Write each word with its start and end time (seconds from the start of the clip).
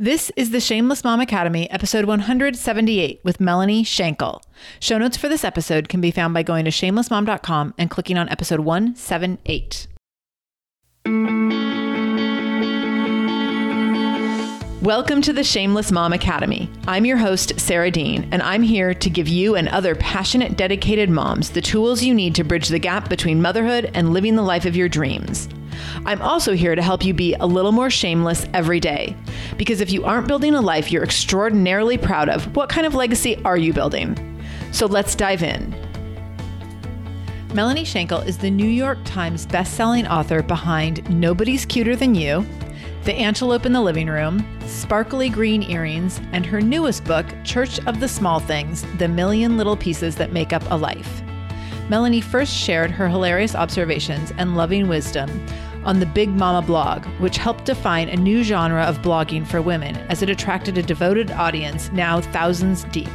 This 0.00 0.30
is 0.36 0.50
the 0.52 0.60
Shameless 0.60 1.02
Mom 1.02 1.18
Academy, 1.18 1.68
episode 1.72 2.04
178 2.04 3.20
with 3.24 3.40
Melanie 3.40 3.82
Shankle. 3.82 4.40
Show 4.78 4.96
notes 4.96 5.16
for 5.16 5.28
this 5.28 5.42
episode 5.42 5.88
can 5.88 6.00
be 6.00 6.12
found 6.12 6.32
by 6.32 6.44
going 6.44 6.64
to 6.66 6.70
shamelessmom.com 6.70 7.74
and 7.76 7.90
clicking 7.90 8.16
on 8.16 8.28
episode 8.28 8.60
178. 8.60 9.88
Welcome 14.82 15.20
to 15.20 15.32
the 15.32 15.42
Shameless 15.42 15.90
Mom 15.90 16.12
Academy. 16.12 16.70
I'm 16.86 17.04
your 17.04 17.16
host, 17.16 17.58
Sarah 17.58 17.90
Dean, 17.90 18.28
and 18.30 18.40
I'm 18.40 18.62
here 18.62 18.94
to 18.94 19.10
give 19.10 19.26
you 19.26 19.56
and 19.56 19.68
other 19.68 19.96
passionate, 19.96 20.56
dedicated 20.56 21.10
moms 21.10 21.50
the 21.50 21.60
tools 21.60 22.04
you 22.04 22.14
need 22.14 22.36
to 22.36 22.44
bridge 22.44 22.68
the 22.68 22.78
gap 22.78 23.08
between 23.08 23.42
motherhood 23.42 23.90
and 23.94 24.12
living 24.12 24.36
the 24.36 24.42
life 24.42 24.64
of 24.64 24.76
your 24.76 24.88
dreams. 24.88 25.48
I'm 26.04 26.22
also 26.22 26.54
here 26.54 26.74
to 26.74 26.82
help 26.82 27.04
you 27.04 27.14
be 27.14 27.34
a 27.34 27.46
little 27.46 27.72
more 27.72 27.90
shameless 27.90 28.46
every 28.54 28.80
day. 28.80 29.16
Because 29.56 29.80
if 29.80 29.90
you 29.90 30.04
aren't 30.04 30.28
building 30.28 30.54
a 30.54 30.60
life 30.60 30.90
you're 30.90 31.04
extraordinarily 31.04 31.98
proud 31.98 32.28
of, 32.28 32.54
what 32.56 32.68
kind 32.68 32.86
of 32.86 32.94
legacy 32.94 33.36
are 33.44 33.56
you 33.56 33.72
building? 33.72 34.16
So 34.72 34.86
let's 34.86 35.14
dive 35.14 35.42
in. 35.42 35.74
Melanie 37.54 37.84
Shankle 37.84 38.26
is 38.26 38.36
the 38.36 38.50
New 38.50 38.68
York 38.68 38.98
Times 39.04 39.46
bestselling 39.46 40.08
author 40.08 40.42
behind 40.42 41.08
Nobody's 41.08 41.64
Cuter 41.64 41.96
Than 41.96 42.14
You, 42.14 42.46
The 43.04 43.14
Antelope 43.14 43.64
in 43.64 43.72
the 43.72 43.80
Living 43.80 44.08
Room, 44.08 44.46
Sparkly 44.66 45.30
Green 45.30 45.62
Earrings, 45.62 46.20
and 46.32 46.44
her 46.44 46.60
newest 46.60 47.04
book, 47.04 47.24
Church 47.44 47.80
of 47.86 48.00
the 48.00 48.08
Small 48.08 48.38
Things 48.38 48.84
The 48.98 49.08
Million 49.08 49.56
Little 49.56 49.78
Pieces 49.78 50.14
That 50.16 50.32
Make 50.32 50.52
Up 50.52 50.62
a 50.70 50.76
Life. 50.76 51.22
Melanie 51.88 52.20
first 52.20 52.54
shared 52.54 52.90
her 52.90 53.08
hilarious 53.08 53.54
observations 53.54 54.30
and 54.36 54.54
loving 54.54 54.86
wisdom 54.86 55.30
on 55.88 56.00
the 56.00 56.06
Big 56.06 56.28
Mama 56.28 56.60
blog, 56.60 57.06
which 57.18 57.38
helped 57.38 57.64
define 57.64 58.10
a 58.10 58.16
new 58.16 58.42
genre 58.42 58.82
of 58.82 58.98
blogging 58.98 59.46
for 59.46 59.62
women 59.62 59.96
as 60.10 60.20
it 60.20 60.28
attracted 60.28 60.76
a 60.76 60.82
devoted 60.82 61.30
audience 61.30 61.90
now 61.92 62.20
thousands 62.20 62.84
deep. 62.92 63.08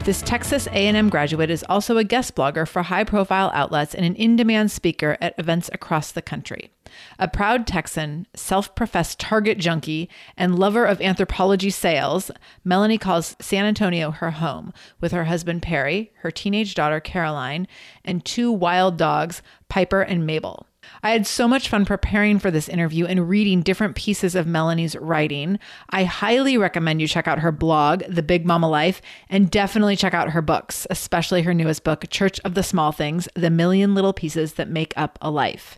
This 0.00 0.20
Texas 0.20 0.66
A&M 0.72 1.08
graduate 1.08 1.50
is 1.50 1.64
also 1.68 1.96
a 1.96 2.02
guest 2.02 2.34
blogger 2.34 2.66
for 2.66 2.82
high-profile 2.82 3.52
outlets 3.54 3.94
and 3.94 4.04
an 4.04 4.16
in-demand 4.16 4.72
speaker 4.72 5.16
at 5.20 5.38
events 5.38 5.70
across 5.72 6.10
the 6.10 6.20
country. 6.20 6.72
A 7.20 7.28
proud 7.28 7.64
Texan, 7.64 8.26
self-professed 8.34 9.20
target 9.20 9.58
junkie, 9.58 10.10
and 10.36 10.58
lover 10.58 10.84
of 10.84 10.98
Anthropologie 10.98 11.72
sales, 11.72 12.32
Melanie 12.64 12.98
calls 12.98 13.36
San 13.40 13.66
Antonio 13.66 14.10
her 14.10 14.32
home 14.32 14.72
with 15.00 15.12
her 15.12 15.24
husband 15.24 15.62
Perry, 15.62 16.12
her 16.22 16.32
teenage 16.32 16.74
daughter 16.74 16.98
Caroline, 16.98 17.68
and 18.04 18.24
two 18.24 18.50
wild 18.50 18.96
dogs, 18.96 19.42
Piper 19.68 20.02
and 20.02 20.26
Mabel. 20.26 20.66
I 21.04 21.10
had 21.10 21.26
so 21.26 21.46
much 21.46 21.68
fun 21.68 21.84
preparing 21.84 22.38
for 22.38 22.50
this 22.50 22.66
interview 22.66 23.04
and 23.04 23.28
reading 23.28 23.60
different 23.60 23.94
pieces 23.94 24.34
of 24.34 24.46
Melanie's 24.46 24.96
writing. 24.96 25.58
I 25.90 26.04
highly 26.04 26.56
recommend 26.56 27.02
you 27.02 27.06
check 27.06 27.28
out 27.28 27.40
her 27.40 27.52
blog, 27.52 28.02
The 28.08 28.22
Big 28.22 28.46
Mama 28.46 28.70
Life, 28.70 29.02
and 29.28 29.50
definitely 29.50 29.96
check 29.96 30.14
out 30.14 30.30
her 30.30 30.40
books, 30.40 30.86
especially 30.88 31.42
her 31.42 31.52
newest 31.52 31.84
book, 31.84 32.08
Church 32.08 32.40
of 32.40 32.54
the 32.54 32.62
Small 32.62 32.90
Things 32.90 33.28
The 33.34 33.50
Million 33.50 33.94
Little 33.94 34.14
Pieces 34.14 34.54
That 34.54 34.70
Make 34.70 34.94
Up 34.96 35.18
a 35.20 35.30
Life. 35.30 35.76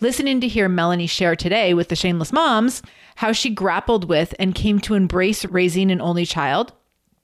Listening 0.00 0.40
to 0.40 0.48
hear 0.48 0.70
Melanie 0.70 1.06
share 1.06 1.36
today 1.36 1.74
with 1.74 1.90
the 1.90 1.94
Shameless 1.96 2.32
Moms 2.32 2.80
how 3.16 3.32
she 3.32 3.50
grappled 3.50 4.08
with 4.08 4.34
and 4.38 4.54
came 4.54 4.80
to 4.80 4.94
embrace 4.94 5.44
raising 5.44 5.90
an 5.90 6.00
only 6.00 6.24
child, 6.24 6.72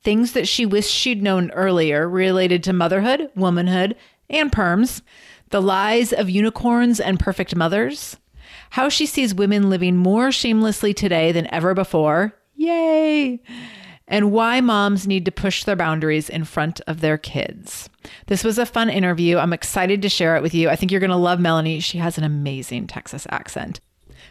things 0.03 0.33
that 0.33 0.47
she 0.47 0.67
wished 0.67 0.91
she'd 0.91 1.23
known 1.23 1.49
earlier 1.53 2.07
related 2.07 2.63
to 2.65 2.73
motherhood, 2.73 3.31
womanhood, 3.35 3.95
and 4.29 4.51
perms 4.51 5.01
the 5.49 5.61
lies 5.61 6.13
of 6.13 6.29
unicorns 6.29 6.99
and 6.99 7.19
perfect 7.19 7.55
mothers, 7.55 8.17
how 8.71 8.89
she 8.89 9.05
sees 9.05 9.33
women 9.33 9.69
living 9.69 9.95
more 9.95 10.31
shamelessly 10.31 10.93
today 10.93 11.31
than 11.31 11.51
ever 11.53 11.73
before. 11.73 12.33
Yay! 12.55 13.41
And 14.07 14.31
why 14.31 14.59
moms 14.59 15.07
need 15.07 15.25
to 15.25 15.31
push 15.31 15.63
their 15.63 15.75
boundaries 15.75 16.29
in 16.29 16.43
front 16.43 16.81
of 16.87 17.01
their 17.01 17.17
kids. 17.17 17.89
This 18.25 18.43
was 18.43 18.57
a 18.57 18.65
fun 18.65 18.89
interview. 18.89 19.37
I'm 19.37 19.53
excited 19.53 20.01
to 20.01 20.09
share 20.09 20.35
it 20.35 20.41
with 20.41 20.53
you. 20.53 20.67
I 20.69 20.75
think 20.75 20.91
you're 20.91 20.99
going 20.99 21.11
to 21.11 21.15
love 21.15 21.39
Melanie. 21.39 21.79
She 21.79 21.99
has 21.99 22.17
an 22.17 22.23
amazing 22.23 22.87
Texas 22.87 23.27
accent. 23.29 23.79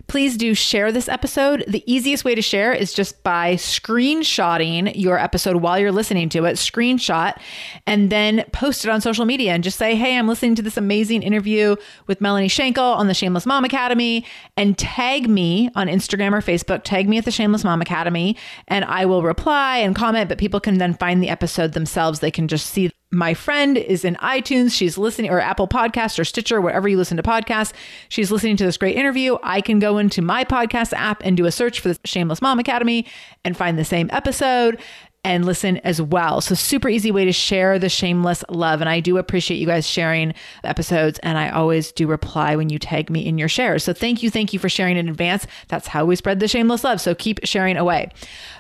Please 0.06 0.36
do 0.36 0.54
share 0.54 0.92
this 0.92 1.08
episode. 1.08 1.64
The 1.66 1.82
easiest 1.92 2.24
way 2.24 2.34
to 2.34 2.42
share 2.42 2.72
is 2.72 2.92
just 2.92 3.22
by 3.22 3.54
screenshotting 3.54 4.92
your 4.94 5.18
episode 5.18 5.56
while 5.56 5.78
you're 5.78 5.92
listening 5.92 6.28
to 6.30 6.44
it, 6.44 6.56
screenshot, 6.56 7.38
and 7.86 8.10
then 8.10 8.44
post 8.52 8.84
it 8.84 8.90
on 8.90 9.00
social 9.00 9.24
media 9.24 9.52
and 9.52 9.64
just 9.64 9.78
say, 9.78 9.94
Hey, 9.94 10.16
I'm 10.16 10.28
listening 10.28 10.54
to 10.56 10.62
this 10.62 10.76
amazing 10.76 11.22
interview 11.22 11.76
with 12.06 12.20
Melanie 12.20 12.48
Shankle 12.48 12.96
on 12.96 13.06
the 13.06 13.14
Shameless 13.14 13.46
Mom 13.46 13.64
Academy, 13.64 14.24
and 14.56 14.76
tag 14.76 15.28
me 15.28 15.70
on 15.74 15.88
Instagram 15.88 16.32
or 16.32 16.40
Facebook. 16.40 16.84
Tag 16.84 17.08
me 17.08 17.18
at 17.18 17.24
the 17.24 17.30
Shameless 17.30 17.64
Mom 17.64 17.80
Academy, 17.80 18.36
and 18.66 18.84
I 18.84 19.06
will 19.06 19.22
reply 19.22 19.78
and 19.78 19.94
comment, 19.94 20.28
but 20.28 20.38
people 20.38 20.60
can 20.60 20.78
then 20.78 20.94
find 20.94 21.22
the 21.22 21.28
episode 21.28 21.72
themselves. 21.72 22.20
They 22.20 22.30
can 22.30 22.48
just 22.48 22.66
see 22.66 22.90
my 23.10 23.32
friend 23.32 23.78
is 23.78 24.04
in 24.04 24.16
iTunes. 24.16 24.72
She's 24.72 24.98
listening, 24.98 25.30
or 25.30 25.40
Apple 25.40 25.68
Podcast 25.68 26.18
or 26.18 26.24
Stitcher, 26.24 26.60
wherever 26.60 26.88
you 26.88 26.96
listen 26.96 27.16
to 27.16 27.22
podcasts. 27.22 27.72
She's 28.08 28.30
listening 28.30 28.56
to 28.58 28.64
this 28.64 28.76
great 28.76 28.96
interview. 28.96 29.38
I 29.42 29.60
can 29.60 29.78
go 29.78 29.98
into 29.98 30.20
my 30.20 30.44
podcast 30.44 30.92
app 30.92 31.22
and 31.24 31.36
do 31.36 31.46
a 31.46 31.52
search 31.52 31.80
for 31.80 31.88
the 31.88 31.98
Shameless 32.04 32.42
Mom 32.42 32.58
Academy 32.58 33.06
and 33.44 33.56
find 33.56 33.78
the 33.78 33.84
same 33.84 34.10
episode 34.12 34.78
and 35.24 35.44
listen 35.44 35.78
as 35.78 36.00
well. 36.00 36.40
So, 36.40 36.54
super 36.54 36.88
easy 36.88 37.10
way 37.10 37.24
to 37.24 37.32
share 37.32 37.78
the 37.78 37.88
shameless 37.88 38.44
love. 38.48 38.80
And 38.80 38.88
I 38.88 39.00
do 39.00 39.18
appreciate 39.18 39.56
you 39.56 39.66
guys 39.66 39.86
sharing 39.86 40.32
episodes. 40.64 41.18
And 41.22 41.38
I 41.38 41.50
always 41.50 41.92
do 41.92 42.06
reply 42.06 42.56
when 42.56 42.68
you 42.70 42.78
tag 42.78 43.10
me 43.10 43.26
in 43.26 43.38
your 43.38 43.48
shares. 43.48 43.84
So, 43.84 43.92
thank 43.92 44.22
you. 44.22 44.30
Thank 44.30 44.52
you 44.52 44.58
for 44.58 44.68
sharing 44.68 44.96
in 44.96 45.08
advance. 45.08 45.46
That's 45.68 45.88
how 45.88 46.04
we 46.04 46.14
spread 46.16 46.40
the 46.40 46.48
shameless 46.48 46.84
love. 46.84 47.00
So, 47.00 47.14
keep 47.14 47.40
sharing 47.44 47.76
away. 47.76 48.10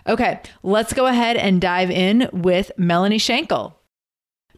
Okay, 0.06 0.40
let's 0.62 0.92
go 0.92 1.06
ahead 1.06 1.36
and 1.36 1.60
dive 1.60 1.90
in 1.90 2.28
with 2.32 2.72
Melanie 2.76 3.18
Shankle. 3.18 3.77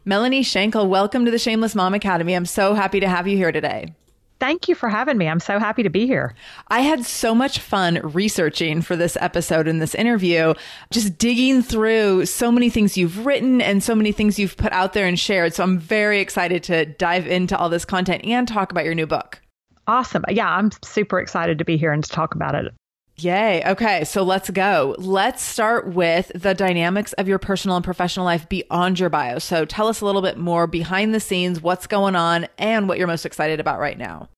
Melanie 0.03 0.41
Shankle, 0.41 0.87
welcome 0.87 1.25
to 1.25 1.31
the 1.31 1.37
Shameless 1.37 1.75
Mom 1.75 1.93
Academy. 1.93 2.33
I'm 2.33 2.47
so 2.47 2.73
happy 2.73 2.99
to 3.01 3.07
have 3.07 3.27
you 3.27 3.37
here 3.37 3.51
today. 3.51 3.93
Thank 4.39 4.67
you 4.67 4.73
for 4.73 4.89
having 4.89 5.19
me. 5.19 5.27
I'm 5.27 5.39
so 5.39 5.59
happy 5.59 5.83
to 5.83 5.91
be 5.91 6.07
here. 6.07 6.33
I 6.69 6.79
had 6.79 7.05
so 7.05 7.35
much 7.35 7.59
fun 7.59 7.99
researching 8.01 8.81
for 8.81 8.95
this 8.95 9.15
episode 9.21 9.67
and 9.67 9.79
this 9.79 9.93
interview, 9.93 10.55
just 10.89 11.19
digging 11.19 11.61
through 11.61 12.25
so 12.25 12.51
many 12.51 12.71
things 12.71 12.97
you've 12.97 13.27
written 13.27 13.61
and 13.61 13.83
so 13.83 13.93
many 13.93 14.11
things 14.11 14.39
you've 14.39 14.57
put 14.57 14.71
out 14.71 14.93
there 14.93 15.05
and 15.05 15.19
shared. 15.19 15.53
So 15.53 15.61
I'm 15.61 15.77
very 15.77 16.19
excited 16.19 16.63
to 16.63 16.87
dive 16.87 17.27
into 17.27 17.55
all 17.55 17.69
this 17.69 17.85
content 17.85 18.25
and 18.25 18.47
talk 18.47 18.71
about 18.71 18.85
your 18.85 18.95
new 18.95 19.05
book. 19.05 19.39
Awesome. 19.85 20.23
Yeah, 20.29 20.49
I'm 20.49 20.71
super 20.83 21.19
excited 21.19 21.59
to 21.59 21.65
be 21.65 21.77
here 21.77 21.91
and 21.91 22.03
to 22.03 22.09
talk 22.09 22.33
about 22.33 22.55
it. 22.55 22.73
Yay. 23.23 23.63
Okay. 23.65 24.03
So 24.03 24.23
let's 24.23 24.49
go. 24.49 24.95
Let's 24.97 25.43
start 25.43 25.87
with 25.87 26.31
the 26.33 26.53
dynamics 26.53 27.13
of 27.13 27.27
your 27.27 27.39
personal 27.39 27.75
and 27.75 27.85
professional 27.85 28.25
life 28.25 28.47
beyond 28.49 28.99
your 28.99 29.09
bio. 29.09 29.39
So 29.39 29.65
tell 29.65 29.87
us 29.87 30.01
a 30.01 30.05
little 30.05 30.21
bit 30.21 30.37
more 30.37 30.67
behind 30.67 31.13
the 31.13 31.19
scenes, 31.19 31.61
what's 31.61 31.87
going 31.87 32.15
on, 32.15 32.47
and 32.57 32.87
what 32.87 32.97
you're 32.97 33.07
most 33.07 33.25
excited 33.25 33.59
about 33.59 33.79
right 33.79 33.97
now. 33.97 34.29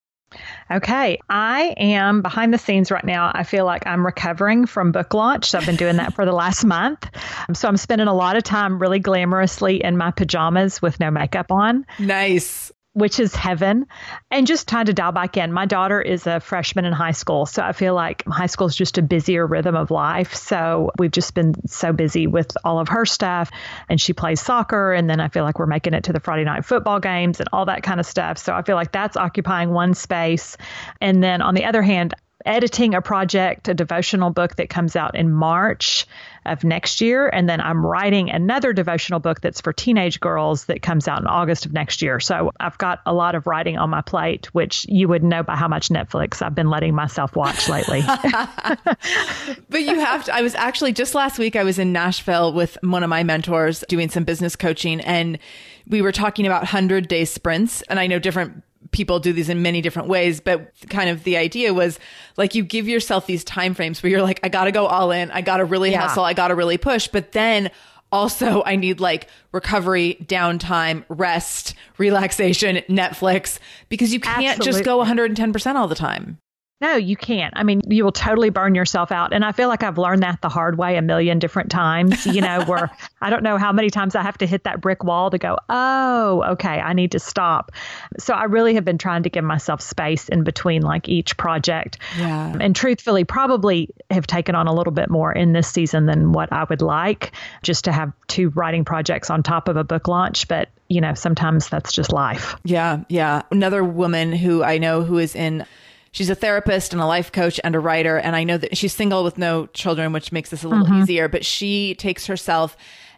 Okay, 0.71 1.19
I 1.29 1.75
am 1.77 2.23
behind 2.23 2.53
the 2.53 2.57
scenes 2.57 2.89
right 2.89 3.03
now. 3.03 3.31
I 3.33 3.43
feel 3.43 3.65
like 3.65 3.85
I'm 3.85 4.05
recovering 4.05 4.65
from 4.65 4.91
book 4.91 5.13
launch. 5.13 5.51
So 5.51 5.59
I've 5.59 5.65
been 5.65 5.75
doing 5.75 5.97
that 5.97 6.15
for 6.15 6.25
the 6.25 6.31
last 6.31 6.65
month. 6.65 7.07
So 7.53 7.67
I'm 7.67 7.77
spending 7.77 8.07
a 8.07 8.13
lot 8.13 8.35
of 8.35 8.43
time 8.43 8.79
really 8.79 8.99
glamorously 8.99 9.79
in 9.81 9.95
my 9.95 10.11
pajamas 10.11 10.81
with 10.81 10.99
no 10.99 11.11
makeup 11.11 11.51
on. 11.51 11.85
Nice 11.99 12.71
which 12.93 13.19
is 13.19 13.35
heaven, 13.35 13.87
and 14.29 14.45
just 14.45 14.69
trying 14.69 14.85
to 14.85 14.93
dial 14.93 15.11
back 15.11 15.35
in. 15.35 15.51
My 15.51 15.65
daughter 15.65 15.99
is 15.99 16.27
a 16.27 16.39
freshman 16.39 16.85
in 16.85 16.93
high 16.93 17.11
school, 17.11 17.45
so 17.45 17.63
I 17.63 17.71
feel 17.71 17.95
like 17.95 18.23
high 18.27 18.45
school 18.45 18.67
is 18.67 18.75
just 18.75 18.97
a 18.97 19.01
busier 19.01 19.45
rhythm 19.45 19.75
of 19.75 19.91
life. 19.91 20.35
So 20.35 20.91
we've 20.97 21.11
just 21.11 21.33
been 21.33 21.55
so 21.67 21.91
busy 21.91 22.27
with 22.27 22.55
all 22.63 22.79
of 22.79 22.89
her 22.89 23.05
stuff, 23.05 23.49
and 23.89 23.99
she 23.99 24.13
plays 24.13 24.41
soccer, 24.41 24.93
and 24.93 25.09
then 25.09 25.19
I 25.19 25.27
feel 25.27 25.43
like 25.43 25.59
we're 25.59 25.65
making 25.65 25.93
it 25.93 26.05
to 26.05 26.13
the 26.13 26.19
Friday 26.19 26.43
night 26.43 26.65
football 26.65 26.99
games 26.99 27.39
and 27.39 27.49
all 27.51 27.65
that 27.65 27.83
kind 27.83 27.99
of 27.99 28.05
stuff. 28.05 28.37
So 28.37 28.53
I 28.53 28.61
feel 28.61 28.75
like 28.75 28.91
that's 28.91 29.17
occupying 29.17 29.71
one 29.71 29.95
space. 29.95 30.55
And 31.01 31.23
then 31.23 31.41
on 31.41 31.55
the 31.55 31.65
other 31.65 31.81
hand, 31.81 32.13
editing 32.45 32.93
a 32.93 33.01
project, 33.01 33.67
a 33.67 33.73
devotional 33.73 34.29
book 34.29 34.55
that 34.55 34.69
comes 34.69 34.95
out 34.95 35.15
in 35.15 35.31
March 35.31 36.05
of 36.45 36.63
next 36.63 36.99
year. 37.01 37.29
And 37.29 37.47
then 37.47 37.61
I'm 37.61 37.85
writing 37.85 38.29
another 38.29 38.73
devotional 38.73 39.19
book 39.19 39.41
that's 39.41 39.61
for 39.61 39.71
teenage 39.71 40.19
girls 40.19 40.65
that 40.65 40.81
comes 40.81 41.07
out 41.07 41.21
in 41.21 41.27
August 41.27 41.65
of 41.65 41.73
next 41.73 42.01
year. 42.01 42.19
So 42.19 42.51
I've 42.59 42.77
got 42.77 42.99
a 43.05 43.13
lot 43.13 43.35
of 43.35 43.47
writing 43.47 43.77
on 43.77 43.89
my 43.89 44.01
plate, 44.01 44.53
which 44.53 44.85
you 44.89 45.07
would 45.07 45.23
know 45.23 45.43
by 45.43 45.55
how 45.55 45.67
much 45.67 45.89
Netflix 45.89 46.41
I've 46.41 46.55
been 46.55 46.69
letting 46.69 46.93
myself 46.95 47.35
watch 47.35 47.69
lately. 47.69 48.01
but 49.69 49.81
you 49.81 49.99
have 49.99 50.25
to, 50.25 50.35
I 50.35 50.41
was 50.41 50.55
actually 50.55 50.93
just 50.93 51.15
last 51.15 51.39
week, 51.39 51.55
I 51.55 51.63
was 51.63 51.79
in 51.79 51.93
Nashville 51.93 52.53
with 52.53 52.77
one 52.81 53.03
of 53.03 53.09
my 53.09 53.23
mentors 53.23 53.83
doing 53.87 54.09
some 54.09 54.23
business 54.23 54.55
coaching 54.55 54.99
and 55.01 55.39
we 55.87 56.01
were 56.01 56.11
talking 56.11 56.45
about 56.45 56.61
100 56.61 57.07
day 57.07 57.25
sprints. 57.25 57.81
And 57.83 57.99
I 57.99 58.07
know 58.07 58.19
different 58.19 58.63
people 58.93 59.19
do 59.19 59.33
these 59.33 59.49
in 59.49 59.61
many 59.61 59.81
different 59.81 60.07
ways, 60.07 60.39
but 60.39 60.71
kind 60.89 61.09
of 61.09 61.23
the 61.23 61.35
idea 61.35 61.73
was 61.73 61.99
like 62.37 62.55
you 62.55 62.63
give 62.63 62.87
yourself 62.87 63.25
these 63.25 63.43
time 63.43 63.73
frames 63.73 64.01
where 64.01 64.09
you're 64.09 64.21
like, 64.21 64.39
I 64.43 64.49
got 64.49 64.65
to 64.65 64.71
go 64.71 64.85
all 64.85 65.11
in. 65.11 65.29
I 65.31 65.41
got 65.41 65.57
to 65.57 65.65
really 65.65 65.91
yeah. 65.91 66.01
hustle. 66.01 66.23
I 66.23 66.33
got 66.33 66.47
to 66.47 66.55
really 66.55 66.77
push. 66.77 67.07
But 67.07 67.33
then 67.33 67.71
also 68.11 68.63
I 68.65 68.75
need 68.77 68.99
like 68.99 69.27
recovery, 69.51 70.17
downtime, 70.23 71.03
rest, 71.09 71.75
relaxation, 71.97 72.77
Netflix, 72.87 73.59
because 73.89 74.13
you 74.13 74.19
can't 74.19 74.59
Absolutely. 74.59 74.71
just 74.71 74.85
go 74.85 75.03
110% 75.03 75.75
all 75.75 75.87
the 75.87 75.95
time. 75.95 76.37
No, 76.83 76.97
you 76.97 77.15
can't. 77.15 77.53
I 77.55 77.63
mean, 77.63 77.81
you 77.87 78.03
will 78.03 78.11
totally 78.11 78.49
burn 78.49 78.75
yourself 78.75 79.09
out. 79.09 79.31
And 79.31 79.45
I 79.45 79.53
feel 79.53 79.69
like 79.69 79.83
I've 79.83 79.97
learned 79.97 80.21
that 80.23 80.41
the 80.41 80.49
hard 80.49 80.77
way 80.77 80.97
a 80.97 81.01
million 81.01 81.39
different 81.39 81.71
times, 81.71 82.25
you 82.25 82.41
know, 82.41 82.61
where 82.65 82.91
I 83.21 83.29
don't 83.29 83.41
know 83.41 83.57
how 83.57 83.71
many 83.71 83.89
times 83.89 84.15
I 84.15 84.21
have 84.21 84.37
to 84.39 84.45
hit 84.45 84.65
that 84.65 84.81
brick 84.81 85.01
wall 85.01 85.29
to 85.29 85.37
go, 85.37 85.57
oh, 85.69 86.43
okay, 86.43 86.81
I 86.81 86.91
need 86.91 87.13
to 87.13 87.19
stop. 87.19 87.71
So 88.19 88.33
I 88.33 88.43
really 88.43 88.73
have 88.73 88.83
been 88.83 88.97
trying 88.97 89.23
to 89.23 89.29
give 89.29 89.45
myself 89.45 89.79
space 89.79 90.27
in 90.27 90.43
between 90.43 90.81
like 90.81 91.07
each 91.07 91.37
project. 91.37 91.99
Yeah. 92.17 92.53
And 92.59 92.75
truthfully, 92.75 93.23
probably 93.23 93.89
have 94.11 94.27
taken 94.27 94.53
on 94.53 94.67
a 94.67 94.73
little 94.73 94.91
bit 94.91 95.09
more 95.09 95.31
in 95.31 95.53
this 95.53 95.69
season 95.69 96.05
than 96.05 96.33
what 96.33 96.51
I 96.51 96.65
would 96.65 96.81
like 96.81 97.31
just 97.61 97.85
to 97.85 97.93
have 97.93 98.11
two 98.27 98.49
writing 98.49 98.83
projects 98.83 99.29
on 99.29 99.41
top 99.41 99.69
of 99.69 99.77
a 99.77 99.85
book 99.85 100.09
launch. 100.09 100.49
But 100.49 100.67
you 100.89 100.99
know, 100.99 101.13
sometimes 101.13 101.69
that's 101.69 101.93
just 101.93 102.11
life. 102.11 102.57
Yeah, 102.65 103.05
yeah. 103.07 103.43
Another 103.51 103.85
woman 103.85 104.33
who 104.33 104.65
I 104.65 104.79
know 104.79 105.01
who 105.01 105.17
is 105.17 105.33
in 105.33 105.65
she's 106.13 106.29
a 106.29 106.35
therapist 106.35 106.93
and 106.93 107.01
a 107.01 107.05
life 107.05 107.33
coach 107.33 107.59
and 107.65 107.75
a 107.75 107.79
writer. 107.79 108.17
And 108.17 108.37
I 108.37 108.45
know 108.45 108.57
that 108.57 108.77
she's 108.77 108.93
single 108.93 109.25
with 109.25 109.37
no 109.37 109.65
children, 109.67 110.13
which 110.13 110.31
makes 110.31 110.49
this 110.49 110.63
a 110.63 110.69
little 110.69 110.85
mm-hmm. 110.85 111.01
easier, 111.01 111.27
but 111.27 111.43
she 111.43 111.95
takes 111.95 112.25
herself 112.27 112.77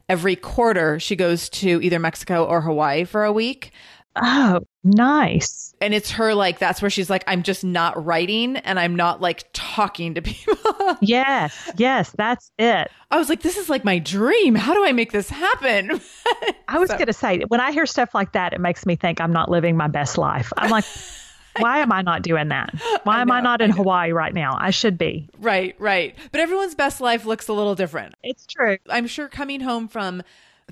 every 0.09 0.35
quarter. 0.35 0.99
She 0.99 1.15
goes 1.15 1.49
to 1.49 1.79
either 1.83 1.99
Mexico 1.99 2.43
or 2.43 2.61
Hawaii 2.61 3.03
for 3.03 3.23
a 3.23 3.31
week. 3.31 3.71
Oh, 4.17 4.61
nice. 4.81 5.75
And 5.81 5.93
it's 5.93 6.11
her 6.11 6.33
like, 6.33 6.57
that's 6.57 6.81
where 6.81 6.89
she's 6.89 7.09
like, 7.09 7.25
I'm 7.27 7.43
just 7.43 7.65
not 7.65 8.05
writing 8.05 8.55
and 8.55 8.79
I'm 8.79 8.95
not 8.95 9.19
like 9.19 9.43
talking 9.51 10.13
to 10.13 10.21
people. 10.23 10.97
yes, 11.01 11.69
yes, 11.75 12.11
that's 12.17 12.49
it. 12.57 12.89
I 13.11 13.17
was 13.17 13.27
like, 13.27 13.41
this 13.41 13.57
is 13.57 13.69
like 13.69 13.83
my 13.83 13.99
dream. 13.99 14.55
How 14.55 14.73
do 14.73 14.85
I 14.85 14.93
make 14.93 15.11
this 15.11 15.29
happen? 15.29 15.99
I 16.69 16.79
was 16.79 16.89
so. 16.91 16.95
going 16.95 17.07
to 17.07 17.13
say, 17.13 17.41
when 17.49 17.59
I 17.59 17.73
hear 17.73 17.85
stuff 17.85 18.15
like 18.15 18.31
that, 18.31 18.53
it 18.53 18.61
makes 18.61 18.85
me 18.85 18.95
think 18.95 19.19
I'm 19.19 19.33
not 19.33 19.51
living 19.51 19.75
my 19.75 19.89
best 19.89 20.17
life. 20.17 20.53
I'm 20.55 20.71
like, 20.71 20.85
why 21.59 21.79
am 21.79 21.91
I 21.91 22.01
not 22.01 22.21
doing 22.21 22.49
that? 22.49 22.73
Why 23.03 23.17
I 23.17 23.21
am 23.21 23.31
I 23.31 23.41
not 23.41 23.61
in 23.61 23.71
I 23.71 23.75
Hawaii 23.75 24.11
right 24.11 24.33
now? 24.33 24.57
I 24.59 24.71
should 24.71 24.97
be. 24.97 25.29
Right, 25.39 25.75
right. 25.79 26.15
But 26.31 26.41
everyone's 26.41 26.75
best 26.75 27.01
life 27.01 27.25
looks 27.25 27.47
a 27.47 27.53
little 27.53 27.75
different. 27.75 28.15
It's 28.23 28.45
true. 28.45 28.77
I'm 28.89 29.07
sure 29.07 29.27
coming 29.27 29.61
home 29.61 29.87
from 29.87 30.23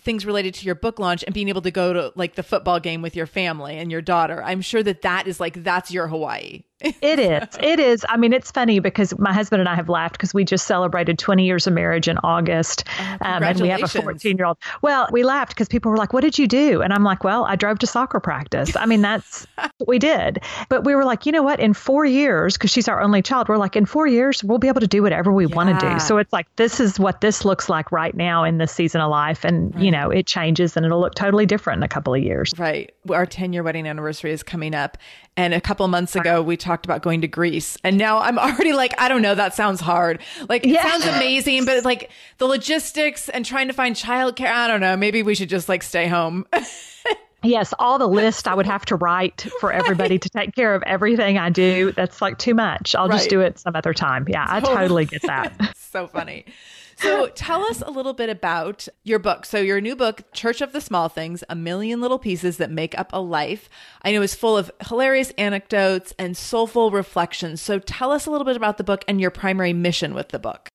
things 0.02 0.26
related 0.26 0.54
to 0.56 0.66
your 0.66 0.76
book 0.76 1.00
launch 1.00 1.24
and 1.24 1.34
being 1.34 1.50
able 1.50 1.62
to 1.62 1.72
go 1.72 1.94
to 1.94 2.12
like 2.16 2.36
the 2.36 2.44
football 2.44 2.80
game 2.80 3.02
with 3.02 3.16
your 3.16 3.28
family 3.28 3.78
and 3.78 3.92
your 3.92 4.02
daughter. 4.02 4.42
I'm 4.44 4.62
sure 4.62 4.82
that 4.84 5.04
that 5.04 5.28
is 5.28 5.40
like 5.40 5.64
that's 5.64 5.92
your 5.92 6.08
Hawaii. 6.08 6.64
It 6.84 7.20
is. 7.20 7.48
It 7.64 7.80
is. 7.80 8.06
I 8.10 8.18
mean, 8.18 8.34
it's 8.34 8.52
funny 8.52 8.80
because 8.80 9.18
my 9.18 9.32
husband 9.32 9.62
and 9.62 9.70
I 9.70 9.76
have 9.76 9.88
laughed 9.88 10.14
because 10.14 10.34
we 10.34 10.44
just 10.44 10.68
celebrated 10.68 11.18
20 11.18 11.46
years 11.46 11.66
of 11.66 11.74
marriage 11.74 12.08
in 12.08 12.18
August. 12.24 12.84
Oh, 13.00 13.18
um, 13.22 13.44
and 13.44 13.60
we 13.60 13.70
have 13.70 13.82
a 13.82 13.88
14 13.88 14.38
year 14.38 14.46
old. 14.46 14.58
Well, 14.82 15.08
we 15.12 15.24
laughed 15.24 15.54
because 15.54 15.70
people 15.70 15.92
were 15.92 15.98
like, 15.98 16.14
What 16.14 16.22
did 16.22 16.38
you 16.38 16.48
do? 16.48 16.82
And 16.82 16.92
I'm 16.92 17.04
like, 17.04 17.24
Well, 17.24 17.46
I 17.46 17.56
drove 17.56 17.80
to 17.80 17.88
soccer 17.88 18.20
practice. 18.20 18.76
I 18.76 18.86
mean, 18.86 19.02
that's 19.02 19.48
what 19.56 19.88
we 19.88 19.98
did. 19.98 20.44
But 20.70 20.84
we 20.84 20.94
were 20.94 21.06
like, 21.06 21.26
You 21.26 21.32
know 21.32 21.42
what? 21.42 21.60
In 21.60 21.74
four 21.74 22.06
years, 22.06 22.54
because 22.54 22.72
she's 22.72 22.88
our 22.88 23.02
only 23.02 23.22
child, 23.22 23.48
we're 23.48 23.58
like, 23.58 23.76
In 23.76 23.86
four 23.86 24.06
years, 24.06 24.44
we'll 24.44 24.60
be 24.60 24.68
able 24.68 24.82
to 24.82 24.88
do 24.88 25.02
whatever 25.02 25.32
we 25.32 25.46
yeah. 25.46 25.56
want 25.56 25.80
to 25.80 25.90
do. 25.90 26.00
So 26.00 26.18
it's 26.18 26.34
like, 26.34 26.54
this 26.58 26.80
is 26.80 27.00
what 27.00 27.22
this 27.22 27.46
looks 27.46 27.70
like 27.70 27.92
right 27.92 28.16
now 28.16 28.44
in 28.44 28.58
this 28.58 28.72
season 28.72 29.02
of 29.02 29.10
life. 29.10 29.46
And, 29.46 29.74
right. 29.74 29.84
you 29.84 29.92
know, 29.92 30.10
it 30.10 30.28
changes 30.28 30.76
and 30.76 30.86
it'll 30.86 31.00
look 31.00 31.16
totally 31.16 31.46
different 31.46 31.78
in 31.78 31.84
a 31.84 31.88
couple 31.88 32.14
of 32.14 32.22
years. 32.22 32.54
Right. 32.58 32.94
Our 33.10 33.26
10 33.26 33.54
year 33.54 33.64
wedding 33.64 33.88
anniversary 33.88 34.32
is 34.32 34.44
coming 34.44 34.76
up. 34.76 34.98
And 35.36 35.54
a 35.54 35.62
couple 35.62 35.88
months 35.88 36.16
ago, 36.16 36.44
we 36.44 36.58
talked 36.58 36.86
about 36.86 37.02
going 37.02 37.22
to 37.22 37.28
Greece. 37.28 37.76
And 37.84 37.98
now 37.98 38.20
I'm 38.20 38.38
already 38.38 38.74
like, 38.74 39.00
I 39.02 39.08
don't 39.08 39.24
know, 39.24 39.34
that 39.34 39.56
sounds 39.56 39.82
hard. 39.82 40.22
Like, 40.48 40.66
it 40.66 40.80
sounds 40.80 41.06
amazing, 41.06 41.66
but 41.66 41.84
like 41.84 42.12
the 42.38 42.46
logistics 42.46 43.30
and 43.30 43.44
trying 43.44 43.68
to 43.68 43.74
find 43.74 43.96
childcare, 43.96 44.52
I 44.52 44.68
don't 44.68 44.82
know. 44.82 44.96
Maybe 44.96 45.24
we 45.24 45.34
should 45.34 45.50
just 45.50 45.68
like 45.68 45.82
stay 45.82 46.08
home. 46.08 46.46
yes, 47.44 47.74
all 47.80 47.98
the 47.98 48.08
list 48.08 48.48
I 48.48 48.54
would 48.54 48.68
have 48.68 48.86
to 48.86 48.96
write 48.96 49.48
for 49.60 49.72
everybody 49.72 50.16
right. 50.16 50.22
to 50.22 50.30
take 50.30 50.56
care 50.56 50.76
of 50.76 50.84
everything 50.84 51.40
I 51.40 51.50
do. 51.50 51.92
That's 51.94 52.22
like 52.22 52.38
too 52.38 52.54
much. 52.54 52.94
I'll 52.94 53.10
right. 53.10 53.18
just 53.18 53.30
do 53.30 53.42
it 53.42 53.58
some 53.58 53.76
other 53.76 53.94
time. 53.94 54.26
Yeah, 54.30 54.46
I 54.48 54.60
totally 54.60 55.06
get 55.06 55.24
that. 55.24 55.76
so 55.78 56.08
funny. 56.08 56.46
So 56.98 57.28
tell 57.28 57.64
us 57.64 57.82
a 57.82 57.92
little 57.92 58.14
bit 58.14 58.30
about 58.30 58.88
your 59.04 59.20
book. 59.20 59.46
So 59.46 59.60
your 59.60 59.82
new 59.82 59.96
book, 59.96 60.32
Church 60.34 60.62
of 60.62 60.74
the 60.74 60.82
Small 60.82 61.10
Things, 61.10 61.44
A 61.50 61.56
Million 61.56 62.02
Little 62.02 62.20
Pieces 62.20 62.58
That 62.58 62.72
Make 62.72 62.98
Up 62.98 63.10
a 63.14 63.22
Life, 63.22 63.70
I 64.02 64.12
know 64.12 64.22
is 64.22 64.36
full 64.36 64.58
of 64.58 64.72
hilarious 64.88 65.32
anecdotes 65.38 66.14
and 66.18 66.36
soulful 66.36 66.92
reflections. 66.92 67.62
So 67.62 67.80
tell 67.80 68.12
us 68.12 68.26
a 68.26 68.32
little 68.32 68.46
bit 68.46 68.56
about 68.56 68.78
the 68.78 68.84
book 68.84 69.04
and 69.08 69.20
your 69.20 69.32
primary 69.32 69.74
mission 69.74 70.14
with 70.14 70.30
the 70.30 70.40
book. 70.40 70.73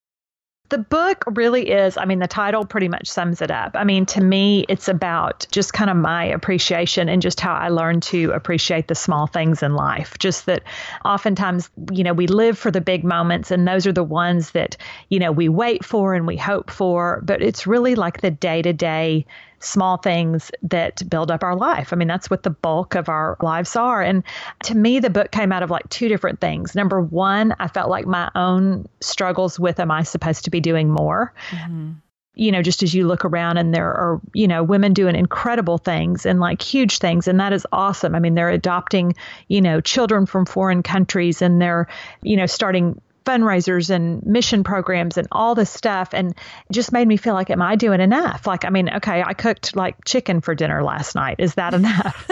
The 0.71 0.79
book 0.79 1.25
really 1.27 1.71
is, 1.71 1.97
I 1.97 2.05
mean, 2.05 2.19
the 2.19 2.27
title 2.27 2.67
pretty 2.67 2.89
much 2.89 3.09
sums 3.09 3.41
it 3.41 3.51
up. 3.51 3.73
I 3.75 3.85
mean, 3.85 4.05
to 4.07 4.23
me, 4.23 4.67
it's 4.69 4.87
about 4.87 5.47
just 5.51 5.73
kind 5.73 5.89
of 5.89 5.97
my 5.97 6.25
appreciation 6.25 7.09
and 7.09 7.23
just 7.23 7.41
how 7.41 7.55
I 7.55 7.71
learned 7.71 8.03
to 8.05 8.33
appreciate 8.33 8.87
the 8.87 8.95
small 8.95 9.27
things 9.27 9.63
in 9.63 9.75
life. 9.75 10.19
Just 10.19 10.45
that 10.45 10.63
oftentimes, 11.07 11.71
you 11.91 12.05
know, 12.05 12.13
we 12.13 12.27
live 12.27 12.59
for 12.59 12.71
the 12.71 12.83
big 12.83 13.03
moments 13.03 13.51
and 13.51 13.67
those 13.67 13.87
are 13.87 13.93
the 13.93 14.05
ones 14.05 14.51
that, 14.51 14.77
you 15.09 15.19
know, 15.19 15.33
we 15.33 15.49
wait 15.49 15.87
for 15.87 16.13
and 16.13 16.27
we 16.27 16.37
hope 16.37 16.71
for, 16.71 17.23
but 17.25 17.41
it's 17.41 17.67
really 17.67 17.95
like 17.95 18.21
the 18.21 18.31
day 18.31 18.61
to 18.61 18.75
day 18.75 19.25
small 19.61 19.97
things 19.97 20.51
that 20.63 21.09
build 21.09 21.31
up 21.31 21.43
our 21.43 21.57
life. 21.57 21.93
I 21.93 21.97
mean, 21.97 22.09
that's 22.09 22.31
what 22.31 22.43
the 22.43 22.51
bulk 22.51 22.95
of 22.95 23.09
our 23.09 23.37
lives 23.41 23.77
are. 23.77 24.03
And 24.03 24.23
to 24.65 24.77
me, 24.77 25.01
the 25.01 25.11
book 25.11 25.31
came 25.31 25.53
out 25.53 25.63
of 25.63 25.71
like 25.71 25.89
two 25.89 26.09
different 26.09 26.41
things. 26.41 26.75
Number 26.75 27.01
one, 27.01 27.55
I 27.59 27.69
felt 27.69 27.91
like 27.91 28.07
my 28.07 28.31
own 28.35 28.89
struggles 29.01 29.59
with 29.59 29.81
am 29.81 29.91
I 29.91 30.03
supposed 30.03 30.45
to 30.45 30.51
be 30.51 30.61
doing 30.61 30.91
more? 30.91 31.33
Mm-hmm 31.51 31.93
you 32.39 32.53
know, 32.53 32.63
just 32.63 32.85
as 32.85 32.95
you 32.95 33.05
look 33.07 33.25
around 33.25 33.59
and 33.59 33.75
there 33.75 33.93
are, 33.93 34.21
you 34.33 34.47
know, 34.47 34.63
women 34.63 34.93
doing 34.93 35.17
incredible 35.17 35.77
things 35.77 36.25
and 36.25 36.39
like 36.39 36.63
huge 36.63 36.99
things. 36.99 37.27
And 37.27 37.41
that 37.41 37.53
is 37.53 37.67
awesome. 37.73 38.15
I 38.15 38.21
mean, 38.21 38.37
they're 38.37 38.49
adopting, 38.49 39.17
you 39.49 39.61
know, 39.61 39.81
children 39.81 40.25
from 40.25 40.47
foreign 40.47 40.85
countries 40.85 41.43
and 41.43 41.61
they're, 41.61 41.89
you 42.23 42.37
know, 42.37 42.47
starting 42.47 43.01
fundraisers 43.29 43.91
and 43.91 44.25
mission 44.25 44.65
programs 44.65 45.19
and 45.19 45.29
all 45.31 45.55
this 45.55 45.69
stuff 45.69 46.15
and 46.15 46.35
just 46.73 46.93
made 46.93 47.07
me 47.07 47.19
feel 47.19 47.35
like 47.35 47.51
am 47.51 47.61
i 47.61 47.77
doing 47.77 48.01
enough? 48.01 48.47
Like 48.47 48.65
i 48.65 48.71
mean 48.71 48.89
okay 48.89 49.23
i 49.23 49.35
cooked 49.35 49.77
like 49.77 50.03
chicken 50.07 50.41
for 50.41 50.55
dinner 50.55 50.83
last 50.83 51.15
night. 51.15 51.37
Is 51.39 51.55
that 51.55 51.75
enough 51.81 52.31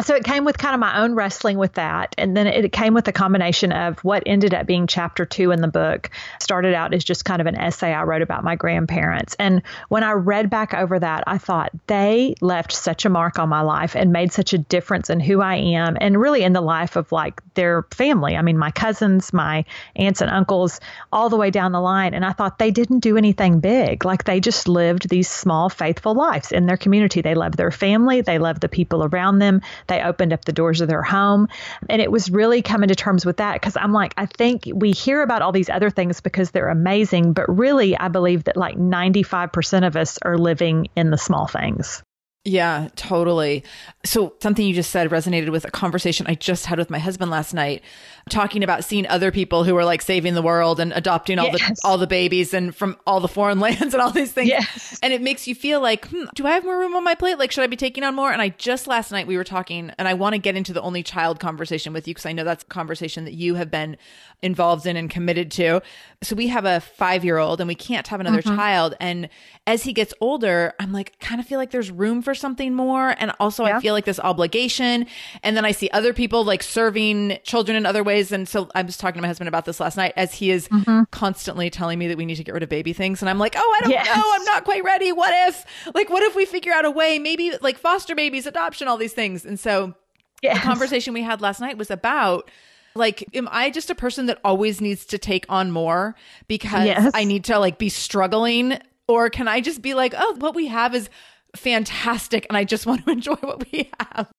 so 0.00 0.14
it 0.14 0.24
came 0.24 0.46
with 0.46 0.56
kind 0.56 0.74
of 0.74 0.80
my 0.80 1.02
own 1.02 1.14
wrestling 1.14 1.58
with 1.58 1.74
that. 1.74 2.14
And 2.16 2.34
then 2.34 2.46
it 2.46 2.72
came 2.72 2.94
with 2.94 3.06
a 3.08 3.12
combination 3.12 3.72
of 3.72 4.02
what 4.02 4.22
ended 4.24 4.54
up 4.54 4.66
being 4.66 4.86
chapter 4.86 5.26
two 5.26 5.50
in 5.50 5.60
the 5.60 5.68
book. 5.68 6.08
Started 6.40 6.72
out 6.72 6.94
as 6.94 7.04
just 7.04 7.26
kind 7.26 7.42
of 7.42 7.46
an 7.46 7.56
essay 7.56 7.92
i 7.92 8.02
wrote 8.02 8.22
about 8.22 8.42
my 8.42 8.56
grandparents. 8.56 9.36
And 9.38 9.62
when 9.90 10.02
i 10.02 10.12
read 10.12 10.48
back 10.48 10.72
over 10.72 10.98
that 10.98 11.24
i 11.26 11.36
thought 11.36 11.70
they 11.88 12.34
left 12.40 12.72
such 12.72 13.04
a 13.04 13.10
mark 13.10 13.38
on 13.38 13.50
my 13.50 13.60
life 13.60 13.94
and 13.94 14.12
made 14.12 14.32
such 14.32 14.54
a 14.54 14.58
difference 14.58 15.10
in 15.10 15.20
who 15.20 15.42
i 15.42 15.56
am 15.56 15.98
and 16.00 16.18
really 16.18 16.42
in 16.42 16.54
the 16.54 16.62
life 16.62 16.96
of 16.96 17.12
like 17.12 17.42
their 17.54 17.82
family. 17.92 18.34
I 18.34 18.40
mean 18.40 18.56
my 18.56 18.70
cousins 18.70 19.34
my 19.34 19.64
aunts 19.96 20.22
and 20.22 20.30
uncles 20.30 20.80
all 21.12 21.28
the 21.28 21.36
way 21.36 21.50
down 21.50 21.72
the 21.72 21.80
line. 21.80 22.14
And 22.14 22.24
i 22.24 22.32
thought 22.32 22.58
they 22.58 22.70
didn't 22.70 23.00
do 23.00 23.18
anything 23.18 23.60
big. 23.60 24.06
Like 24.06 24.24
they 24.24 24.40
just 24.40 24.68
lived 24.68 25.10
these 25.10 25.28
small 25.28 25.68
faithful 25.68 26.14
lives 26.14 26.50
in 26.50 26.64
their 26.64 26.78
community. 26.78 27.20
They 27.20 27.34
loved 27.34 27.58
their 27.58 27.70
family. 27.70 28.22
They 28.22 28.38
loved 28.38 28.62
the 28.62 28.70
people 28.70 29.04
around 29.04 29.38
them 29.38 29.60
they 29.86 30.02
opened 30.02 30.32
up 30.32 30.44
the 30.44 30.52
doors 30.52 30.80
of 30.80 30.88
their 30.88 31.02
home. 31.02 31.48
And 31.88 32.00
it 32.02 32.10
was 32.10 32.30
really 32.30 32.62
coming 32.62 32.88
to 32.88 32.94
terms 32.94 33.26
with 33.26 33.38
that 33.38 33.54
because 33.54 33.76
I'm 33.76 33.92
like, 33.92 34.14
I 34.16 34.26
think 34.26 34.64
we 34.72 34.92
hear 34.92 35.22
about 35.22 35.42
all 35.42 35.52
these 35.52 35.70
other 35.70 35.90
things 35.90 36.20
because 36.20 36.50
they're 36.50 36.68
amazing, 36.68 37.32
but 37.32 37.48
really, 37.48 37.96
I 37.96 38.08
believe 38.08 38.44
that 38.44 38.56
like 38.56 38.76
95% 38.76 39.86
of 39.86 39.96
us 39.96 40.18
are 40.22 40.38
living 40.38 40.88
in 40.96 41.10
the 41.10 41.18
small 41.18 41.46
things. 41.46 42.02
Yeah, 42.44 42.88
totally. 42.96 43.62
So, 44.04 44.34
something 44.40 44.66
you 44.66 44.74
just 44.74 44.90
said 44.90 45.08
resonated 45.10 45.50
with 45.50 45.64
a 45.64 45.70
conversation 45.70 46.26
I 46.26 46.34
just 46.34 46.66
had 46.66 46.76
with 46.76 46.90
my 46.90 46.98
husband 46.98 47.30
last 47.30 47.54
night, 47.54 47.84
talking 48.30 48.64
about 48.64 48.84
seeing 48.84 49.06
other 49.06 49.30
people 49.30 49.62
who 49.62 49.76
are 49.76 49.84
like 49.84 50.02
saving 50.02 50.34
the 50.34 50.42
world 50.42 50.80
and 50.80 50.92
adopting 50.92 51.38
all 51.38 51.50
yes. 51.52 51.80
the 51.80 51.88
all 51.88 51.98
the 51.98 52.08
babies 52.08 52.52
and 52.52 52.74
from 52.74 52.96
all 53.06 53.20
the 53.20 53.28
foreign 53.28 53.60
lands 53.60 53.94
and 53.94 54.02
all 54.02 54.10
these 54.10 54.32
things. 54.32 54.48
Yes. 54.48 54.98
And 55.04 55.12
it 55.12 55.22
makes 55.22 55.46
you 55.46 55.54
feel 55.54 55.80
like, 55.80 56.08
hmm, 56.08 56.24
do 56.34 56.44
I 56.44 56.50
have 56.50 56.64
more 56.64 56.76
room 56.76 56.96
on 56.96 57.04
my 57.04 57.14
plate? 57.14 57.38
Like, 57.38 57.52
should 57.52 57.62
I 57.62 57.68
be 57.68 57.76
taking 57.76 58.02
on 58.02 58.16
more? 58.16 58.32
And 58.32 58.42
I 58.42 58.48
just 58.48 58.88
last 58.88 59.12
night 59.12 59.28
we 59.28 59.36
were 59.36 59.44
talking, 59.44 59.92
and 59.96 60.08
I 60.08 60.14
want 60.14 60.34
to 60.34 60.38
get 60.38 60.56
into 60.56 60.72
the 60.72 60.82
only 60.82 61.04
child 61.04 61.38
conversation 61.38 61.92
with 61.92 62.08
you 62.08 62.14
because 62.14 62.26
I 62.26 62.32
know 62.32 62.42
that's 62.42 62.64
a 62.64 62.66
conversation 62.66 63.24
that 63.24 63.34
you 63.34 63.54
have 63.54 63.70
been 63.70 63.96
involved 64.42 64.86
in 64.86 64.96
and 64.96 65.08
committed 65.08 65.52
to. 65.52 65.80
So 66.22 66.34
we 66.34 66.48
have 66.48 66.64
a 66.64 66.80
five 66.80 67.24
year 67.24 67.38
old 67.38 67.60
and 67.60 67.68
we 67.68 67.76
can't 67.76 68.08
have 68.08 68.18
another 68.18 68.42
mm-hmm. 68.42 68.56
child. 68.56 68.94
And 69.00 69.28
as 69.66 69.84
he 69.84 69.92
gets 69.92 70.12
older, 70.20 70.74
I'm 70.80 70.92
like, 70.92 71.18
kind 71.20 71.40
of 71.40 71.46
feel 71.46 71.58
like 71.58 71.70
there's 71.70 71.90
room 71.90 72.20
for 72.20 72.31
something 72.34 72.74
more. 72.74 73.14
And 73.18 73.32
also, 73.40 73.66
yeah. 73.66 73.76
I 73.76 73.80
feel 73.80 73.94
like 73.94 74.04
this 74.04 74.20
obligation. 74.20 75.06
And 75.42 75.56
then 75.56 75.64
I 75.64 75.72
see 75.72 75.88
other 75.90 76.12
people 76.12 76.44
like 76.44 76.62
serving 76.62 77.38
children 77.44 77.76
in 77.76 77.86
other 77.86 78.02
ways. 78.02 78.32
And 78.32 78.48
so 78.48 78.68
I 78.74 78.82
was 78.82 78.96
talking 78.96 79.16
to 79.18 79.22
my 79.22 79.28
husband 79.28 79.48
about 79.48 79.64
this 79.64 79.80
last 79.80 79.96
night 79.96 80.12
as 80.16 80.34
he 80.34 80.50
is 80.50 80.68
mm-hmm. 80.68 81.04
constantly 81.10 81.70
telling 81.70 81.98
me 81.98 82.08
that 82.08 82.16
we 82.16 82.24
need 82.24 82.36
to 82.36 82.44
get 82.44 82.54
rid 82.54 82.62
of 82.62 82.68
baby 82.68 82.92
things. 82.92 83.22
And 83.22 83.28
I'm 83.28 83.38
like, 83.38 83.54
oh, 83.56 83.76
I 83.78 83.80
don't 83.82 83.90
yes. 83.90 84.06
know. 84.06 84.22
I'm 84.24 84.44
not 84.44 84.64
quite 84.64 84.84
ready. 84.84 85.12
What 85.12 85.32
if, 85.48 85.64
like, 85.94 86.10
what 86.10 86.22
if 86.22 86.34
we 86.34 86.44
figure 86.44 86.72
out 86.72 86.84
a 86.84 86.90
way, 86.90 87.18
maybe 87.18 87.52
like 87.60 87.78
foster 87.78 88.14
babies, 88.14 88.46
adoption, 88.46 88.88
all 88.88 88.96
these 88.96 89.12
things. 89.12 89.44
And 89.44 89.58
so 89.58 89.94
yes. 90.42 90.56
the 90.56 90.62
conversation 90.62 91.14
we 91.14 91.22
had 91.22 91.40
last 91.40 91.60
night 91.60 91.78
was 91.78 91.90
about 91.90 92.50
like, 92.94 93.24
am 93.34 93.48
I 93.50 93.70
just 93.70 93.90
a 93.90 93.94
person 93.94 94.26
that 94.26 94.38
always 94.44 94.80
needs 94.80 95.06
to 95.06 95.18
take 95.18 95.46
on 95.48 95.70
more 95.70 96.14
because 96.46 96.86
yes. 96.86 97.10
I 97.14 97.24
need 97.24 97.44
to 97.44 97.58
like 97.58 97.78
be 97.78 97.88
struggling? 97.88 98.78
Or 99.08 99.30
can 99.30 99.48
I 99.48 99.60
just 99.60 99.82
be 99.82 99.94
like, 99.94 100.14
oh, 100.16 100.36
what 100.38 100.54
we 100.54 100.66
have 100.68 100.94
is 100.94 101.10
fantastic 101.56 102.46
and 102.48 102.56
I 102.56 102.64
just 102.64 102.86
want 102.86 103.04
to 103.04 103.12
enjoy 103.12 103.34
what 103.34 103.70
we 103.70 103.90
have? 104.00 104.30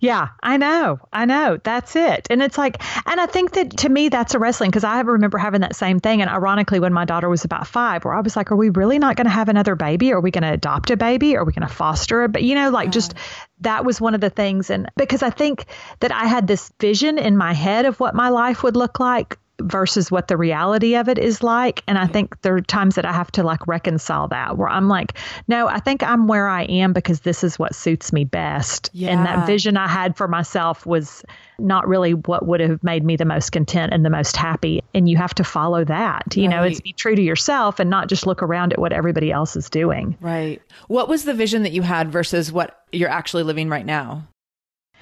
Yeah, 0.00 0.28
I 0.42 0.56
know. 0.58 1.00
I 1.12 1.24
know. 1.24 1.58
That's 1.62 1.96
it. 1.96 2.26
And 2.30 2.42
it's 2.42 2.58
like, 2.58 2.82
and 3.06 3.20
I 3.20 3.26
think 3.26 3.52
that 3.52 3.78
to 3.78 3.88
me, 3.88 4.08
that's 4.08 4.34
a 4.34 4.38
wrestling 4.38 4.70
because 4.70 4.84
I 4.84 5.00
remember 5.00 5.38
having 5.38 5.62
that 5.62 5.76
same 5.76 5.98
thing. 5.98 6.20
And 6.20 6.30
ironically, 6.30 6.80
when 6.80 6.92
my 6.92 7.04
daughter 7.04 7.28
was 7.28 7.44
about 7.44 7.66
five, 7.66 8.04
where 8.04 8.14
I 8.14 8.20
was 8.20 8.36
like, 8.36 8.52
are 8.52 8.56
we 8.56 8.70
really 8.70 8.98
not 8.98 9.16
going 9.16 9.26
to 9.26 9.32
have 9.32 9.48
another 9.48 9.74
baby? 9.74 10.12
Are 10.12 10.20
we 10.20 10.30
going 10.30 10.42
to 10.42 10.52
adopt 10.52 10.90
a 10.90 10.96
baby? 10.96 11.36
Are 11.36 11.44
we 11.44 11.52
going 11.52 11.66
to 11.66 11.74
foster 11.74 12.24
a 12.24 12.28
But 12.28 12.42
you 12.42 12.54
know, 12.54 12.70
like 12.70 12.90
just 12.90 13.14
that 13.60 13.84
was 13.84 14.00
one 14.00 14.14
of 14.14 14.20
the 14.20 14.30
things. 14.30 14.70
And 14.70 14.88
because 14.96 15.22
I 15.22 15.30
think 15.30 15.66
that 16.00 16.12
I 16.12 16.26
had 16.26 16.46
this 16.46 16.70
vision 16.80 17.18
in 17.18 17.36
my 17.36 17.52
head 17.52 17.86
of 17.86 17.98
what 17.98 18.14
my 18.14 18.28
life 18.28 18.62
would 18.62 18.76
look 18.76 19.00
like 19.00 19.38
versus 19.60 20.10
what 20.10 20.28
the 20.28 20.36
reality 20.36 20.94
of 20.94 21.08
it 21.08 21.18
is 21.18 21.42
like. 21.42 21.82
And 21.86 21.98
I 21.98 22.06
think 22.06 22.40
there 22.42 22.54
are 22.56 22.60
times 22.60 22.94
that 22.94 23.04
I 23.04 23.12
have 23.12 23.30
to 23.32 23.42
like 23.42 23.66
reconcile 23.66 24.28
that 24.28 24.56
where 24.56 24.68
I'm 24.68 24.88
like, 24.88 25.18
no, 25.48 25.68
I 25.68 25.78
think 25.78 26.02
I'm 26.02 26.26
where 26.26 26.48
I 26.48 26.64
am 26.64 26.92
because 26.92 27.20
this 27.20 27.44
is 27.44 27.58
what 27.58 27.74
suits 27.74 28.12
me 28.12 28.24
best. 28.24 28.90
Yeah. 28.92 29.10
And 29.10 29.26
that 29.26 29.46
vision 29.46 29.76
I 29.76 29.88
had 29.88 30.16
for 30.16 30.26
myself 30.26 30.86
was 30.86 31.22
not 31.58 31.86
really 31.86 32.14
what 32.14 32.46
would 32.46 32.60
have 32.60 32.82
made 32.82 33.04
me 33.04 33.14
the 33.16 33.24
most 33.24 33.52
content 33.52 33.92
and 33.92 34.04
the 34.04 34.10
most 34.10 34.36
happy. 34.36 34.82
And 34.94 35.08
you 35.08 35.16
have 35.16 35.34
to 35.34 35.44
follow 35.44 35.84
that. 35.84 36.34
You 36.34 36.48
right. 36.48 36.50
know, 36.50 36.62
it's 36.64 36.80
be 36.80 36.92
true 36.92 37.14
to 37.14 37.22
yourself 37.22 37.78
and 37.78 37.88
not 37.88 38.08
just 38.08 38.26
look 38.26 38.42
around 38.42 38.72
at 38.72 38.78
what 38.78 38.92
everybody 38.92 39.30
else 39.30 39.54
is 39.54 39.70
doing. 39.70 40.16
Right. 40.20 40.60
What 40.88 41.08
was 41.08 41.24
the 41.24 41.34
vision 41.34 41.62
that 41.62 41.72
you 41.72 41.82
had 41.82 42.10
versus 42.10 42.50
what 42.50 42.82
you're 42.90 43.10
actually 43.10 43.42
living 43.44 43.68
right 43.68 43.86
now? 43.86 44.26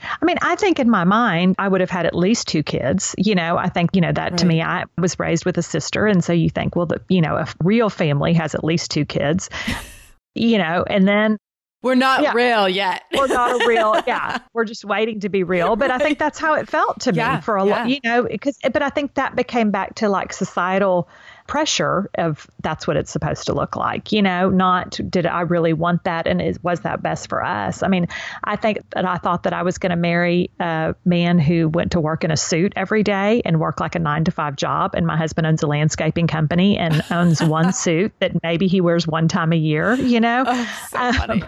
I 0.03 0.25
mean, 0.25 0.37
I 0.43 0.57
think 0.57 0.79
in 0.79 0.89
my 0.91 1.05
mind, 1.05 1.57
I 1.59 1.69
would 1.69 1.81
have 1.81 1.91
had 1.91 2.07
at 2.07 2.15
least 2.15 2.49
two 2.49 2.63
kids. 2.63 3.15
You 3.19 3.35
know, 3.35 3.57
I 3.57 3.69
think, 3.69 3.91
you 3.95 4.01
know, 4.01 4.13
that 4.13 4.31
right. 4.33 4.39
to 4.39 4.47
me, 4.47 4.63
I 4.63 4.85
was 4.99 5.19
raised 5.19 5.45
with 5.45 5.59
a 5.59 5.63
sister. 5.63 6.07
And 6.07 6.23
so 6.23 6.33
you 6.33 6.51
think, 6.51 6.77
well, 6.77 6.87
the, 6.87 7.03
you 7.09 7.21
know, 7.21 7.37
a 7.37 7.47
real 7.63 7.91
family 7.91 8.33
has 8.35 8.55
at 8.55 8.65
least 8.65 8.91
two 8.91 9.05
kids, 9.05 9.51
you 10.35 10.59
know, 10.59 10.85
and 10.87 11.07
then 11.07 11.37
we're 11.83 11.95
not 11.95 12.23
yeah. 12.23 12.33
real 12.35 12.69
yet. 12.69 13.05
we're 13.15 13.27
not 13.27 13.61
a 13.61 13.67
real, 13.67 14.03
yeah. 14.07 14.39
We're 14.53 14.67
just 14.67 14.85
waiting 14.85 15.21
to 15.21 15.29
be 15.29 15.45
real. 15.45 15.77
But 15.77 15.91
I 15.91 15.99
think 15.99 16.19
that's 16.19 16.39
how 16.39 16.55
it 16.55 16.69
felt 16.69 17.01
to 17.01 17.13
me 17.13 17.19
yeah, 17.19 17.41
for 17.41 17.57
a 17.57 17.65
yeah. 17.65 17.71
lot, 17.71 17.89
you 17.89 18.01
know, 18.05 18.25
because, 18.25 18.59
but 18.63 18.83
I 18.83 18.91
think 18.91 19.15
that 19.15 19.35
became 19.35 19.71
back 19.71 19.95
to 19.97 20.09
like 20.09 20.33
societal 20.33 21.09
pressure 21.51 22.09
of 22.17 22.49
that's 22.61 22.87
what 22.87 22.97
it's 22.97 23.11
supposed 23.11 23.45
to 23.45 23.53
look 23.53 23.75
like, 23.75 24.13
you 24.13 24.23
know, 24.23 24.49
not 24.51 25.01
did 25.11 25.27
I 25.27 25.41
really 25.41 25.73
want 25.73 26.05
that 26.05 26.29
and 26.29 26.41
is, 26.41 26.63
was 26.63 26.83
that 26.83 27.03
best 27.03 27.29
for 27.29 27.45
us? 27.45 27.83
I 27.83 27.89
mean, 27.89 28.07
I 28.45 28.55
think 28.55 28.89
that 28.91 29.05
I 29.05 29.17
thought 29.17 29.43
that 29.43 29.53
I 29.53 29.65
was 29.65 29.77
going 29.77 29.91
to 29.91 29.97
marry 29.97 30.49
a 30.61 30.95
man 31.05 31.41
who 31.41 31.69
went 31.69 31.91
to 31.91 32.01
work 32.01 32.23
in 32.23 32.31
a 32.31 32.37
suit 32.37 32.73
every 32.77 33.03
day 33.03 33.43
and 33.45 33.59
work 33.59 33.81
like 33.81 33.97
a 33.97 33.99
nine 33.99 34.23
to 34.25 34.31
five 34.31 34.55
job. 34.55 34.95
And 34.95 35.09
my 35.09 35.17
husband 35.17 35.45
owns 35.45 35.65
a 35.65 35.67
landscaping 35.67 36.29
company 36.29 36.79
and 36.79 37.03
owns 37.11 37.43
one 37.43 37.73
suit 37.75 38.13
that 38.21 38.41
maybe 38.45 38.69
he 38.69 38.81
wears 38.81 39.09
one 39.09 39.27
time 39.27 39.53
a 39.53 39.57
year, 39.57 39.95
you 39.95 40.21
know? 40.21 40.45
Oh, 40.47 40.87
so 40.89 40.99
um, 40.99 41.45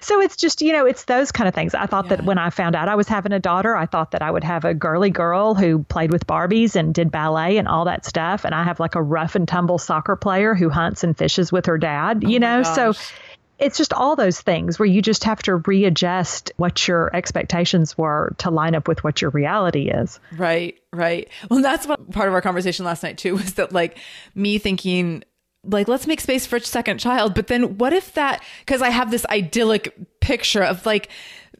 so 0.00 0.20
it's 0.20 0.36
just, 0.36 0.62
you 0.62 0.72
know, 0.72 0.86
it's 0.86 1.04
those 1.04 1.32
kind 1.32 1.48
of 1.48 1.54
things. 1.54 1.74
I 1.74 1.86
thought 1.86 2.06
yeah. 2.06 2.16
that 2.16 2.24
when 2.24 2.38
I 2.38 2.50
found 2.50 2.74
out 2.74 2.88
I 2.88 2.94
was 2.94 3.08
having 3.08 3.32
a 3.32 3.38
daughter, 3.38 3.76
I 3.76 3.86
thought 3.86 4.10
that 4.12 4.22
I 4.22 4.30
would 4.30 4.44
have 4.44 4.64
a 4.64 4.74
girly 4.74 5.10
girl 5.10 5.54
who 5.54 5.84
played 5.84 6.10
with 6.10 6.26
Barbies 6.26 6.76
and 6.76 6.94
did 6.94 7.10
ballet 7.10 7.58
and 7.58 7.68
all 7.68 7.84
that 7.84 8.04
stuff. 8.04 8.44
And 8.44 8.54
I 8.54 8.64
have 8.64 8.80
like 8.80 8.94
a 8.94 9.02
rough 9.02 9.34
and 9.34 9.46
tumble 9.46 9.78
soccer 9.78 10.16
player 10.16 10.54
who 10.54 10.68
hunts 10.68 11.04
and 11.04 11.16
fishes 11.16 11.52
with 11.52 11.66
her 11.66 11.78
dad, 11.78 12.22
oh 12.24 12.28
you 12.28 12.36
oh 12.36 12.40
know? 12.40 12.62
So 12.62 12.94
it's 13.58 13.78
just 13.78 13.92
all 13.92 14.16
those 14.16 14.40
things 14.40 14.78
where 14.78 14.86
you 14.86 15.00
just 15.00 15.24
have 15.24 15.40
to 15.44 15.56
readjust 15.56 16.50
what 16.56 16.88
your 16.88 17.14
expectations 17.14 17.96
were 17.96 18.34
to 18.38 18.50
line 18.50 18.74
up 18.74 18.88
with 18.88 19.04
what 19.04 19.22
your 19.22 19.30
reality 19.30 19.88
is. 19.88 20.18
Right, 20.36 20.80
right. 20.92 21.28
Well, 21.48 21.62
that's 21.62 21.86
what 21.86 22.10
part 22.10 22.26
of 22.26 22.34
our 22.34 22.42
conversation 22.42 22.84
last 22.84 23.04
night 23.04 23.18
too 23.18 23.34
was 23.34 23.54
that 23.54 23.72
like 23.72 23.98
me 24.34 24.58
thinking 24.58 25.22
like 25.64 25.88
let's 25.88 26.06
make 26.06 26.20
space 26.20 26.46
for 26.46 26.56
a 26.56 26.60
second 26.60 26.98
child 26.98 27.34
but 27.34 27.46
then 27.46 27.78
what 27.78 27.92
if 27.92 28.14
that 28.14 28.42
because 28.60 28.82
i 28.82 28.90
have 28.90 29.10
this 29.10 29.26
idyllic 29.26 29.94
picture 30.20 30.62
of 30.62 30.84
like 30.86 31.08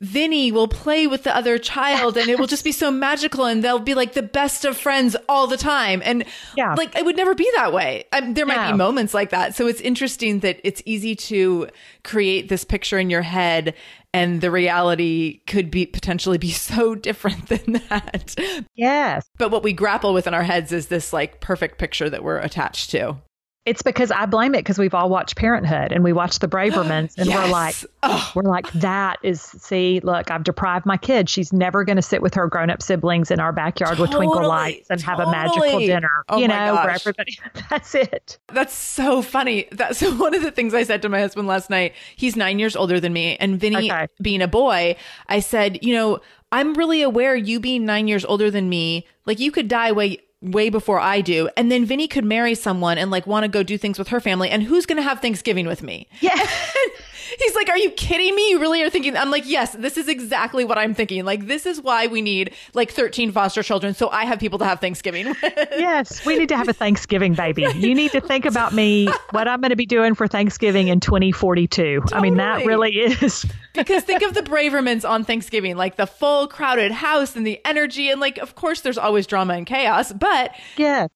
Vinny 0.02 0.50
will 0.50 0.66
play 0.66 1.06
with 1.06 1.22
the 1.22 1.34
other 1.34 1.58
child 1.58 2.16
and 2.16 2.28
it 2.28 2.36
will 2.36 2.48
just 2.48 2.64
be 2.64 2.72
so 2.72 2.90
magical 2.90 3.44
and 3.44 3.62
they'll 3.62 3.78
be 3.78 3.94
like 3.94 4.14
the 4.14 4.22
best 4.22 4.64
of 4.64 4.76
friends 4.76 5.14
all 5.28 5.46
the 5.46 5.56
time. 5.56 6.02
And 6.04 6.24
yeah. 6.56 6.74
like 6.74 6.96
it 6.96 7.04
would 7.04 7.16
never 7.16 7.36
be 7.36 7.48
that 7.54 7.72
way. 7.72 8.04
I 8.12 8.32
there 8.32 8.44
might 8.44 8.56
yeah. 8.56 8.72
be 8.72 8.78
moments 8.78 9.14
like 9.14 9.30
that. 9.30 9.54
So 9.54 9.68
it's 9.68 9.80
interesting 9.80 10.40
that 10.40 10.58
it's 10.64 10.82
easy 10.86 11.14
to 11.14 11.68
create 12.02 12.48
this 12.48 12.64
picture 12.64 12.98
in 12.98 13.10
your 13.10 13.22
head 13.22 13.74
and 14.12 14.40
the 14.40 14.50
reality 14.50 15.40
could 15.46 15.70
be 15.70 15.86
potentially 15.86 16.36
be 16.36 16.50
so 16.50 16.96
different 16.96 17.46
than 17.46 17.80
that. 17.88 18.34
Yes. 18.74 19.30
But 19.38 19.52
what 19.52 19.62
we 19.62 19.72
grapple 19.72 20.14
with 20.14 20.26
in 20.26 20.34
our 20.34 20.42
heads 20.42 20.72
is 20.72 20.88
this 20.88 21.12
like 21.12 21.40
perfect 21.40 21.78
picture 21.78 22.10
that 22.10 22.24
we're 22.24 22.38
attached 22.38 22.90
to. 22.90 23.18
It's 23.64 23.82
because 23.82 24.10
I 24.10 24.26
blame 24.26 24.56
it 24.56 24.58
because 24.58 24.76
we've 24.76 24.94
all 24.94 25.08
watched 25.08 25.36
Parenthood 25.36 25.92
and 25.92 26.02
we 26.02 26.12
watch 26.12 26.40
the 26.40 26.48
Bravermans 26.48 27.16
and 27.16 27.28
yes. 27.28 27.36
we're 27.36 27.48
like, 27.48 27.76
oh. 28.02 28.32
we're 28.34 28.42
like, 28.42 28.68
that 28.72 29.18
is, 29.22 29.40
see, 29.40 30.00
look, 30.02 30.32
I've 30.32 30.42
deprived 30.42 30.84
my 30.84 30.96
kid. 30.96 31.30
She's 31.30 31.52
never 31.52 31.84
going 31.84 31.94
to 31.94 32.02
sit 32.02 32.22
with 32.22 32.34
her 32.34 32.48
grown 32.48 32.70
up 32.70 32.82
siblings 32.82 33.30
in 33.30 33.38
our 33.38 33.52
backyard 33.52 33.98
totally, 33.98 34.08
with 34.08 34.16
twinkle 34.16 34.48
lights 34.48 34.90
and 34.90 35.00
totally. 35.00 35.24
have 35.24 35.28
a 35.28 35.30
magical 35.30 35.78
dinner, 35.78 36.24
oh 36.28 36.38
you 36.38 36.48
know, 36.48 36.74
where 36.74 36.90
everybody, 36.90 37.38
that's 37.70 37.94
it. 37.94 38.36
That's 38.48 38.74
so 38.74 39.22
funny. 39.22 39.68
That's 39.70 39.98
so 39.98 40.12
one 40.16 40.34
of 40.34 40.42
the 40.42 40.50
things 40.50 40.74
I 40.74 40.82
said 40.82 41.00
to 41.02 41.08
my 41.08 41.20
husband 41.20 41.46
last 41.46 41.70
night. 41.70 41.94
He's 42.16 42.34
nine 42.34 42.58
years 42.58 42.74
older 42.74 42.98
than 42.98 43.12
me. 43.12 43.36
And 43.36 43.60
Vinny, 43.60 43.92
okay. 43.92 44.08
being 44.20 44.42
a 44.42 44.48
boy, 44.48 44.96
I 45.28 45.38
said, 45.38 45.84
you 45.84 45.94
know, 45.94 46.20
I'm 46.50 46.74
really 46.74 47.02
aware 47.02 47.36
you 47.36 47.60
being 47.60 47.84
nine 47.86 48.08
years 48.08 48.24
older 48.24 48.50
than 48.50 48.68
me, 48.68 49.06
like 49.24 49.38
you 49.38 49.52
could 49.52 49.68
die 49.68 49.92
way 49.92 50.18
way 50.42 50.68
before 50.68 51.00
I 51.00 51.20
do. 51.20 51.48
And 51.56 51.70
then 51.70 51.84
Vinny 51.84 52.08
could 52.08 52.24
marry 52.24 52.54
someone 52.54 52.98
and 52.98 53.10
like 53.10 53.26
want 53.26 53.44
to 53.44 53.48
go 53.48 53.62
do 53.62 53.78
things 53.78 53.98
with 53.98 54.08
her 54.08 54.20
family. 54.20 54.50
And 54.50 54.62
who's 54.62 54.86
going 54.86 54.96
to 54.96 55.02
have 55.02 55.20
Thanksgiving 55.20 55.66
with 55.66 55.82
me? 55.82 56.08
Yeah. 56.20 56.46
He's 57.38 57.54
like, 57.54 57.68
Are 57.68 57.78
you 57.78 57.90
kidding 57.90 58.34
me? 58.34 58.50
You 58.50 58.60
really 58.60 58.82
are 58.82 58.90
thinking? 58.90 59.16
I'm 59.16 59.30
like, 59.30 59.44
Yes, 59.46 59.72
this 59.72 59.96
is 59.96 60.08
exactly 60.08 60.64
what 60.64 60.78
I'm 60.78 60.94
thinking. 60.94 61.24
Like, 61.24 61.46
this 61.46 61.66
is 61.66 61.80
why 61.80 62.06
we 62.06 62.20
need 62.22 62.54
like 62.74 62.90
13 62.90 63.32
foster 63.32 63.62
children. 63.62 63.94
So 63.94 64.08
I 64.10 64.24
have 64.24 64.38
people 64.38 64.58
to 64.60 64.64
have 64.64 64.80
Thanksgiving 64.80 65.28
with. 65.28 65.38
yes, 65.42 66.24
we 66.26 66.38
need 66.38 66.48
to 66.50 66.56
have 66.56 66.68
a 66.68 66.72
Thanksgiving 66.72 67.34
baby. 67.34 67.66
You 67.74 67.94
need 67.94 68.12
to 68.12 68.20
think 68.20 68.44
about 68.44 68.72
me, 68.72 69.08
what 69.30 69.48
I'm 69.48 69.60
going 69.60 69.70
to 69.70 69.76
be 69.76 69.86
doing 69.86 70.14
for 70.14 70.26
Thanksgiving 70.28 70.88
in 70.88 71.00
2042. 71.00 72.00
Totally. 72.00 72.18
I 72.18 72.20
mean, 72.20 72.36
that 72.36 72.64
really 72.66 72.92
is. 72.92 73.46
because 73.74 74.02
think 74.04 74.22
of 74.22 74.34
the 74.34 74.42
Bravermans 74.42 75.08
on 75.08 75.24
Thanksgiving, 75.24 75.76
like 75.76 75.96
the 75.96 76.06
full 76.06 76.46
crowded 76.48 76.92
house 76.92 77.36
and 77.36 77.46
the 77.46 77.60
energy. 77.64 78.10
And 78.10 78.20
like, 78.20 78.38
of 78.38 78.54
course, 78.54 78.80
there's 78.82 78.98
always 78.98 79.26
drama 79.26 79.54
and 79.54 79.66
chaos, 79.66 80.12
but 80.12 80.54
yeah. 80.76 81.08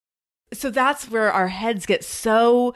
So 0.53 0.71
that's 0.71 1.11
where 1.11 1.33
our 1.33 1.49
heads 1.49 1.87
get 1.87 2.05
so 2.05 2.75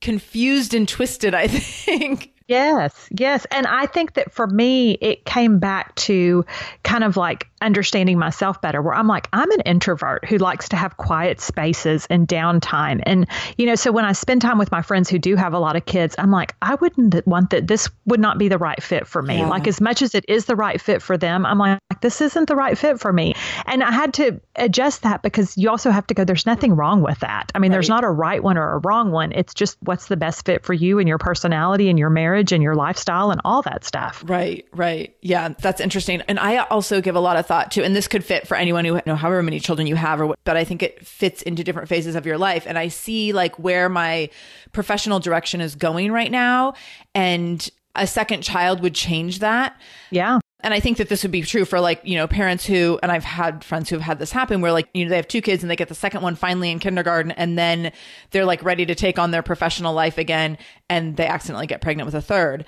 confused 0.00 0.72
and 0.74 0.88
twisted, 0.88 1.34
I 1.34 1.48
think. 1.48 2.32
Yes, 2.48 3.08
yes. 3.10 3.46
And 3.50 3.66
I 3.66 3.84
think 3.84 4.14
that 4.14 4.32
for 4.32 4.46
me, 4.46 4.92
it 4.92 5.26
came 5.26 5.58
back 5.58 5.94
to 5.96 6.46
kind 6.82 7.04
of 7.04 7.18
like 7.18 7.46
understanding 7.60 8.18
myself 8.18 8.62
better, 8.62 8.80
where 8.80 8.94
I'm 8.94 9.06
like, 9.06 9.28
I'm 9.34 9.50
an 9.50 9.60
introvert 9.62 10.24
who 10.24 10.38
likes 10.38 10.70
to 10.70 10.76
have 10.76 10.96
quiet 10.96 11.40
spaces 11.40 12.06
and 12.08 12.26
downtime. 12.26 13.02
And, 13.04 13.28
you 13.58 13.66
know, 13.66 13.74
so 13.74 13.92
when 13.92 14.06
I 14.06 14.12
spend 14.12 14.40
time 14.40 14.56
with 14.56 14.70
my 14.70 14.80
friends 14.80 15.10
who 15.10 15.18
do 15.18 15.36
have 15.36 15.52
a 15.52 15.58
lot 15.58 15.76
of 15.76 15.84
kids, 15.84 16.14
I'm 16.18 16.30
like, 16.30 16.54
I 16.62 16.76
wouldn't 16.76 17.26
want 17.26 17.50
that. 17.50 17.66
This 17.66 17.90
would 18.06 18.20
not 18.20 18.38
be 18.38 18.48
the 18.48 18.58
right 18.58 18.82
fit 18.82 19.06
for 19.06 19.20
me. 19.20 19.38
Yeah. 19.38 19.48
Like, 19.48 19.66
as 19.66 19.80
much 19.80 20.00
as 20.00 20.14
it 20.14 20.24
is 20.26 20.46
the 20.46 20.56
right 20.56 20.80
fit 20.80 21.02
for 21.02 21.18
them, 21.18 21.44
I'm 21.44 21.58
like, 21.58 21.80
this 22.00 22.20
isn't 22.20 22.48
the 22.48 22.56
right 22.56 22.78
fit 22.78 22.98
for 22.98 23.12
me. 23.12 23.34
And 23.66 23.82
I 23.82 23.90
had 23.90 24.14
to 24.14 24.40
adjust 24.56 25.02
that 25.02 25.22
because 25.22 25.58
you 25.58 25.68
also 25.68 25.90
have 25.90 26.06
to 26.06 26.14
go, 26.14 26.24
there's 26.24 26.46
nothing 26.46 26.76
wrong 26.76 27.02
with 27.02 27.18
that. 27.20 27.50
I 27.54 27.58
mean, 27.58 27.70
right. 27.70 27.76
there's 27.76 27.88
not 27.88 28.04
a 28.04 28.10
right 28.10 28.42
one 28.42 28.56
or 28.56 28.74
a 28.74 28.78
wrong 28.78 29.10
one. 29.10 29.32
It's 29.32 29.52
just 29.52 29.76
what's 29.82 30.06
the 30.06 30.16
best 30.16 30.46
fit 30.46 30.64
for 30.64 30.72
you 30.72 30.98
and 30.98 31.08
your 31.08 31.18
personality 31.18 31.90
and 31.90 31.98
your 31.98 32.10
marriage 32.10 32.37
and 32.52 32.62
your 32.62 32.74
lifestyle 32.74 33.30
and 33.30 33.40
all 33.44 33.62
that 33.62 33.84
stuff. 33.84 34.22
Right, 34.26 34.66
right. 34.72 35.16
Yeah, 35.20 35.54
that's 35.60 35.80
interesting. 35.80 36.22
And 36.28 36.38
I 36.38 36.58
also 36.58 37.00
give 37.00 37.16
a 37.16 37.20
lot 37.20 37.36
of 37.36 37.46
thought 37.46 37.70
to, 37.72 37.84
and 37.84 37.94
this 37.94 38.08
could 38.08 38.24
fit 38.24 38.46
for 38.46 38.56
anyone 38.56 38.84
who, 38.84 38.94
you 38.94 39.02
know, 39.06 39.16
however 39.16 39.42
many 39.42 39.60
children 39.60 39.86
you 39.86 39.96
have, 39.96 40.20
or 40.20 40.26
what, 40.28 40.38
but 40.44 40.56
I 40.56 40.64
think 40.64 40.82
it 40.82 41.06
fits 41.06 41.42
into 41.42 41.64
different 41.64 41.88
phases 41.88 42.14
of 42.14 42.26
your 42.26 42.38
life. 42.38 42.64
And 42.66 42.78
I 42.78 42.88
see 42.88 43.32
like 43.32 43.58
where 43.58 43.88
my 43.88 44.30
professional 44.72 45.20
direction 45.20 45.60
is 45.60 45.74
going 45.74 46.12
right 46.12 46.30
now. 46.30 46.74
And 47.14 47.68
a 47.94 48.06
second 48.06 48.42
child 48.42 48.80
would 48.80 48.94
change 48.94 49.40
that. 49.40 49.78
Yeah. 50.10 50.38
And 50.60 50.74
I 50.74 50.80
think 50.80 50.98
that 50.98 51.08
this 51.08 51.22
would 51.22 51.30
be 51.30 51.42
true 51.42 51.64
for 51.64 51.78
like, 51.78 52.00
you 52.02 52.16
know, 52.16 52.26
parents 52.26 52.66
who, 52.66 52.98
and 53.00 53.12
I've 53.12 53.22
had 53.22 53.62
friends 53.62 53.88
who 53.88 53.96
have 53.96 54.02
had 54.02 54.18
this 54.18 54.32
happen 54.32 54.60
where 54.60 54.72
like, 54.72 54.88
you 54.92 55.04
know, 55.04 55.10
they 55.10 55.16
have 55.16 55.28
two 55.28 55.40
kids 55.40 55.62
and 55.62 55.70
they 55.70 55.76
get 55.76 55.88
the 55.88 55.94
second 55.94 56.22
one 56.22 56.34
finally 56.34 56.70
in 56.72 56.80
kindergarten 56.80 57.30
and 57.32 57.56
then 57.56 57.92
they're 58.32 58.44
like 58.44 58.64
ready 58.64 58.84
to 58.86 58.94
take 58.96 59.20
on 59.20 59.30
their 59.30 59.42
professional 59.42 59.94
life 59.94 60.18
again 60.18 60.58
and 60.88 61.16
they 61.16 61.26
accidentally 61.26 61.68
get 61.68 61.80
pregnant 61.80 62.06
with 62.06 62.14
a 62.16 62.22
third. 62.22 62.64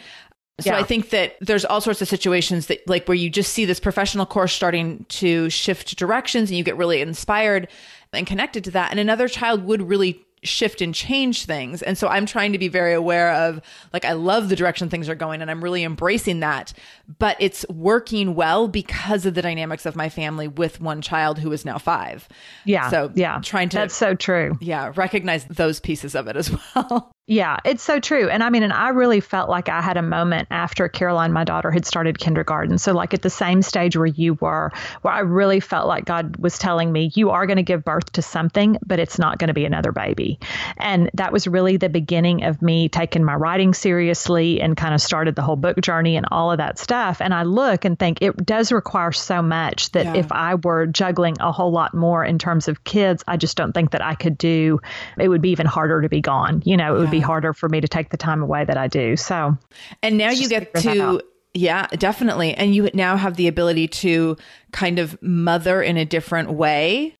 So 0.60 0.70
yeah. 0.70 0.78
I 0.78 0.84
think 0.84 1.10
that 1.10 1.36
there's 1.40 1.64
all 1.64 1.80
sorts 1.80 2.00
of 2.00 2.06
situations 2.08 2.66
that 2.66 2.86
like 2.88 3.08
where 3.08 3.16
you 3.16 3.28
just 3.28 3.52
see 3.52 3.64
this 3.64 3.80
professional 3.80 4.26
course 4.26 4.52
starting 4.52 5.04
to 5.08 5.50
shift 5.50 5.96
directions 5.96 6.50
and 6.50 6.58
you 6.58 6.62
get 6.62 6.76
really 6.76 7.00
inspired 7.00 7.66
and 8.12 8.26
connected 8.26 8.62
to 8.64 8.70
that. 8.72 8.90
And 8.92 9.00
another 9.00 9.26
child 9.26 9.64
would 9.64 9.82
really 9.82 10.24
shift 10.42 10.80
and 10.80 10.94
change 10.94 11.44
things. 11.44 11.82
And 11.82 11.98
so 11.98 12.08
I'm 12.08 12.26
trying 12.26 12.52
to 12.52 12.58
be 12.58 12.68
very 12.68 12.94
aware 12.94 13.32
of 13.32 13.60
like 13.92 14.04
I 14.04 14.12
love 14.12 14.48
the 14.48 14.56
direction 14.56 14.88
things 14.88 15.08
are 15.08 15.14
going 15.14 15.42
and 15.42 15.50
I'm 15.50 15.62
really 15.62 15.84
embracing 15.84 16.40
that, 16.40 16.72
but 17.18 17.36
it's 17.40 17.66
working 17.68 18.34
well 18.34 18.68
because 18.68 19.26
of 19.26 19.34
the 19.34 19.42
dynamics 19.42 19.84
of 19.84 19.96
my 19.96 20.08
family 20.08 20.48
with 20.48 20.80
one 20.80 21.02
child 21.02 21.38
who 21.38 21.52
is 21.52 21.64
now 21.64 21.78
5. 21.78 22.28
Yeah. 22.64 22.88
So 22.90 23.12
yeah. 23.14 23.40
trying 23.42 23.68
to 23.70 23.76
That's 23.76 23.94
so 23.94 24.14
true. 24.14 24.56
Yeah, 24.60 24.92
recognize 24.96 25.44
those 25.44 25.80
pieces 25.80 26.14
of 26.14 26.26
it 26.26 26.36
as 26.36 26.50
well. 26.74 27.12
Yeah, 27.30 27.58
it's 27.64 27.84
so 27.84 28.00
true. 28.00 28.28
And 28.28 28.42
I 28.42 28.50
mean, 28.50 28.64
and 28.64 28.72
I 28.72 28.88
really 28.88 29.20
felt 29.20 29.48
like 29.48 29.68
I 29.68 29.80
had 29.82 29.96
a 29.96 30.02
moment 30.02 30.48
after 30.50 30.88
Caroline, 30.88 31.32
my 31.32 31.44
daughter, 31.44 31.70
had 31.70 31.86
started 31.86 32.18
kindergarten. 32.18 32.76
So, 32.76 32.92
like 32.92 33.14
at 33.14 33.22
the 33.22 33.30
same 33.30 33.62
stage 33.62 33.96
where 33.96 34.06
you 34.06 34.34
were, 34.34 34.72
where 35.02 35.14
I 35.14 35.20
really 35.20 35.60
felt 35.60 35.86
like 35.86 36.06
God 36.06 36.38
was 36.38 36.58
telling 36.58 36.90
me, 36.90 37.12
you 37.14 37.30
are 37.30 37.46
going 37.46 37.58
to 37.58 37.62
give 37.62 37.84
birth 37.84 38.10
to 38.14 38.22
something, 38.22 38.78
but 38.84 38.98
it's 38.98 39.16
not 39.16 39.38
going 39.38 39.46
to 39.46 39.54
be 39.54 39.64
another 39.64 39.92
baby. 39.92 40.40
And 40.76 41.08
that 41.14 41.32
was 41.32 41.46
really 41.46 41.76
the 41.76 41.88
beginning 41.88 42.42
of 42.42 42.62
me 42.62 42.88
taking 42.88 43.22
my 43.22 43.36
writing 43.36 43.74
seriously 43.74 44.60
and 44.60 44.76
kind 44.76 44.92
of 44.92 45.00
started 45.00 45.36
the 45.36 45.42
whole 45.42 45.54
book 45.54 45.80
journey 45.80 46.16
and 46.16 46.26
all 46.32 46.50
of 46.50 46.58
that 46.58 46.80
stuff. 46.80 47.20
And 47.20 47.32
I 47.32 47.44
look 47.44 47.84
and 47.84 47.96
think 47.96 48.18
it 48.22 48.44
does 48.44 48.72
require 48.72 49.12
so 49.12 49.40
much 49.40 49.92
that 49.92 50.06
yeah. 50.06 50.16
if 50.16 50.32
I 50.32 50.56
were 50.56 50.86
juggling 50.86 51.36
a 51.38 51.52
whole 51.52 51.70
lot 51.70 51.94
more 51.94 52.24
in 52.24 52.40
terms 52.40 52.66
of 52.66 52.82
kids, 52.82 53.22
I 53.28 53.36
just 53.36 53.56
don't 53.56 53.72
think 53.72 53.92
that 53.92 54.02
I 54.02 54.16
could 54.16 54.36
do, 54.36 54.80
it 55.16 55.28
would 55.28 55.42
be 55.42 55.50
even 55.50 55.66
harder 55.66 56.02
to 56.02 56.08
be 56.08 56.20
gone. 56.20 56.62
You 56.64 56.76
know, 56.76 56.96
it 56.96 56.98
would 56.98 57.09
yeah. 57.12 57.18
be 57.18 57.20
harder 57.20 57.52
for 57.52 57.68
me 57.68 57.80
to 57.80 57.88
take 57.88 58.10
the 58.10 58.16
time 58.16 58.42
away 58.42 58.64
that 58.64 58.76
I 58.76 58.88
do. 58.88 59.16
So, 59.16 59.56
and 60.02 60.16
now 60.18 60.30
you 60.30 60.48
get 60.48 60.74
to, 60.76 61.22
yeah, 61.54 61.86
definitely. 61.88 62.54
And 62.54 62.74
you 62.74 62.90
now 62.94 63.16
have 63.16 63.36
the 63.36 63.48
ability 63.48 63.88
to 63.88 64.36
kind 64.72 64.98
of 64.98 65.20
mother 65.22 65.82
in 65.82 65.96
a 65.96 66.04
different 66.04 66.52
way. 66.52 67.14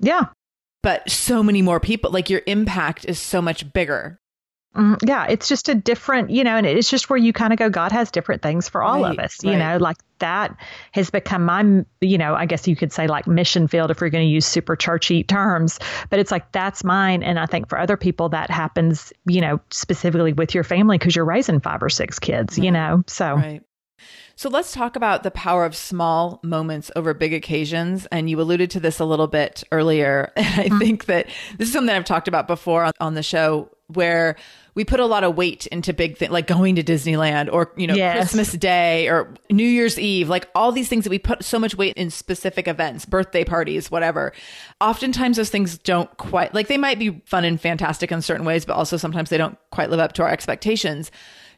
Yeah. 0.00 0.26
But 0.82 1.10
so 1.10 1.42
many 1.42 1.62
more 1.62 1.80
people, 1.80 2.10
like 2.10 2.30
your 2.30 2.42
impact 2.46 3.04
is 3.06 3.18
so 3.18 3.42
much 3.42 3.72
bigger. 3.72 4.18
Mm, 4.76 4.98
yeah, 5.06 5.26
it's 5.28 5.48
just 5.48 5.68
a 5.70 5.74
different, 5.74 6.30
you 6.30 6.44
know, 6.44 6.56
and 6.56 6.66
it's 6.66 6.90
just 6.90 7.08
where 7.08 7.16
you 7.16 7.32
kind 7.32 7.52
of 7.52 7.58
go, 7.58 7.70
God 7.70 7.92
has 7.92 8.10
different 8.10 8.42
things 8.42 8.68
for 8.68 8.82
all 8.82 9.02
right, 9.02 9.18
of 9.18 9.24
us, 9.24 9.42
you 9.42 9.52
right. 9.52 9.58
know, 9.58 9.76
like 9.78 9.96
that 10.18 10.54
has 10.92 11.08
become 11.10 11.44
my, 11.44 11.84
you 12.00 12.18
know, 12.18 12.34
I 12.34 12.44
guess 12.44 12.68
you 12.68 12.76
could 12.76 12.92
say 12.92 13.06
like 13.06 13.26
mission 13.26 13.68
field 13.68 13.90
if 13.90 14.00
we're 14.00 14.10
going 14.10 14.26
to 14.26 14.30
use 14.30 14.44
super 14.44 14.76
churchy 14.76 15.24
terms, 15.24 15.78
but 16.10 16.18
it's 16.18 16.30
like 16.30 16.52
that's 16.52 16.84
mine. 16.84 17.22
And 17.22 17.38
I 17.38 17.46
think 17.46 17.68
for 17.68 17.78
other 17.78 17.96
people 17.96 18.28
that 18.30 18.50
happens, 18.50 19.12
you 19.24 19.40
know, 19.40 19.60
specifically 19.70 20.34
with 20.34 20.54
your 20.54 20.64
family 20.64 20.98
because 20.98 21.16
you're 21.16 21.24
raising 21.24 21.60
five 21.60 21.82
or 21.82 21.88
six 21.88 22.18
kids, 22.18 22.58
right. 22.58 22.64
you 22.64 22.70
know, 22.70 23.02
so. 23.06 23.34
Right. 23.34 23.62
So 24.38 24.50
let's 24.50 24.72
talk 24.72 24.96
about 24.96 25.22
the 25.22 25.30
power 25.30 25.64
of 25.64 25.74
small 25.74 26.40
moments 26.42 26.90
over 26.94 27.14
big 27.14 27.32
occasions. 27.32 28.06
And 28.12 28.28
you 28.28 28.38
alluded 28.38 28.70
to 28.72 28.80
this 28.80 29.00
a 29.00 29.06
little 29.06 29.26
bit 29.26 29.64
earlier. 29.72 30.32
And 30.36 30.60
I 30.60 30.68
mm-hmm. 30.68 30.78
think 30.78 31.06
that 31.06 31.28
this 31.56 31.68
is 31.68 31.72
something 31.72 31.94
I've 31.94 32.04
talked 32.04 32.28
about 32.28 32.46
before 32.46 32.84
on, 32.84 32.92
on 33.00 33.14
the 33.14 33.22
show 33.22 33.70
where 33.88 34.36
we 34.74 34.84
put 34.84 35.00
a 35.00 35.06
lot 35.06 35.24
of 35.24 35.36
weight 35.36 35.66
into 35.68 35.92
big 35.92 36.18
things 36.18 36.30
like 36.30 36.46
going 36.46 36.74
to 36.76 36.82
Disneyland 36.82 37.48
or, 37.52 37.72
you 37.76 37.86
know, 37.86 37.94
yes. 37.94 38.16
Christmas 38.16 38.52
Day 38.52 39.08
or 39.08 39.32
New 39.50 39.66
Year's 39.66 39.98
Eve, 39.98 40.28
like 40.28 40.48
all 40.54 40.72
these 40.72 40.88
things 40.88 41.04
that 41.04 41.10
we 41.10 41.18
put 41.18 41.44
so 41.44 41.58
much 41.58 41.74
weight 41.76 41.96
in 41.96 42.10
specific 42.10 42.68
events, 42.68 43.04
birthday 43.04 43.44
parties, 43.44 43.90
whatever. 43.90 44.32
Oftentimes 44.80 45.36
those 45.36 45.50
things 45.50 45.78
don't 45.78 46.14
quite, 46.18 46.52
like 46.52 46.68
they 46.68 46.76
might 46.76 46.98
be 46.98 47.22
fun 47.24 47.44
and 47.44 47.60
fantastic 47.60 48.12
in 48.12 48.20
certain 48.22 48.44
ways, 48.44 48.64
but 48.64 48.74
also 48.74 48.96
sometimes 48.96 49.30
they 49.30 49.38
don't 49.38 49.58
quite 49.70 49.88
live 49.88 50.00
up 50.00 50.12
to 50.14 50.22
our 50.22 50.28
expectations. 50.28 51.10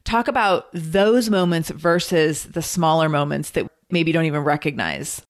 Talk 0.05 0.29
about 0.29 0.69
those 0.73 1.29
moments 1.29 1.71
versus 1.71 2.45
the 2.45 2.63
smaller 2.63 3.09
moments 3.09 3.51
that 3.51 3.67
maybe 3.91 4.13
don't 4.13 4.27
even 4.27 4.43
recognize. 4.43 5.23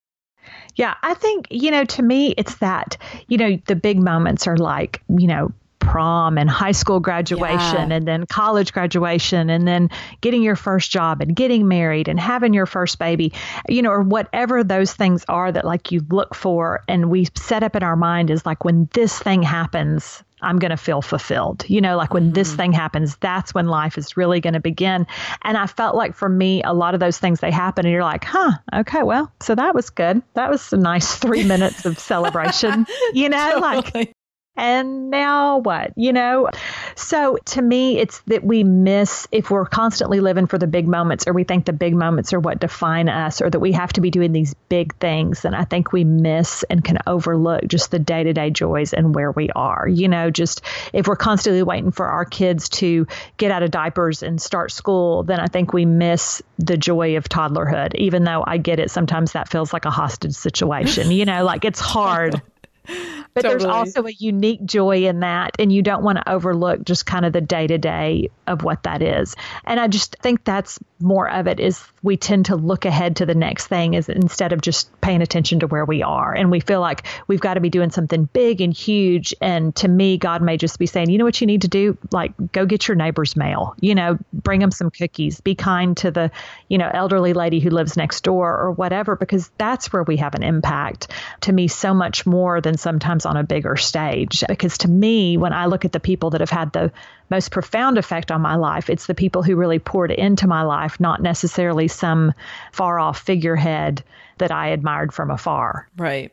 Yeah, 0.76 0.94
I 1.02 1.14
think, 1.14 1.46
you 1.50 1.70
know, 1.70 1.84
to 1.84 2.02
me, 2.02 2.34
it's 2.36 2.56
that, 2.56 2.96
you 3.28 3.36
know, 3.36 3.58
the 3.66 3.76
big 3.76 3.98
moments 3.98 4.46
are 4.46 4.56
like, 4.56 5.02
you 5.08 5.26
know, 5.26 5.52
prom 5.88 6.36
and 6.36 6.50
high 6.50 6.72
school 6.72 7.00
graduation 7.00 7.88
yeah. 7.88 7.96
and 7.96 8.06
then 8.06 8.26
college 8.26 8.72
graduation 8.72 9.48
and 9.48 9.66
then 9.66 9.88
getting 10.20 10.42
your 10.42 10.56
first 10.56 10.90
job 10.90 11.22
and 11.22 11.34
getting 11.34 11.66
married 11.66 12.08
and 12.08 12.20
having 12.20 12.52
your 12.52 12.66
first 12.66 12.98
baby, 12.98 13.32
you 13.68 13.80
know, 13.80 13.90
or 13.90 14.02
whatever 14.02 14.62
those 14.62 14.92
things 14.92 15.24
are 15.28 15.50
that 15.50 15.64
like 15.64 15.90
you 15.90 16.04
look 16.10 16.34
for 16.34 16.82
and 16.88 17.10
we 17.10 17.26
set 17.34 17.62
up 17.62 17.74
in 17.74 17.82
our 17.82 17.96
mind 17.96 18.30
is 18.30 18.44
like 18.44 18.64
when 18.64 18.88
this 18.92 19.18
thing 19.18 19.42
happens, 19.42 20.22
I'm 20.42 20.58
going 20.58 20.70
to 20.70 20.76
feel 20.76 21.02
fulfilled. 21.02 21.64
You 21.68 21.80
know, 21.80 21.96
like 21.96 22.12
when 22.14 22.24
mm-hmm. 22.24 22.32
this 22.32 22.54
thing 22.54 22.72
happens, 22.72 23.16
that's 23.16 23.54
when 23.54 23.66
life 23.66 23.98
is 23.98 24.16
really 24.16 24.40
going 24.40 24.54
to 24.54 24.60
begin. 24.60 25.06
And 25.42 25.56
I 25.56 25.66
felt 25.66 25.96
like 25.96 26.14
for 26.14 26.28
me, 26.28 26.62
a 26.62 26.72
lot 26.72 26.94
of 26.94 27.00
those 27.00 27.18
things 27.18 27.40
they 27.40 27.50
happen, 27.50 27.86
and 27.86 27.92
you're 27.92 28.04
like, 28.04 28.24
huh, 28.24 28.52
okay, 28.74 29.02
well, 29.02 29.32
so 29.40 29.54
that 29.54 29.74
was 29.74 29.90
good. 29.90 30.22
That 30.34 30.50
was 30.50 30.72
a 30.72 30.76
nice 30.76 31.16
three 31.16 31.44
minutes 31.44 31.84
of 31.86 31.98
celebration. 31.98 32.86
You 33.14 33.28
know, 33.28 33.60
totally. 33.60 33.90
like 33.94 34.12
and 34.58 35.08
now 35.08 35.58
what? 35.58 35.92
You 35.96 36.12
know? 36.12 36.50
So 36.96 37.38
to 37.46 37.62
me, 37.62 37.98
it's 37.98 38.18
that 38.26 38.42
we 38.42 38.64
miss 38.64 39.28
if 39.30 39.50
we're 39.50 39.64
constantly 39.64 40.20
living 40.20 40.46
for 40.46 40.58
the 40.58 40.66
big 40.66 40.88
moments 40.88 41.26
or 41.28 41.32
we 41.32 41.44
think 41.44 41.64
the 41.64 41.72
big 41.72 41.94
moments 41.94 42.32
are 42.32 42.40
what 42.40 42.58
define 42.58 43.08
us 43.08 43.40
or 43.40 43.48
that 43.48 43.60
we 43.60 43.72
have 43.72 43.92
to 43.94 44.00
be 44.00 44.10
doing 44.10 44.32
these 44.32 44.54
big 44.68 44.94
things. 44.96 45.44
And 45.44 45.54
I 45.54 45.64
think 45.64 45.92
we 45.92 46.02
miss 46.02 46.64
and 46.64 46.84
can 46.84 46.98
overlook 47.06 47.68
just 47.68 47.92
the 47.92 48.00
day 48.00 48.24
to 48.24 48.32
day 48.32 48.50
joys 48.50 48.92
and 48.92 49.14
where 49.14 49.30
we 49.30 49.48
are. 49.50 49.86
You 49.86 50.08
know, 50.08 50.28
just 50.28 50.62
if 50.92 51.06
we're 51.06 51.16
constantly 51.16 51.62
waiting 51.62 51.92
for 51.92 52.08
our 52.08 52.24
kids 52.24 52.68
to 52.70 53.06
get 53.36 53.52
out 53.52 53.62
of 53.62 53.70
diapers 53.70 54.24
and 54.24 54.42
start 54.42 54.72
school, 54.72 55.22
then 55.22 55.38
I 55.38 55.46
think 55.46 55.72
we 55.72 55.84
miss 55.84 56.42
the 56.58 56.76
joy 56.76 57.16
of 57.16 57.28
toddlerhood, 57.28 57.94
even 57.94 58.24
though 58.24 58.42
I 58.44 58.56
get 58.58 58.80
it. 58.80 58.90
Sometimes 58.90 59.32
that 59.32 59.48
feels 59.48 59.72
like 59.72 59.84
a 59.84 59.90
hostage 59.90 60.34
situation. 60.34 61.12
You 61.12 61.24
know, 61.24 61.44
like 61.44 61.64
it's 61.64 61.80
hard 61.80 62.42
but 63.34 63.42
totally. 63.42 63.50
there's 63.50 63.64
also 63.64 64.06
a 64.06 64.10
unique 64.10 64.64
joy 64.64 65.04
in 65.04 65.20
that 65.20 65.52
and 65.58 65.72
you 65.72 65.82
don't 65.82 66.02
want 66.02 66.18
to 66.18 66.30
overlook 66.30 66.84
just 66.84 67.06
kind 67.06 67.24
of 67.24 67.32
the 67.32 67.40
day 67.40 67.66
to 67.66 67.78
day 67.78 68.30
of 68.46 68.62
what 68.62 68.82
that 68.84 69.02
is. 69.02 69.36
And 69.64 69.78
i 69.78 69.88
just 69.88 70.16
think 70.20 70.44
that's 70.44 70.78
more 71.00 71.30
of 71.30 71.46
it 71.46 71.60
is 71.60 71.82
we 72.02 72.16
tend 72.16 72.46
to 72.46 72.56
look 72.56 72.84
ahead 72.84 73.16
to 73.16 73.26
the 73.26 73.34
next 73.34 73.66
thing 73.66 73.94
is 73.94 74.08
instead 74.08 74.52
of 74.52 74.60
just 74.60 75.00
paying 75.00 75.22
attention 75.22 75.60
to 75.60 75.66
where 75.66 75.84
we 75.84 76.02
are. 76.02 76.34
And 76.34 76.50
we 76.50 76.60
feel 76.60 76.80
like 76.80 77.06
we've 77.26 77.40
got 77.40 77.54
to 77.54 77.60
be 77.60 77.70
doing 77.70 77.90
something 77.90 78.24
big 78.24 78.60
and 78.60 78.72
huge 78.72 79.34
and 79.40 79.74
to 79.76 79.88
me 79.88 80.16
god 80.16 80.42
may 80.42 80.56
just 80.56 80.78
be 80.78 80.86
saying 80.86 81.10
you 81.10 81.18
know 81.18 81.24
what 81.24 81.40
you 81.40 81.46
need 81.46 81.62
to 81.62 81.68
do? 81.68 81.98
Like 82.10 82.32
go 82.52 82.66
get 82.66 82.88
your 82.88 82.96
neighbor's 82.96 83.36
mail. 83.36 83.74
You 83.80 83.94
know 83.94 84.18
bring 84.32 84.60
them 84.60 84.70
some 84.70 84.90
cookies. 84.90 85.40
Be 85.40 85.54
kind 85.54 85.96
to 85.98 86.10
the 86.10 86.30
you 86.68 86.78
know 86.78 86.90
elderly 86.92 87.32
lady 87.32 87.60
who 87.60 87.70
lives 87.70 87.96
next 87.96 88.22
door 88.22 88.56
or 88.58 88.72
whatever 88.72 89.16
because 89.16 89.50
that's 89.58 89.92
where 89.92 90.02
we 90.02 90.16
have 90.16 90.34
an 90.34 90.42
impact 90.42 91.12
to 91.42 91.52
me 91.52 91.68
so 91.68 91.92
much 91.92 92.24
more 92.26 92.60
than 92.60 92.77
sometimes 92.78 93.26
on 93.26 93.36
a 93.36 93.44
bigger 93.44 93.76
stage. 93.76 94.44
Because 94.48 94.78
to 94.78 94.88
me, 94.88 95.36
when 95.36 95.52
I 95.52 95.66
look 95.66 95.84
at 95.84 95.92
the 95.92 96.00
people 96.00 96.30
that 96.30 96.40
have 96.40 96.50
had 96.50 96.72
the 96.72 96.92
most 97.30 97.50
profound 97.50 97.98
effect 97.98 98.30
on 98.30 98.40
my 98.40 98.56
life, 98.56 98.88
it's 98.88 99.06
the 99.06 99.14
people 99.14 99.42
who 99.42 99.56
really 99.56 99.78
poured 99.78 100.10
into 100.10 100.46
my 100.46 100.62
life, 100.62 100.98
not 101.00 101.22
necessarily 101.22 101.88
some 101.88 102.32
far 102.72 102.98
off 102.98 103.20
figurehead 103.20 104.02
that 104.38 104.50
I 104.50 104.68
admired 104.68 105.12
from 105.12 105.30
afar. 105.30 105.88
Right. 105.96 106.32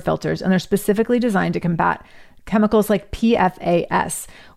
filters, 0.00 0.42
and 0.42 0.50
they're 0.50 0.58
specifically 0.58 1.18
designed 1.18 1.54
to 1.54 1.60
combat 1.60 2.04
chemicals 2.44 2.88
like 2.90 3.10
PFAS, 3.12 4.26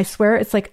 I 0.00 0.02
swear 0.02 0.36
it's 0.36 0.54
like 0.54 0.72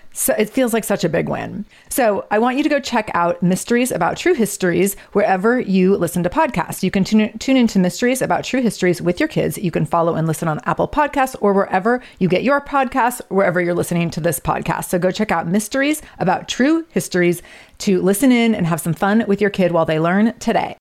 So 0.13 0.33
it 0.37 0.49
feels 0.49 0.73
like 0.73 0.83
such 0.83 1.03
a 1.03 1.09
big 1.09 1.29
win. 1.29 1.65
So 1.89 2.25
I 2.31 2.39
want 2.39 2.57
you 2.57 2.63
to 2.63 2.69
go 2.69 2.79
check 2.79 3.09
out 3.13 3.41
Mysteries 3.41 3.91
About 3.91 4.17
True 4.17 4.33
Histories 4.33 4.95
wherever 5.13 5.59
you 5.59 5.95
listen 5.95 6.23
to 6.23 6.29
podcasts. 6.29 6.83
You 6.83 6.91
can 6.91 7.03
tune, 7.03 7.37
tune 7.37 7.57
into 7.57 7.79
Mysteries 7.79 8.21
About 8.21 8.43
True 8.43 8.61
Histories 8.61 9.01
with 9.01 9.19
your 9.19 9.29
kids. 9.29 9.57
You 9.57 9.71
can 9.71 9.85
follow 9.85 10.15
and 10.15 10.27
listen 10.27 10.47
on 10.47 10.59
Apple 10.65 10.87
Podcasts 10.87 11.35
or 11.39 11.53
wherever 11.53 12.01
you 12.19 12.27
get 12.27 12.43
your 12.43 12.59
podcasts, 12.61 13.21
wherever 13.29 13.61
you're 13.61 13.73
listening 13.73 14.09
to 14.11 14.19
this 14.19 14.39
podcast. 14.39 14.85
So 14.85 14.99
go 14.99 15.11
check 15.11 15.31
out 15.31 15.47
Mysteries 15.47 16.01
About 16.19 16.47
True 16.47 16.85
Histories 16.89 17.41
to 17.79 18.01
listen 18.01 18.31
in 18.31 18.53
and 18.53 18.67
have 18.67 18.81
some 18.81 18.93
fun 18.93 19.23
with 19.27 19.39
your 19.39 19.49
kid 19.49 19.71
while 19.71 19.85
they 19.85 19.99
learn 19.99 20.37
today. 20.39 20.77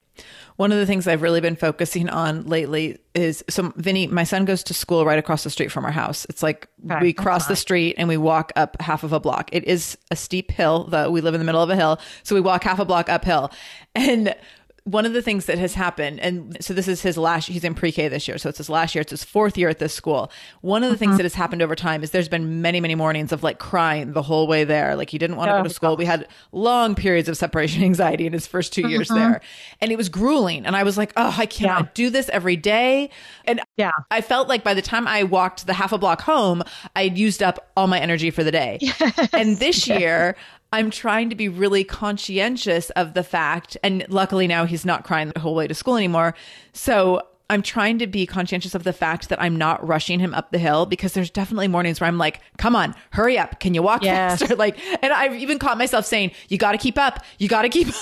One 0.61 0.73
of 0.73 0.79
the 0.79 0.85
things 0.85 1.09
I've 1.09 1.23
really 1.23 1.41
been 1.41 1.57
focusing 1.57 2.11
on 2.11 2.45
lately 2.45 2.99
is 3.15 3.43
so 3.49 3.73
Vinny, 3.77 4.07
my 4.09 4.25
son 4.25 4.45
goes 4.45 4.63
to 4.65 4.75
school 4.75 5.07
right 5.07 5.19
across 5.19 5.43
the 5.43 5.49
street 5.49 5.73
from 5.73 5.87
our 5.87 5.91
house. 5.91 6.27
It's 6.29 6.43
like 6.43 6.69
okay, 6.85 7.01
we 7.01 7.15
cross 7.15 7.47
the 7.47 7.57
street 7.57 7.95
and 7.97 8.09
we 8.09 8.19
walk 8.19 8.53
up 8.57 8.77
half 8.79 9.03
of 9.03 9.15
a 9.15 9.21
block. 9.21 9.49
It 9.53 9.65
is 9.65 9.97
a 10.11 10.17
steep 10.17 10.51
hill, 10.51 10.85
though 10.85 11.11
we 11.11 11.23
live 11.23 11.33
in 11.33 11.41
the 11.41 11.47
middle 11.47 11.63
of 11.63 11.71
a 11.71 11.77
hill. 11.77 11.99
So 12.25 12.35
we 12.35 12.43
walk 12.43 12.65
half 12.65 12.79
a 12.79 12.85
block 12.85 13.09
uphill. 13.09 13.51
And 13.95 14.37
one 14.85 15.07
of 15.07 15.13
the 15.13 15.23
things 15.23 15.47
that 15.47 15.59
has 15.59 15.75
happened, 15.75 16.21
and 16.21 16.57
so 16.61 16.75
this 16.75 16.89
is 16.89 17.03
his 17.03 17.19
last, 17.19 17.49
he's 17.49 17.65
in 17.65 17.75
pre 17.75 17.93
K 17.93 18.09
this 18.09 18.27
year. 18.27 18.39
So 18.39 18.49
it's 18.49 18.59
his 18.59 18.71
last 18.71 18.95
year. 18.95 19.03
It's 19.03 19.11
his 19.11 19.25
fourth 19.25 19.59
year 19.59 19.69
at 19.69 19.79
this 19.79 19.93
school. 19.93 20.31
One 20.63 20.83
of 20.83 20.91
the 20.91 20.97
things 20.97 21.11
mm-hmm. 21.11 21.17
that 21.19 21.25
has 21.25 21.35
happened 21.35 21.63
over 21.63 21.75
time 21.75 22.03
is 22.03 22.11
there's 22.11 22.29
been 22.29 22.63
many, 22.63 22.81
many 22.81 22.95
mornings 22.95 23.33
of 23.33 23.43
like 23.43 23.59
crying 23.59 24.13
the 24.13 24.23
whole 24.23 24.47
way 24.47 24.65
there. 24.65 24.97
Like 24.97 25.11
he 25.11 25.19
didn't 25.19 25.37
want 25.37 25.51
to 25.51 25.55
oh, 25.55 25.59
go 25.59 25.65
to 25.65 25.71
school. 25.71 25.97
We 25.97 26.05
had 26.05 26.27
long 26.53 26.95
periods 26.95 27.29
of 27.29 27.37
separation 27.37 27.83
anxiety 27.85 28.27
in 28.27 28.33
his 28.33 28.47
first 28.47 28.73
2 28.73 28.89
years 28.89 29.09
mm-hmm. 29.09 29.19
there. 29.19 29.41
And 29.81 29.91
it 29.93 29.97
was 29.97 30.09
grueling. 30.09 30.67
And 30.67 30.77
I 30.77 30.83
was 30.83 30.97
like, 30.97 31.13
oh, 31.17 31.35
I 31.37 31.47
cannot 31.47 31.83
yeah. 31.83 31.91
do 31.95 32.11
this 32.11 32.29
every 32.31 32.57
day. 32.57 33.11
And 33.45 33.61
yeah, 33.77 33.93
I 34.11 34.21
felt 34.21 34.49
like 34.49 34.63
by 34.63 34.75
the 34.75 34.83
time 34.83 35.09
I 35.09 35.23
walked 35.23 35.67
the 35.67 35.73
half 35.73 35.93
a 35.93 35.99
block 35.99 36.21
home, 36.21 36.63
I'd 36.97 37.17
used 37.17 37.43
up 37.43 37.71
all 37.77 37.87
my 37.87 37.99
energy 37.99 38.31
for 38.31 38.45
the 38.45 38.53
day. 38.53 38.79
Yes. 38.81 39.31
And 39.33 39.57
this 39.57 39.87
yes. 39.87 40.01
year, 40.01 40.37
I'm 40.73 40.91
trying 40.91 41.31
to 41.31 41.37
be 41.37 41.49
really 41.49 41.83
conscientious 41.83 42.91
of 42.91 43.15
the 43.15 43.25
fact, 43.25 43.77
and 43.83 44.05
luckily 44.09 44.47
now 44.47 44.67
he's 44.67 44.85
not 44.85 45.05
crying 45.05 45.29
the 45.29 45.41
whole 45.41 45.55
way 45.55 45.67
to 45.67 45.75
school 45.75 45.97
anymore. 45.97 46.35
So 46.73 47.23
I'm 47.51 47.61
trying 47.63 47.99
to 47.99 48.07
be 48.07 48.25
conscientious 48.27 48.75
of 48.75 48.85
the 48.85 48.93
fact 48.93 49.29
that 49.29 49.41
I'm 49.43 49.57
not 49.57 49.87
rushing 49.87 50.21
him 50.21 50.33
up 50.33 50.53
the 50.53 50.59
hill 50.59 50.87
because 50.87 51.13
there's 51.13 51.29
definitely 51.31 51.69
mornings 51.69 52.01
where 52.01 52.09
I'm 52.09 52.17
like, 52.17 52.41
come 52.57 52.75
on, 52.77 52.95
hurry 53.11 53.37
up. 53.39 53.61
Can 53.61 53.75
you 53.75 53.83
walk 53.83 54.03
Yes. 54.03 54.39
faster? 54.41 54.57
Like, 54.61 54.79
and 55.03 55.13
I've 55.13 55.35
even 55.35 55.59
caught 55.59 55.77
myself 55.77 56.07
saying, 56.07 56.31
you 56.49 56.57
got 56.59 56.73
to 56.73 56.79
keep 56.79 56.97
up. 56.99 57.25
You 57.39 57.49
got 57.49 57.63
to 57.63 57.69
keep 57.69 57.89
up. 57.89 57.95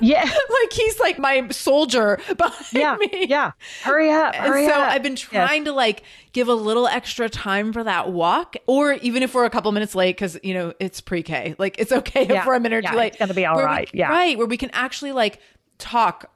Yeah. 0.00 0.22
like 0.60 0.72
he's 0.72 0.98
like 1.00 1.18
my 1.18 1.48
soldier 1.50 2.18
behind 2.38 2.66
Yeah. 2.72 2.96
me. 2.96 3.26
Yeah. 3.28 3.52
Hurry 3.82 4.10
up. 4.10 4.34
And 4.40 4.52
so 4.66 4.72
up. 4.72 4.90
I've 4.92 5.02
been 5.02 5.16
trying 5.16 5.64
to 5.64 5.72
like 5.72 6.02
give 6.32 6.48
a 6.48 6.54
little 6.54 6.86
extra 6.86 7.28
time 7.28 7.72
for 7.72 7.82
that 7.82 8.12
walk, 8.12 8.56
or 8.66 8.92
even 8.94 9.22
if 9.22 9.34
we're 9.34 9.44
a 9.46 9.50
couple 9.50 9.72
minutes 9.72 9.94
late, 9.94 10.16
because 10.16 10.38
you 10.42 10.54
know 10.54 10.72
it's 10.78 11.00
pre-K. 11.00 11.56
Like 11.58 11.76
it's 11.78 11.90
okay 11.92 12.26
Yeah. 12.28 12.40
if 12.40 12.46
we're 12.46 12.54
a 12.54 12.60
minute 12.60 12.76
or 12.76 12.82
Yeah, 12.82 12.90
two 12.92 12.96
late. 12.98 13.06
it's 13.08 13.18
gonna 13.18 13.34
be 13.34 13.44
all 13.46 13.60
right. 13.62 13.90
We- 13.92 13.98
Yeah. 13.98 14.10
right. 14.10 14.38
Where 14.38 14.46
we 14.46 14.56
can 14.56 14.70
actually 14.70 15.12
like 15.12 15.40
talk 15.78 16.30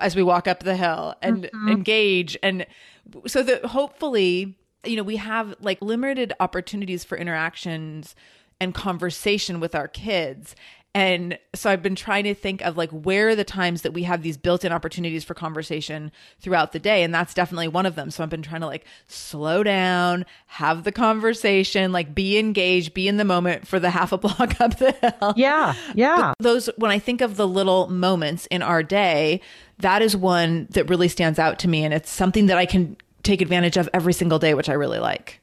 as 0.00 0.16
we 0.16 0.22
walk 0.22 0.46
up 0.48 0.60
the 0.60 0.76
hill 0.76 1.14
and 1.22 1.44
Mm-hmm. 1.44 1.68
engage, 1.68 2.36
and 2.42 2.66
so 3.26 3.42
that 3.42 3.64
hopefully 3.66 4.56
you 4.84 4.96
know 4.96 5.02
we 5.02 5.16
have 5.16 5.54
like 5.60 5.80
limited 5.80 6.32
opportunities 6.40 7.04
for 7.04 7.16
interactions 7.18 8.14
and 8.60 8.74
conversation 8.74 9.60
with 9.60 9.74
our 9.74 9.88
kids. 9.88 10.54
And 10.94 11.38
so 11.54 11.70
I've 11.70 11.82
been 11.82 11.96
trying 11.96 12.22
to 12.24 12.34
think 12.34 12.62
of 12.62 12.76
like 12.76 12.90
where 12.90 13.30
are 13.30 13.34
the 13.34 13.44
times 13.44 13.82
that 13.82 13.92
we 13.92 14.04
have 14.04 14.22
these 14.22 14.36
built-in 14.36 14.70
opportunities 14.70 15.24
for 15.24 15.34
conversation 15.34 16.12
throughout 16.38 16.70
the 16.70 16.78
day 16.78 17.02
and 17.02 17.12
that's 17.12 17.34
definitely 17.34 17.66
one 17.66 17.84
of 17.84 17.96
them. 17.96 18.12
So 18.12 18.22
I've 18.22 18.30
been 18.30 18.42
trying 18.42 18.60
to 18.60 18.68
like 18.68 18.84
slow 19.08 19.64
down, 19.64 20.24
have 20.46 20.84
the 20.84 20.92
conversation, 20.92 21.90
like 21.90 22.14
be 22.14 22.38
engaged, 22.38 22.94
be 22.94 23.08
in 23.08 23.16
the 23.16 23.24
moment 23.24 23.66
for 23.66 23.80
the 23.80 23.90
half 23.94 24.12
a 24.12 24.18
block 24.18 24.60
up 24.60 24.78
the 24.78 24.92
hill. 24.92 25.34
yeah. 25.36 25.74
Yeah. 25.94 26.32
Those 26.38 26.70
when 26.76 26.92
I 26.92 27.00
think 27.00 27.20
of 27.20 27.36
the 27.36 27.48
little 27.48 27.88
moments 27.88 28.46
in 28.46 28.62
our 28.62 28.84
day, 28.84 29.40
that 29.78 30.00
is 30.00 30.16
one 30.16 30.68
that 30.70 30.88
really 30.88 31.08
stands 31.08 31.40
out 31.40 31.58
to 31.60 31.68
me 31.68 31.84
and 31.84 31.92
it's 31.92 32.10
something 32.10 32.46
that 32.46 32.58
I 32.58 32.66
can 32.66 32.96
take 33.24 33.40
advantage 33.40 33.76
of 33.76 33.88
every 33.92 34.12
single 34.12 34.38
day, 34.38 34.54
which 34.54 34.68
I 34.68 34.74
really 34.74 35.00
like. 35.00 35.40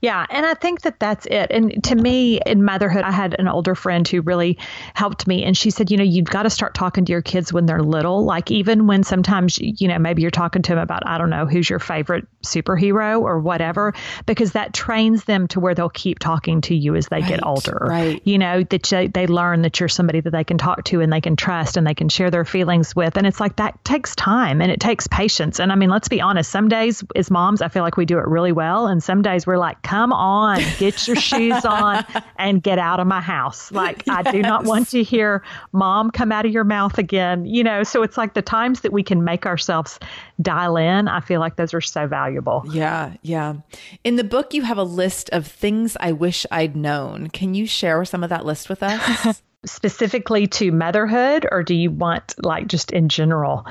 Yeah, 0.00 0.26
and 0.30 0.44
I 0.44 0.54
think 0.54 0.80
that 0.82 0.98
that's 0.98 1.26
it. 1.26 1.50
And 1.50 1.82
to 1.84 1.94
me, 1.94 2.40
in 2.44 2.64
motherhood, 2.64 3.02
I 3.02 3.12
had 3.12 3.36
an 3.38 3.46
older 3.46 3.74
friend 3.74 4.06
who 4.08 4.20
really 4.20 4.58
helped 4.94 5.26
me. 5.28 5.44
And 5.44 5.56
she 5.56 5.70
said, 5.70 5.90
you 5.90 5.96
know, 5.96 6.04
you've 6.04 6.26
got 6.26 6.42
to 6.42 6.50
start 6.50 6.74
talking 6.74 7.04
to 7.04 7.12
your 7.12 7.22
kids 7.22 7.52
when 7.52 7.66
they're 7.66 7.82
little. 7.82 8.24
Like, 8.24 8.50
even 8.50 8.86
when 8.88 9.04
sometimes, 9.04 9.58
you 9.60 9.86
know, 9.86 9.98
maybe 9.98 10.22
you're 10.22 10.30
talking 10.32 10.62
to 10.62 10.72
them 10.72 10.78
about, 10.78 11.06
I 11.06 11.18
don't 11.18 11.30
know, 11.30 11.46
who's 11.46 11.70
your 11.70 11.78
favorite 11.78 12.26
superhero 12.42 13.20
or 13.20 13.38
whatever, 13.38 13.94
because 14.26 14.52
that 14.52 14.72
trains 14.72 15.24
them 15.24 15.46
to 15.48 15.60
where 15.60 15.74
they'll 15.74 15.88
keep 15.88 16.18
talking 16.18 16.62
to 16.62 16.74
you 16.74 16.96
as 16.96 17.06
they 17.08 17.20
Right, 17.20 17.28
get 17.28 17.46
older. 17.46 17.78
right. 17.88 18.20
You 18.24 18.38
know, 18.38 18.64
that 18.64 18.90
you, 18.90 19.08
they 19.08 19.26
learn 19.26 19.62
that 19.62 19.78
you're 19.78 19.88
somebody 19.88 20.20
that 20.20 20.30
they 20.30 20.44
can 20.44 20.58
talk 20.58 20.84
to 20.84 21.00
and 21.00 21.12
they 21.12 21.20
can 21.20 21.36
trust 21.36 21.76
and 21.76 21.86
they 21.86 21.94
can 21.94 22.08
share 22.08 22.30
their 22.30 22.44
feelings 22.44 22.96
with. 22.96 23.16
And 23.16 23.26
it's 23.26 23.38
like 23.38 23.56
that 23.56 23.84
takes 23.84 24.16
time 24.16 24.60
and 24.62 24.72
it 24.72 24.80
takes 24.80 25.06
patience. 25.06 25.60
And 25.60 25.70
I 25.70 25.74
mean, 25.76 25.90
let's 25.90 26.08
be 26.08 26.20
honest, 26.20 26.50
some 26.50 26.68
days 26.68 27.04
as 27.14 27.30
moms, 27.30 27.62
I 27.62 27.68
feel 27.68 27.82
like 27.82 27.96
we 27.96 28.06
do 28.06 28.18
it 28.18 28.26
really 28.26 28.52
well. 28.52 28.86
And 28.88 29.02
some 29.02 29.22
days 29.22 29.46
we're 29.46 29.59
like, 29.60 29.82
come 29.82 30.12
on, 30.12 30.60
get 30.78 31.06
your 31.06 31.16
shoes 31.30 31.64
on 31.64 32.04
and 32.36 32.62
get 32.62 32.78
out 32.78 32.98
of 32.98 33.06
my 33.06 33.20
house. 33.20 33.70
Like, 33.70 34.02
I 34.08 34.22
do 34.30 34.42
not 34.42 34.64
want 34.64 34.88
to 34.90 35.02
hear 35.02 35.44
mom 35.72 36.10
come 36.10 36.32
out 36.32 36.46
of 36.46 36.52
your 36.52 36.64
mouth 36.64 36.98
again. 36.98 37.44
You 37.44 37.62
know, 37.62 37.84
so 37.84 38.02
it's 38.02 38.16
like 38.16 38.34
the 38.34 38.42
times 38.42 38.80
that 38.80 38.92
we 38.92 39.02
can 39.02 39.22
make 39.22 39.46
ourselves 39.46 40.00
dial 40.42 40.76
in, 40.76 41.06
I 41.06 41.20
feel 41.20 41.40
like 41.40 41.56
those 41.56 41.74
are 41.74 41.80
so 41.80 42.06
valuable. 42.06 42.64
Yeah, 42.70 43.14
yeah. 43.22 43.54
In 44.02 44.16
the 44.16 44.24
book, 44.24 44.52
you 44.54 44.62
have 44.62 44.78
a 44.78 44.82
list 44.82 45.30
of 45.30 45.46
things 45.46 45.96
I 46.00 46.12
wish 46.12 46.46
I'd 46.50 46.76
known. 46.76 47.28
Can 47.28 47.54
you 47.54 47.66
share 47.66 48.04
some 48.04 48.24
of 48.24 48.30
that 48.30 48.44
list 48.44 48.68
with 48.68 48.82
us? 48.82 49.42
Specifically 49.66 50.46
to 50.46 50.72
motherhood, 50.72 51.46
or 51.50 51.62
do 51.62 51.74
you 51.74 51.90
want 51.90 52.34
like 52.42 52.66
just 52.66 52.92
in 52.92 53.10
general? 53.10 53.66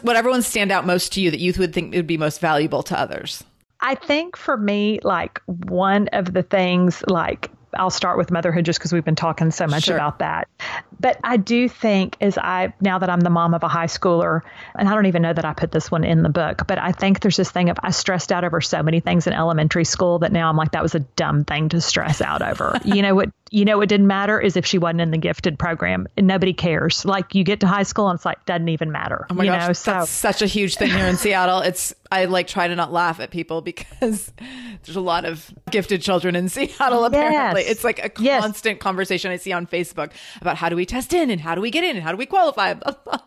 Whatever 0.00 0.30
ones 0.30 0.46
stand 0.46 0.72
out 0.72 0.86
most 0.86 1.12
to 1.12 1.20
you 1.20 1.30
that 1.30 1.40
you 1.40 1.52
would 1.58 1.74
think 1.74 1.94
would 1.94 2.06
be 2.06 2.16
most 2.16 2.40
valuable 2.40 2.82
to 2.84 2.98
others. 2.98 3.44
I 3.86 3.94
think 3.94 4.36
for 4.36 4.56
me, 4.56 4.98
like 5.04 5.40
one 5.46 6.08
of 6.08 6.32
the 6.32 6.42
things, 6.42 7.04
like 7.06 7.50
I'll 7.78 7.90
start 7.90 8.18
with 8.18 8.30
motherhood 8.30 8.64
just 8.64 8.78
because 8.78 8.92
we've 8.92 9.04
been 9.04 9.14
talking 9.16 9.50
so 9.50 9.66
much 9.66 9.84
Sure. 9.84 9.96
about 9.96 10.18
that. 10.18 10.48
But 10.98 11.20
I 11.22 11.36
do 11.36 11.68
think, 11.68 12.16
as 12.20 12.36
I 12.38 12.72
now 12.80 12.98
that 12.98 13.08
I'm 13.10 13.20
the 13.20 13.30
mom 13.30 13.54
of 13.54 13.62
a 13.62 13.68
high 13.68 13.86
schooler, 13.86 14.40
and 14.76 14.88
I 14.88 14.94
don't 14.94 15.06
even 15.06 15.22
know 15.22 15.32
that 15.32 15.44
I 15.44 15.52
put 15.52 15.70
this 15.70 15.90
one 15.90 16.02
in 16.02 16.22
the 16.22 16.30
book, 16.30 16.66
but 16.66 16.78
I 16.78 16.90
think 16.92 17.20
there's 17.20 17.36
this 17.36 17.50
thing 17.50 17.68
of 17.70 17.76
I 17.82 17.90
stressed 17.90 18.32
out 18.32 18.44
over 18.44 18.60
so 18.60 18.82
many 18.82 19.00
things 19.00 19.26
in 19.26 19.34
elementary 19.34 19.84
school 19.84 20.18
that 20.20 20.32
now 20.32 20.48
I'm 20.48 20.56
like 20.56 20.72
that 20.72 20.82
was 20.82 20.94
a 20.94 21.00
dumb 21.00 21.44
thing 21.44 21.68
to 21.68 21.80
stress 21.80 22.20
out 22.20 22.42
over. 22.42 22.80
you 22.84 23.02
know 23.02 23.14
what? 23.14 23.28
You 23.52 23.64
know 23.64 23.78
what 23.78 23.88
didn't 23.88 24.08
matter 24.08 24.40
is 24.40 24.56
if 24.56 24.66
she 24.66 24.76
wasn't 24.76 25.02
in 25.02 25.12
the 25.12 25.18
gifted 25.18 25.56
program, 25.58 26.08
and 26.16 26.26
nobody 26.26 26.52
cares. 26.52 27.04
Like 27.04 27.34
you 27.34 27.44
get 27.44 27.60
to 27.60 27.66
high 27.68 27.84
school 27.84 28.08
and 28.08 28.16
it's 28.16 28.24
like 28.24 28.44
doesn't 28.44 28.68
even 28.68 28.90
matter. 28.90 29.24
Oh 29.30 29.34
my 29.34 29.44
you 29.44 29.50
gosh, 29.50 29.66
know, 29.68 29.72
so 29.72 29.90
that's 29.92 30.10
such 30.10 30.42
a 30.42 30.46
huge 30.46 30.76
thing 30.76 30.90
here 30.90 31.06
in 31.06 31.16
Seattle. 31.16 31.60
It's 31.60 31.94
I 32.10 32.24
like 32.24 32.48
try 32.48 32.66
to 32.66 32.74
not 32.74 32.92
laugh 32.92 33.20
at 33.20 33.30
people 33.30 33.60
because 33.62 34.32
there's 34.84 34.96
a 34.96 35.00
lot 35.00 35.24
of 35.24 35.52
gifted 35.70 36.02
children 36.02 36.34
in 36.34 36.48
Seattle. 36.48 37.04
Apparently, 37.04 37.62
Yes. 37.62 37.70
it's 37.70 37.84
like 37.84 37.98
a 38.04 38.10
Yes. 38.22 38.42
constant 38.42 38.80
conversation 38.80 39.30
I 39.30 39.36
see 39.36 39.52
on 39.52 39.66
Facebook 39.66 40.10
about 40.40 40.56
how 40.56 40.68
do 40.68 40.74
we 40.76 40.84
test 40.84 41.12
in 41.12 41.30
and 41.30 41.40
how 41.40 41.54
do 41.54 41.60
we 41.60 41.70
get 41.70 41.84
in 41.84 41.94
and 41.96 42.02
how 42.02 42.10
do 42.10 42.16
we 42.18 42.26
qualify. 42.26 42.74
Blah, 42.74 42.94
blah. 43.04 43.18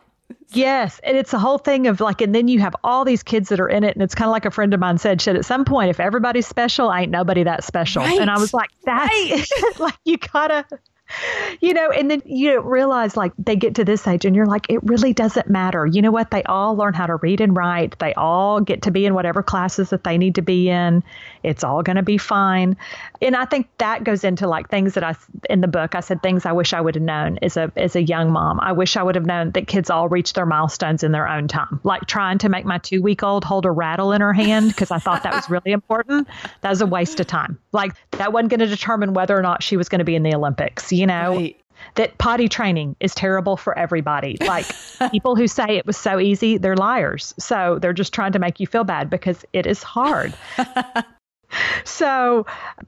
Yes, 0.52 1.00
and 1.04 1.16
it's 1.16 1.34
a 1.34 1.40
whole 1.40 1.60
thing 1.60 1.88
of 1.88 2.00
like, 2.00 2.22
and 2.22 2.34
then 2.34 2.48
you 2.48 2.60
have 2.60 2.76
all 2.84 3.06
these 3.06 3.22
kids 3.22 3.50
that 3.50 3.60
are 3.60 3.70
in 3.70 3.84
it, 3.84 3.96
and 3.96 4.02
it's 4.02 4.16
kind 4.16 4.28
of 4.28 4.32
like 4.32 4.46
a 4.46 4.52
friend 4.52 4.74
of 4.74 4.80
mine 4.80 4.98
said. 4.98 5.22
Said 5.22 5.36
at 5.36 5.46
some 5.46 5.64
point, 5.64 5.90
if 5.90 6.00
everybody's 6.00 6.48
special, 6.48 6.92
ain't 6.92 7.12
nobody 7.12 7.44
that 7.44 7.64
special. 7.64 8.02
Right. 8.02 8.20
And 8.20 8.32
I 8.32 8.40
was 8.40 8.54
like, 8.54 8.70
that's 8.84 9.52
like 9.80 9.98
you 10.06 10.18
gotta, 10.18 10.66
you 11.62 11.74
know. 11.74 11.90
And 11.90 12.10
then 12.10 12.22
you 12.26 12.62
realize 12.62 13.18
like 13.18 13.34
they 13.38 13.56
get 13.56 13.76
to 13.76 13.86
this 13.86 14.08
age, 14.08 14.26
and 14.26 14.36
you're 14.36 14.46
like, 14.46 14.68
it 14.70 14.84
really 14.84 15.14
doesn't 15.14 15.50
matter. 15.50 15.86
You 15.86 16.02
know 16.02 16.12
what? 16.12 16.32
They 16.32 16.44
all 16.44 16.76
learn 16.76 16.94
how 16.94 17.06
to 17.06 17.16
read 17.18 17.42
and 17.42 17.56
write. 17.56 17.98
They 18.00 18.14
all 18.14 18.62
get 18.62 18.84
to 18.84 18.92
be 18.92 19.06
in 19.06 19.14
whatever 19.14 19.44
classes 19.44 19.90
that 19.90 20.04
they 20.04 20.18
need 20.18 20.36
to 20.36 20.42
be 20.42 20.70
in. 20.70 21.04
It's 21.44 21.64
all 21.64 21.84
going 21.84 21.96
to 21.96 22.04
be 22.04 22.18
fine. 22.18 22.78
And 23.22 23.36
I 23.36 23.46
think 23.46 23.68
that 23.78 24.04
goes 24.04 24.24
into 24.24 24.48
like 24.48 24.70
things 24.70 24.94
that 24.94 25.04
I 25.04 25.16
in 25.50 25.62
the 25.62 25.68
book. 25.68 25.96
I 25.96 26.02
said 26.02 26.22
things 26.22 26.46
I 26.46 26.52
wish 26.52 26.74
I 26.74 26.82
would 26.82 26.96
have 26.96 27.04
known 27.04 27.40
as 27.42 27.58
a 27.58 27.72
as 27.76 27.96
a 27.96 28.04
young 28.04 28.32
mom. 28.32 28.60
I 28.60 28.72
wish 28.72 28.98
I 28.98 29.04
would 29.04 29.16
have 29.16 29.26
known 29.26 29.52
that 29.52 29.68
kids 29.68 29.90
all 29.90 30.10
reach 30.10 30.34
their 30.34 30.46
milestones 30.46 31.04
in 31.04 31.12
their 31.12 31.28
own 31.28 31.48
time. 31.48 31.80
Like 31.84 32.06
trying 32.06 32.38
to 32.40 32.50
make 32.50 32.66
my 32.66 32.78
two 32.78 33.02
week 33.02 33.24
old 33.24 33.44
hold 33.44 33.66
a 33.66 33.72
rattle 33.72 34.12
in 34.12 34.22
her 34.22 34.34
hand 34.34 34.70
because 34.70 34.92
I 34.92 35.00
thought 35.00 35.24
that 35.24 35.34
was 35.34 35.50
really 35.50 35.72
important. 35.72 36.28
That 36.62 36.70
was 36.70 36.82
a 36.82 36.88
waste 36.88 37.20
of 37.20 37.28
time. 37.28 37.60
Like 37.72 37.94
that 38.12 38.34
wasn't 38.34 38.50
going 38.50 38.60
to 38.60 38.68
determine 38.68 39.14
whether 39.14 39.38
or 39.38 39.42
not 39.42 39.64
she 39.64 39.78
was 39.78 39.90
going 39.90 40.00
to 40.00 40.06
be 40.06 40.16
in 40.16 40.24
the 40.24 40.36
Olympics. 40.36 40.92
You 40.92 40.99
know 41.08 41.36
Right. 41.36 41.56
that 41.96 42.18
potty 42.18 42.48
training 42.50 42.96
is 43.00 43.16
terrible 43.16 43.58
for 43.58 43.78
everybody. 43.78 44.38
Like 44.46 44.76
people 45.12 45.36
who 45.36 45.48
say 45.48 45.78
it 45.78 45.86
was 45.86 45.98
so 45.98 46.20
easy, 46.20 46.58
they're 46.58 46.76
liars. 46.76 47.34
So 47.40 47.80
they're 47.82 47.94
just 47.94 48.14
trying 48.14 48.34
to 48.34 48.40
make 48.40 48.60
you 48.60 48.68
feel 48.68 48.84
bad 48.84 49.10
because 49.10 49.46
it 49.54 49.66
is 49.66 49.82
hard. 49.82 50.38
so 51.84 52.46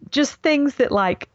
just 0.09 0.35
things 0.41 0.75
that 0.75 0.91
like 0.91 1.27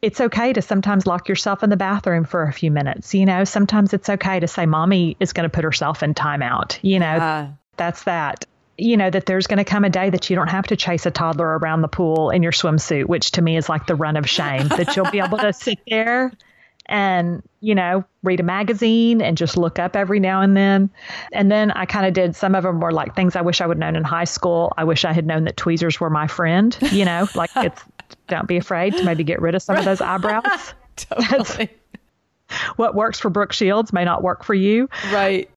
it's 0.00 0.20
okay 0.20 0.52
to 0.52 0.60
sometimes 0.60 1.06
lock 1.06 1.28
yourself 1.28 1.62
in 1.62 1.70
the 1.70 1.76
bathroom 1.76 2.24
for 2.24 2.42
a 2.42 2.52
few 2.52 2.70
minutes. 2.72 3.14
You 3.14 3.24
know, 3.24 3.44
sometimes 3.44 3.92
it's 3.92 4.08
okay 4.08 4.40
to 4.40 4.48
say 4.48 4.66
mommy 4.66 5.16
is 5.20 5.32
going 5.32 5.44
to 5.44 5.50
put 5.50 5.62
herself 5.62 6.02
in 6.02 6.14
timeout. 6.14 6.78
You 6.82 6.98
know, 6.98 7.16
Yeah. 7.16 7.48
that's 7.76 8.02
that. 8.04 8.44
You 8.78 8.96
know, 8.96 9.10
that 9.10 9.26
there's 9.26 9.46
going 9.46 9.58
to 9.58 9.64
come 9.64 9.84
a 9.84 9.90
day 9.90 10.10
that 10.10 10.30
you 10.30 10.36
don't 10.36 10.48
have 10.48 10.66
to 10.68 10.76
chase 10.76 11.06
a 11.06 11.10
toddler 11.10 11.58
around 11.58 11.82
the 11.82 11.88
pool 11.88 12.30
in 12.30 12.42
your 12.42 12.52
swimsuit, 12.52 13.06
which 13.06 13.32
to 13.32 13.42
me 13.42 13.56
is 13.56 13.68
like 13.68 13.86
the 13.86 13.94
run 13.94 14.16
of 14.16 14.28
shame, 14.28 14.68
that 14.68 14.96
you'll 14.96 15.10
be 15.10 15.20
able 15.20 15.38
to 15.38 15.52
sit 15.52 15.78
there 15.88 16.32
and, 16.86 17.42
you 17.60 17.74
know, 17.74 18.04
read 18.22 18.40
a 18.40 18.42
magazine 18.42 19.22
and 19.22 19.36
just 19.36 19.56
look 19.56 19.78
up 19.78 19.96
every 19.96 20.20
now 20.20 20.40
and 20.40 20.56
then. 20.56 20.90
And 21.32 21.50
then 21.50 21.70
I 21.70 21.86
kind 21.86 22.06
of 22.06 22.12
did 22.12 22.34
some 22.34 22.54
of 22.54 22.64
them 22.64 22.80
were 22.80 22.92
like 22.92 23.14
things 23.14 23.36
I 23.36 23.42
wish 23.42 23.60
I 23.60 23.66
would 23.66 23.76
have 23.76 23.80
known 23.80 23.96
in 23.96 24.04
high 24.04 24.24
school. 24.24 24.72
I 24.76 24.84
wish 24.84 25.04
I 25.04 25.12
had 25.12 25.26
known 25.26 25.44
that 25.44 25.56
tweezers 25.56 26.00
were 26.00 26.10
my 26.10 26.26
friend, 26.26 26.76
you 26.90 27.04
know, 27.04 27.28
like 27.34 27.50
it's, 27.56 27.82
don't 28.28 28.48
be 28.48 28.56
afraid 28.56 28.96
to 28.96 29.04
maybe 29.04 29.24
get 29.24 29.40
rid 29.40 29.54
of 29.54 29.62
some 29.62 29.76
of 29.76 29.84
those 29.84 30.00
eyebrows. 30.00 30.74
Totally. 30.96 31.70
What 32.76 32.94
works 32.94 33.18
for 33.18 33.30
Brooke 33.30 33.52
Shields 33.52 33.92
may 33.92 34.04
not 34.04 34.22
work 34.22 34.44
for 34.44 34.54
you 34.54 34.88
right. 35.12 35.48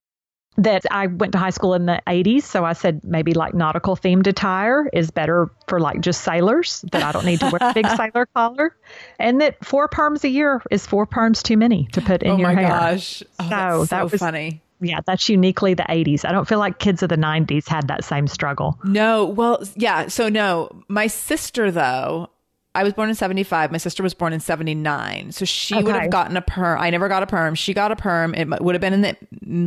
That 0.58 0.84
I 0.90 1.06
went 1.08 1.32
to 1.32 1.38
high 1.38 1.50
school 1.50 1.74
in 1.74 1.86
the 1.86 2.00
80s. 2.06 2.42
So 2.42 2.64
I 2.64 2.72
said 2.72 3.02
maybe 3.04 3.34
like 3.34 3.54
nautical 3.54 3.96
themed 3.96 4.26
attire 4.26 4.88
is 4.92 5.10
better 5.10 5.50
for 5.68 5.80
like 5.80 6.00
just 6.00 6.22
sailors, 6.22 6.82
that 6.92 7.02
I 7.02 7.12
don't 7.12 7.26
need 7.26 7.40
to 7.40 7.50
wear 7.50 7.70
a 7.70 7.74
big 7.74 7.86
sailor 7.96 8.26
collar. 8.34 8.74
And 9.18 9.40
that 9.40 9.62
four 9.64 9.88
perms 9.88 10.24
a 10.24 10.28
year 10.28 10.62
is 10.70 10.86
four 10.86 11.06
perms 11.06 11.42
too 11.42 11.56
many 11.56 11.88
to 11.92 12.00
put 12.00 12.22
in 12.22 12.30
oh 12.32 12.36
your 12.38 12.50
hair. 12.52 12.66
Oh 12.66 12.68
my 12.70 12.90
gosh. 12.92 13.22
Oh, 13.38 13.44
So 13.48 13.78
that's 13.80 13.90
that 13.90 14.10
was- 14.12 14.20
funny. 14.20 14.62
Yeah, 14.78 15.00
that's 15.06 15.26
uniquely 15.30 15.72
the 15.72 15.84
80s. 15.84 16.26
I 16.28 16.32
don't 16.32 16.46
feel 16.46 16.58
like 16.58 16.78
kids 16.78 17.02
of 17.02 17.08
the 17.08 17.16
90s 17.16 17.66
had 17.66 17.88
that 17.88 18.04
same 18.04 18.26
struggle. 18.26 18.78
No, 18.84 19.24
well, 19.24 19.62
yeah. 19.74 20.08
So 20.08 20.28
no, 20.28 20.82
my 20.88 21.06
sister 21.06 21.70
though, 21.70 22.28
I 22.76 22.82
was 22.84 22.92
born 22.92 23.08
in 23.08 23.14
75. 23.14 23.72
My 23.72 23.78
sister 23.78 24.02
was 24.02 24.12
born 24.12 24.32
in 24.32 24.40
79. 24.40 25.32
So 25.32 25.44
she 25.44 25.74
would 25.74 25.94
have 25.94 26.10
gotten 26.10 26.36
a 26.36 26.42
perm. 26.42 26.78
I 26.78 26.90
never 26.90 27.08
got 27.08 27.22
a 27.22 27.26
perm. 27.26 27.54
She 27.54 27.72
got 27.72 27.90
a 27.90 27.96
perm. 27.96 28.34
It 28.34 28.48
would 28.60 28.74
have 28.74 28.82
been 28.82 28.92
in 28.92 29.00
the 29.00 29.16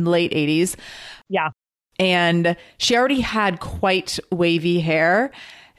late 0.08 0.32
80s. 0.32 0.76
Yeah. 1.28 1.48
And 1.98 2.56
she 2.78 2.96
already 2.96 3.20
had 3.20 3.60
quite 3.60 4.18
wavy 4.30 4.80
hair. 4.80 5.32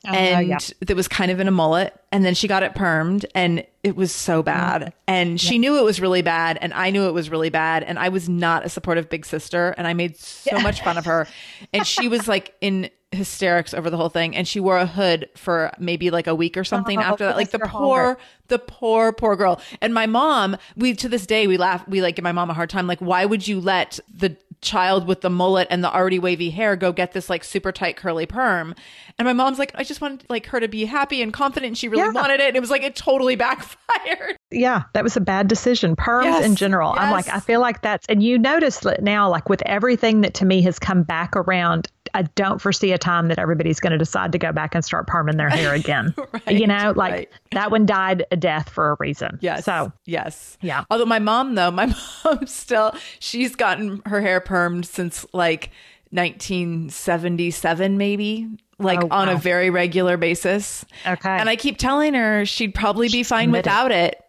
Oh, 0.05 0.13
and 0.13 0.47
yeah. 0.47 0.57
that 0.81 0.95
was 0.95 1.07
kind 1.07 1.31
of 1.31 1.39
in 1.39 1.47
a 1.47 1.51
mullet. 1.51 1.99
And 2.11 2.25
then 2.25 2.33
she 2.33 2.47
got 2.47 2.63
it 2.63 2.73
permed 2.73 3.23
and 3.33 3.65
it 3.83 3.95
was 3.95 4.11
so 4.11 4.43
bad. 4.43 4.81
Mm-hmm. 4.81 4.89
And 5.07 5.39
she 5.39 5.57
knew 5.57 5.77
it 5.77 5.83
was 5.83 6.01
really 6.01 6.21
bad. 6.21 6.57
And 6.59 6.73
I 6.73 6.89
knew 6.89 7.07
it 7.07 7.13
was 7.13 7.29
really 7.29 7.49
bad. 7.49 7.83
And 7.83 7.97
I 7.97 8.09
was 8.09 8.27
not 8.27 8.65
a 8.65 8.69
supportive 8.69 9.09
big 9.09 9.25
sister. 9.25 9.73
And 9.77 9.87
I 9.87 9.93
made 9.93 10.17
so 10.17 10.59
much 10.59 10.83
fun 10.83 10.97
of 10.97 11.05
her. 11.05 11.27
And 11.71 11.87
she 11.87 12.07
was 12.07 12.27
like 12.27 12.55
in 12.61 12.89
hysterics 13.11 13.73
over 13.73 13.89
the 13.89 13.97
whole 13.97 14.09
thing. 14.09 14.35
And 14.35 14.47
she 14.47 14.59
wore 14.59 14.77
a 14.77 14.85
hood 14.85 15.29
for 15.35 15.71
maybe 15.79 16.09
like 16.11 16.27
a 16.27 16.35
week 16.35 16.55
or 16.57 16.63
something 16.63 16.97
Oh, 16.99 17.01
after 17.01 17.25
that. 17.25 17.35
Like 17.35 17.51
the 17.51 17.59
poor, 17.59 18.17
the 18.47 18.59
poor, 18.59 19.11
poor 19.11 19.35
girl. 19.35 19.61
And 19.81 19.93
my 19.93 20.05
mom, 20.05 20.57
we 20.77 20.93
to 20.95 21.09
this 21.09 21.25
day, 21.25 21.47
we 21.47 21.57
laugh, 21.57 21.85
we 21.87 22.01
like 22.01 22.15
give 22.15 22.23
my 22.23 22.31
mom 22.31 22.49
a 22.49 22.53
hard 22.53 22.69
time. 22.69 22.87
Like, 22.87 22.99
why 22.99 23.25
would 23.25 23.47
you 23.47 23.59
let 23.59 23.99
the 24.13 24.37
child 24.61 25.07
with 25.07 25.21
the 25.21 25.29
mullet 25.29 25.67
and 25.71 25.83
the 25.83 25.93
already 25.93 26.19
wavy 26.19 26.51
hair 26.51 26.75
go 26.75 26.91
get 26.91 27.11
this 27.13 27.29
like 27.29 27.43
super 27.43 27.71
tight 27.71 27.97
curly 27.97 28.25
perm? 28.25 28.75
And 29.19 29.25
my 29.25 29.33
mom's 29.33 29.59
like, 29.59 29.71
I 29.75 29.83
just 29.83 29.99
wanted 29.99 30.25
like 30.29 30.45
her 30.47 30.59
to 30.61 30.67
be 30.69 30.85
happy 30.85 31.21
and 31.21 31.33
confident. 31.33 31.67
And 31.67 31.77
she 31.77 31.89
really 31.89 32.03
Yeah. 32.03 32.11
wanted 32.11 32.39
it. 32.39 32.47
And 32.49 32.55
it 32.55 32.61
was 32.61 32.69
like, 32.69 32.83
it 32.83 32.95
totally 32.95 33.35
backfired. 33.37 34.37
Yeah, 34.51 34.83
that 34.93 35.03
was 35.03 35.17
a 35.17 35.21
bad 35.21 35.47
decision. 35.49 35.95
Perms 35.95 36.23
Yes, 36.25 36.45
in 36.45 36.55
general. 36.55 36.93
I'm 36.97 37.11
like. 37.11 37.27
I 37.27 37.39
feel 37.39 37.61
like 37.61 37.81
that's, 37.81 38.05
and 38.07 38.21
you 38.23 38.37
notice 38.37 38.79
that 38.79 39.01
now, 39.03 39.29
like 39.29 39.47
with 39.49 39.61
everything 39.65 40.21
that 40.21 40.33
to 40.35 40.45
me 40.45 40.61
has 40.63 40.77
come 40.79 41.03
back 41.03 41.35
around, 41.35 41.87
I 42.13 42.23
don't 42.23 42.59
foresee 42.59 42.91
a 42.91 42.97
time 42.97 43.27
that 43.27 43.39
everybody's 43.39 43.79
going 43.79 43.91
to 43.91 43.97
decide 43.97 44.31
to 44.31 44.37
go 44.37 44.51
back 44.51 44.75
and 44.75 44.83
start 44.83 45.07
perming 45.07 45.37
their 45.37 45.49
hair 45.49 45.73
again. 45.73 46.13
Right, 46.31 46.57
you 46.57 46.65
know, 46.65 46.93
like 46.95 47.11
right. 47.11 47.29
that 47.51 47.71
one 47.71 47.85
died 47.85 48.25
a 48.31 48.37
death 48.37 48.69
for 48.69 48.91
a 48.91 48.95
reason. 48.99 49.37
Yes. 49.41 49.65
So, 49.65 49.91
yes. 50.05 50.57
Yeah. 50.61 50.85
Although 50.89 51.05
my 51.05 51.19
mom, 51.19 51.55
though, 51.55 51.71
my 51.71 51.93
mom 52.23 52.47
still, 52.47 52.93
she's 53.19 53.55
gotten 53.55 54.01
her 54.05 54.21
hair 54.21 54.39
permed 54.39 54.85
since 54.85 55.25
like 55.33 55.71
1977, 56.11 57.97
maybe, 57.97 58.47
like 58.79 59.03
Oh, 59.03 59.07
on 59.11 59.29
a 59.29 59.35
very 59.35 59.69
regular 59.69 60.15
basis. 60.17 60.85
Okay. 61.05 61.29
And 61.29 61.49
I 61.49 61.55
keep 61.55 61.77
telling 61.77 62.13
her 62.13 62.45
she'd 62.45 62.73
probably 62.73 63.09
be 63.09 63.23
fine 63.23 63.51
without 63.51 63.91
it. 63.91 64.23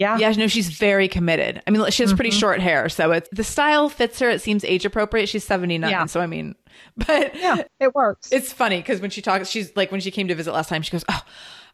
Yeah. 0.00 0.18
Yeah, 0.18 0.32
no, 0.32 0.48
she's 0.48 0.70
very 0.70 1.06
committed. 1.06 1.62
I 1.66 1.70
mean, 1.70 1.88
she 1.90 2.02
has 2.02 2.10
Mm-hmm. 2.10 2.16
pretty 2.16 2.30
short 2.32 2.58
hair, 2.60 2.88
so 2.88 3.12
it's 3.12 3.28
the 3.30 3.44
style 3.44 3.88
fits 3.88 4.18
her. 4.18 4.28
It 4.30 4.40
seems 4.40 4.64
age 4.64 4.84
appropriate. 4.84 5.28
She's 5.28 5.44
79, 5.44 5.88
Yeah. 5.88 6.06
so 6.06 6.20
I 6.20 6.26
mean, 6.26 6.56
but 6.96 7.36
Yeah, 7.36 7.62
it 7.78 7.94
works. 7.94 8.32
it's 8.32 8.52
funny 8.52 8.78
because 8.78 9.00
when 9.00 9.10
she 9.10 9.22
talks, 9.22 9.48
she's 9.48 9.76
like, 9.76 9.92
when 9.92 10.00
she 10.00 10.10
came 10.10 10.26
to 10.26 10.34
visit 10.34 10.52
last 10.52 10.68
time, 10.68 10.82
she 10.82 10.90
goes, 10.90 11.04
Oh, 11.08 11.22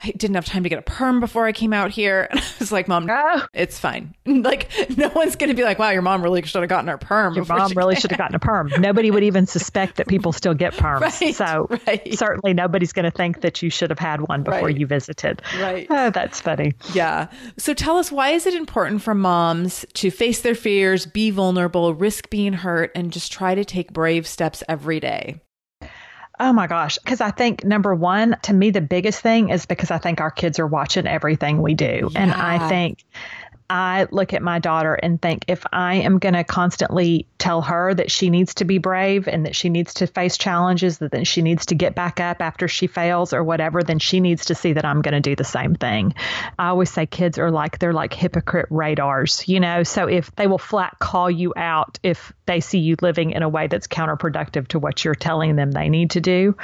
I 0.03 0.11
didn't 0.13 0.35
have 0.35 0.45
time 0.45 0.63
to 0.63 0.69
get 0.69 0.79
a 0.79 0.83
perm 0.83 1.21
before 1.21 1.47
I 1.47 1.53
came 1.53 1.73
out 1.73 1.91
here. 1.91 2.29
And 2.37 2.41
I 2.41 2.45
was 2.59 2.71
like, 2.73 2.87
Mom, 2.89 3.09
Oh. 3.11 3.43
it's 3.55 3.79
fine. 3.79 4.15
Like, 4.27 4.71
no 4.97 5.09
one's 5.09 5.37
going 5.37 5.49
to 5.49 5.55
be 5.57 5.63
like, 5.65 5.79
Wow, 5.79 5.91
your 5.91 6.03
mom 6.03 6.23
really 6.23 6.43
should 6.43 6.61
have 6.63 6.69
gotten 6.69 6.89
her 6.89 6.99
perm. 6.99 7.35
Your 7.35 7.45
mom 7.47 7.73
really 7.75 7.97
should 8.01 8.11
have 8.11 8.19
gotten 8.19 8.35
a 8.37 8.39
perm. 8.39 8.71
Nobody 8.79 9.11
would 9.11 9.23
even 9.23 9.47
suspect 9.47 9.97
that 9.97 10.07
people 10.09 10.33
still 10.33 10.55
get 10.55 10.75
perms. 10.75 11.01
Right, 11.21 11.35
so 11.35 11.67
right. 11.87 12.15
certainly 12.19 12.53
nobody's 12.55 12.93
going 12.93 13.05
to 13.05 13.11
think 13.11 13.41
that 13.41 13.63
you 13.63 13.71
should 13.71 13.91
have 13.91 13.99
had 13.99 14.21
one 14.29 14.43
before 14.43 14.67
Right. 14.67 14.77
you 14.77 14.87
visited. 14.87 15.43
Right. 15.61 15.87
Oh, 15.91 16.11
that's 16.11 16.41
funny. 16.41 16.75
Yeah. 16.93 17.29
So 17.57 17.73
tell 17.75 17.97
us, 17.97 18.13
why 18.13 18.31
is 18.31 18.47
it 18.47 18.55
important 18.55 19.03
for 19.03 19.15
moms 19.15 19.85
to 19.95 20.11
face 20.11 20.41
their 20.43 20.55
fears, 20.55 21.07
be 21.07 21.31
vulnerable, 21.31 21.95
risk 21.95 22.29
being 22.31 22.53
hurt, 22.53 22.91
and 22.95 23.13
just 23.13 23.33
try 23.33 23.55
to 23.55 23.65
take 23.65 23.93
brave 23.93 24.27
steps 24.27 24.63
every 24.69 25.01
day? 25.01 25.41
Oh 26.39 26.53
my 26.53 26.67
gosh. 26.67 26.99
Because 26.99 27.21
I 27.21 27.31
think 27.31 27.65
number 27.65 27.95
one, 27.95 28.37
to 28.43 28.53
me, 28.53 28.71
the 28.71 28.81
biggest 28.81 29.21
thing 29.21 29.49
is 29.49 29.65
because 29.67 29.91
I 29.91 29.99
think 29.99 30.21
our 30.21 30.31
kids 30.31 30.59
are 30.59 30.67
watching 30.67 31.07
everything 31.07 31.63
we 31.63 31.75
do. 31.75 32.11
And 32.15 32.31
I 32.33 32.69
think 32.69 33.05
I 33.69 34.07
look 34.11 34.33
at 34.33 34.43
my 34.43 34.59
daughter 34.59 34.95
and 34.95 35.21
think 35.21 35.45
if 35.49 35.65
I 35.73 35.97
am 35.97 36.19
going 36.19 36.35
to 36.35 36.45
constantly 36.45 37.27
tell 37.39 37.63
her 37.63 37.93
that 37.95 38.11
she 38.11 38.31
needs 38.31 38.55
to 38.55 38.65
be 38.65 38.79
brave 38.79 39.29
and 39.29 39.47
that 39.47 39.57
she 39.57 39.69
needs 39.69 39.95
to 39.95 40.07
face 40.07 40.37
challenges, 40.37 40.99
that 40.99 41.11
then 41.11 41.25
she 41.25 41.43
needs 41.43 41.67
to 41.67 41.75
get 41.75 41.95
back 41.95 42.21
up 42.21 42.41
after 42.41 42.69
she 42.69 42.87
fails 42.87 43.33
or 43.33 43.43
whatever, 43.43 43.83
then 43.83 43.99
she 43.99 44.21
needs 44.21 44.47
to 44.47 44.55
see 44.55 44.73
that 44.75 44.85
I'm 44.85 45.03
going 45.03 45.15
to 45.15 45.21
do 45.21 45.35
the 45.35 45.45
same 45.45 45.75
thing. 45.75 46.15
I 46.59 46.69
always 46.69 46.91
say 46.91 47.07
kids 47.07 47.39
are 47.39 47.51
like, 47.51 47.79
they're 47.79 47.93
like 47.93 48.13
hypocrite 48.13 48.67
radars, 48.71 49.47
you 49.49 49.61
know? 49.61 49.83
So 49.83 50.07
if 50.07 50.35
they 50.37 50.47
will 50.47 50.59
flat 50.59 50.99
call 50.99 51.31
you 51.31 51.53
out 51.57 51.99
if 52.03 52.33
they 52.47 52.61
see 52.61 52.79
you 52.79 52.97
living 53.03 53.33
in 53.33 53.43
a 53.43 53.49
way 53.49 53.67
that's 53.67 53.87
counterproductive 53.87 54.69
to 54.69 54.79
what 54.79 55.05
you're 55.05 55.15
telling 55.15 55.57
them 55.57 55.73
they 55.73 55.89
need 55.89 56.11
to 56.13 56.21
do. 56.21 56.57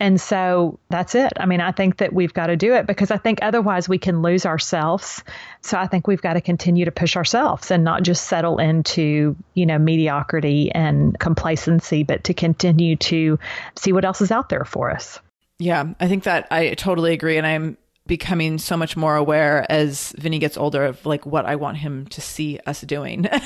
And 0.00 0.18
so 0.20 0.78
that's 0.88 1.14
it. 1.14 1.32
I 1.38 1.44
mean, 1.46 1.60
I 1.60 1.70
think 1.72 1.98
that 1.98 2.12
we've 2.14 2.32
got 2.32 2.46
to 2.46 2.56
do 2.56 2.74
it 2.74 2.86
because 2.86 3.10
I 3.10 3.18
think 3.18 3.38
otherwise 3.42 3.88
we 3.88 3.98
can 3.98 4.22
lose 4.22 4.46
ourselves. 4.46 5.22
So 5.60 5.78
I 5.78 5.86
think 5.86 6.06
we've 6.06 6.22
got 6.22 6.32
to 6.32 6.40
continue 6.40 6.86
to 6.86 6.90
push 6.90 7.16
ourselves 7.16 7.70
and 7.70 7.84
not 7.84 8.02
just 8.02 8.24
settle 8.24 8.58
into, 8.58 9.36
you 9.54 9.66
know, 9.66 9.78
mediocrity 9.78 10.72
and 10.72 11.18
complacency, 11.18 12.02
but 12.02 12.24
to 12.24 12.34
continue 12.34 12.96
to 12.96 13.38
see 13.76 13.92
what 13.92 14.04
else 14.06 14.22
is 14.22 14.30
out 14.32 14.48
there 14.48 14.64
for 14.64 14.90
us. 14.90 15.20
Yeah, 15.58 15.84
I 16.00 16.08
think 16.08 16.24
that 16.24 16.48
I 16.50 16.72
totally 16.74 17.12
agree. 17.12 17.36
And 17.36 17.46
I'm 17.46 17.76
becoming 18.06 18.56
so 18.58 18.76
much 18.76 18.96
more 18.96 19.14
aware 19.14 19.70
as 19.70 20.12
Vinny 20.18 20.38
gets 20.40 20.56
older 20.56 20.84
of 20.86 21.04
like 21.06 21.26
what 21.26 21.44
I 21.46 21.54
want 21.56 21.76
him 21.76 22.06
to 22.08 22.20
see 22.20 22.58
us 22.66 22.80
doing. 22.80 23.28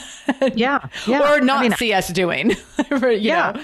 Yeah. 0.54 0.80
Yeah. 1.06 1.32
or 1.32 1.40
not 1.40 1.58
I 1.60 1.62
mean, 1.62 1.72
see 1.72 1.92
us 1.92 2.08
doing. 2.08 2.50
you 2.90 3.08
Yeah. 3.18 3.52
know, 3.52 3.62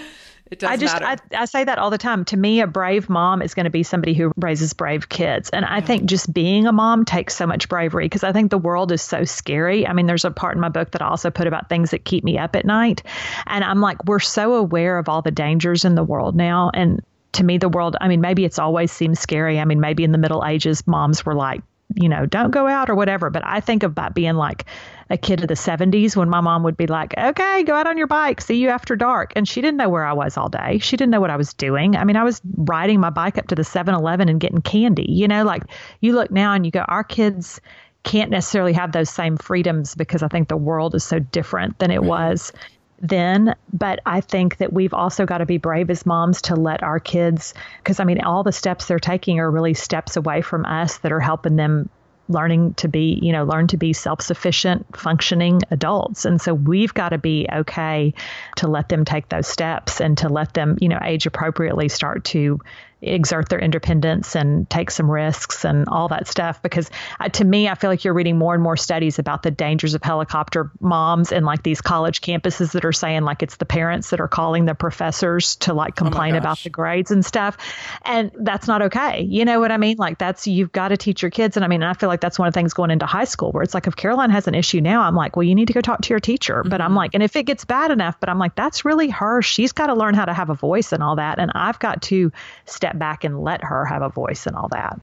it 0.51 0.59
does 0.59 0.71
I 0.71 0.77
just 0.77 1.01
matter. 1.01 1.23
I, 1.33 1.43
I 1.43 1.45
say 1.45 1.65
that 1.65 1.79
all 1.79 1.91
the 1.91 1.99
time. 1.99 2.25
To 2.27 2.37
me, 2.37 2.61
a 2.61 2.67
brave 2.67 3.09
mom 3.09 3.41
is 3.41 3.55
going 3.55 3.65
to 3.65 3.71
be 3.71 3.83
somebody 3.83 4.15
who 4.15 4.33
raises 4.37 4.73
brave 4.73 5.09
kids, 5.09 5.49
and 5.51 5.65
I 5.65 5.81
think 5.81 6.07
just 6.07 6.33
being 6.33 6.67
a 6.67 6.73
mom 6.73 7.05
takes 7.05 7.37
so 7.37 7.47
much 7.47 7.69
bravery 7.69 8.07
because 8.07 8.25
I 8.25 8.33
think 8.33 8.51
the 8.51 8.59
world 8.59 8.91
is 8.91 9.01
so 9.01 9.25
scary. 9.25 9.87
I 9.87 9.93
mean, 9.93 10.07
there's 10.07 10.25
a 10.25 10.31
part 10.31 10.57
in 10.57 10.61
my 10.61 10.69
book 10.69 10.91
that 10.91 11.03
I 11.03 11.09
also 11.09 11.31
put 11.31 11.47
about 11.47 11.69
things 11.69 11.91
that 11.91 12.05
keep 12.05 12.25
me 12.25 12.37
up 12.37 12.57
at 12.57 12.65
night, 12.65 13.03
and 13.47 13.63
I'm 13.63 13.81
like, 13.81 14.05
we're 14.05 14.19
so 14.19 14.55
aware 14.55 14.99
of 14.99 15.09
all 15.09 15.23
the 15.23 15.31
dangers 15.31 15.85
in 15.85 15.95
the 15.95 16.05
world 16.05 16.35
now, 16.35 16.71
and 16.75 17.01
to 17.33 17.45
me, 17.45 17.59
the 17.59 17.69
world. 17.69 17.97
I 18.01 18.09
mean, 18.09 18.21
maybe 18.21 18.45
it's 18.45 18.59
always 18.59 18.91
seemed 18.91 19.19
scary. 19.19 19.61
I 19.61 19.65
mean, 19.65 19.81
maybe 19.81 20.03
in 20.03 20.13
the 20.13 20.19
Middle 20.19 20.45
Ages, 20.45 20.85
moms 20.87 21.25
were 21.25 21.35
like, 21.35 21.63
you 21.95 22.09
know, 22.09 22.27
don't 22.27 22.51
go 22.51 22.67
out 22.67 22.91
or 22.91 22.95
whatever. 22.95 23.31
But 23.31 23.45
I 23.45 23.61
think 23.61 23.83
about 23.83 24.15
being 24.15 24.35
like 24.35 24.65
a 25.11 25.19
kid 25.19 25.43
of 25.43 25.49
the 25.49 25.55
70s 25.55 26.15
when 26.15 26.29
my 26.29 26.41
mom 26.41 26.63
would 26.63 26.77
be 26.77 26.87
like, 26.87 27.15
okay, 27.19 27.63
go 27.65 27.75
out 27.75 27.87
on 27.87 27.99
your 27.99 28.07
bike, 28.07 28.41
see 28.41 28.57
you 28.57 28.69
after 28.69 28.95
dark. 28.95 29.33
And 29.35 29.49
she 29.49 29.61
didn't 29.61 29.77
know 29.77 29.89
where 29.89 30.05
I 30.05 30.13
was 30.13 30.37
all 30.37 30.49
day. 30.49 30.79
She 30.79 30.97
didn't 30.97 31.11
know 31.11 31.21
what 31.21 31.31
I 31.31 31.37
was 31.37 31.53
doing. 31.55 31.97
I 31.97 32.05
mean, 32.05 32.17
I 32.17 32.25
was 32.25 32.41
riding 32.57 33.01
my 33.01 33.11
bike 33.11 33.37
up 33.37 33.49
to 33.49 33.55
the 33.55 33.65
7 33.65 33.93
Eleven 33.95 34.29
and 34.29 34.41
getting 34.41 34.63
candy. 34.63 35.07
You 35.09 35.27
know, 35.27 35.45
like 35.45 35.65
you 36.01 36.13
look 36.13 36.31
now 36.31 36.53
and 36.55 36.65
you 36.65 36.71
go, 36.71 36.81
our 36.81 37.05
kids 37.05 37.61
can't 38.03 38.31
necessarily 38.31 38.73
have 38.73 38.93
those 38.93 39.11
same 39.11 39.37
freedoms 39.37 39.95
because 39.95 40.23
I 40.23 40.29
think 40.29 40.49
the 40.49 40.57
world 40.57 40.95
is 40.95 41.05
so 41.05 41.19
different 41.19 41.79
than 41.79 41.91
it 41.91 42.01
mm-hmm. 42.01 42.09
was 42.09 42.53
then. 43.01 43.55
But 43.73 44.01
I 44.07 44.21
think 44.21 44.59
that 44.59 44.73
we've 44.73 44.95
also 44.95 45.27
got 45.27 45.39
to 45.39 45.47
be 45.47 45.59
brave 45.59 45.91
as 45.91 46.07
moms 46.07 46.43
to 46.43 46.57
let 46.57 46.83
our 46.83 47.01
kids, 47.01 47.55
because 47.79 48.01
I 48.01 48.05
mean, 48.05 48.21
all 48.23 48.43
the 48.43 48.53
steps 48.53 48.87
they're 48.87 48.99
taking 48.99 49.41
are 49.41 49.51
really 49.51 49.75
steps 49.75 50.17
away 50.17 50.43
from 50.43 50.65
us 50.67 50.99
that 50.99 51.13
are 51.13 51.21
helping 51.21 51.57
them 51.57 51.89
learning 52.31 52.75
to 52.75 52.89
be, 52.89 53.19
you 53.21 53.33
know, 53.33 53.45
learn 53.45 53.67
to 53.69 53.77
be 53.77 53.93
self 53.93 54.23
sufficient, 54.23 54.97
functioning 54.97 55.61
adults. 55.71 56.25
And 56.25 56.41
so 56.41 56.55
we've 56.55 56.95
got 56.95 57.11
to 57.11 57.19
be 57.19 57.47
okay 57.53 58.15
to 58.57 58.69
let 58.69 58.89
them 58.89 59.05
take 59.05 59.29
those 59.29 59.47
steps 59.47 60.01
and 60.01 60.17
to 60.19 60.29
let 60.29 60.55
them, 60.55 60.79
you 60.81 60.89
know, 60.89 60.99
age 61.03 61.27
appropriately 61.27 61.89
start 61.89 62.25
to 62.27 62.61
exert 63.03 63.49
their 63.49 63.61
independence 63.61 64.37
and 64.37 64.69
take 64.69 64.91
some 64.91 65.11
risks 65.11 65.65
and 65.65 65.89
all 65.89 66.09
that 66.09 66.27
stuff 66.27 66.63
because 66.63 66.91
uh, 67.19 67.29
to 67.29 67.45
me 67.45 67.69
i 67.69 67.75
feel 67.75 67.91
like 67.91 68.05
you're 68.05 68.15
reading 68.15 68.39
more 68.39 68.55
and 68.55 68.63
more 68.63 68.77
studies 68.77 69.19
about 69.19 69.43
the 69.43 69.51
dangers 69.51 69.95
of 69.95 70.03
helicopter 70.03 70.71
moms 70.81 71.33
and 71.33 71.47
like 71.47 71.63
these 71.63 71.81
college 71.81 72.21
campuses 72.21 72.73
that 72.73 72.85
are 72.85 72.93
saying 72.93 73.23
like 73.23 73.43
it's 73.43 73.57
the 73.57 73.65
parents 73.65 74.11
that 74.11 74.21
are 74.21 74.29
calling 74.29 74.65
the 74.65 74.75
professors 74.75 75.57
to 75.57 75.75
like 75.75 75.97
complain 75.97 76.35
about 76.35 76.59
the 76.61 76.71
grades 76.71 77.11
and 77.11 77.25
stuff. 77.25 77.57
And 78.05 78.31
that's 78.35 78.67
not 78.67 78.83
okay. 78.83 79.23
You 79.23 79.45
know 79.45 79.61
what 79.61 79.73
i 79.73 79.77
mean? 79.77 79.97
Like 79.99 80.19
that's 80.19 80.47
you've 80.47 80.73
got 80.73 80.89
to 80.89 80.97
teach 80.97 81.23
your 81.23 81.31
kids. 81.31 81.57
And 81.57 81.65
i 81.65 81.69
mean 81.69 81.83
i 81.83 81.95
feel 81.95 82.09
like 82.09 82.21
that's 82.21 82.39
one 82.39 82.49
of 82.49 82.55
the 82.55 82.59
things 82.59 82.75
going 82.75 82.91
into 82.91 83.07
high 83.07 83.25
school 83.25 83.53
where 83.53 83.63
it's 83.63 83.75
like 83.75 83.87
if 83.87 83.97
caroline 83.97 84.31
has 84.31 84.47
an 84.47 84.55
issue 84.55 84.81
now 84.81 85.03
i'm 85.03 85.15
like 85.15 85.37
well 85.37 85.45
you 85.45 85.55
need 85.55 85.69
to 85.69 85.73
go 85.73 85.81
talk 85.81 86.03
to 86.03 86.11
your 86.11 86.21
teacher. 86.21 86.63
But 86.65 86.81
i'm 86.81 86.95
like 86.95 87.11
and 87.15 87.23
if 87.23 87.37
it 87.37 87.45
gets 87.45 87.65
bad 87.65 87.91
enough 87.91 88.19
but 88.21 88.29
i'm 88.29 88.39
like 88.39 88.55
that's 88.55 88.85
really 88.85 89.09
her 89.09 89.43
she's 89.43 89.73
got 89.73 89.87
to 89.87 89.95
learn 89.95 90.15
how 90.15 90.25
to 90.25 90.33
have 90.33 90.51
a 90.51 90.55
voice 90.55 90.93
and 90.93 91.03
all 91.03 91.17
that. 91.17 91.39
And 91.39 91.51
i've 91.55 91.79
got 91.79 92.03
to 92.03 92.33
step 92.67 92.90
back 92.99 93.25
and 93.25 93.41
let 93.41 93.65
her 93.65 93.85
have 93.85 94.03
a 94.03 94.09
voice 94.09 94.47
and 94.47 94.57
all 94.57 94.69
that 94.69 94.99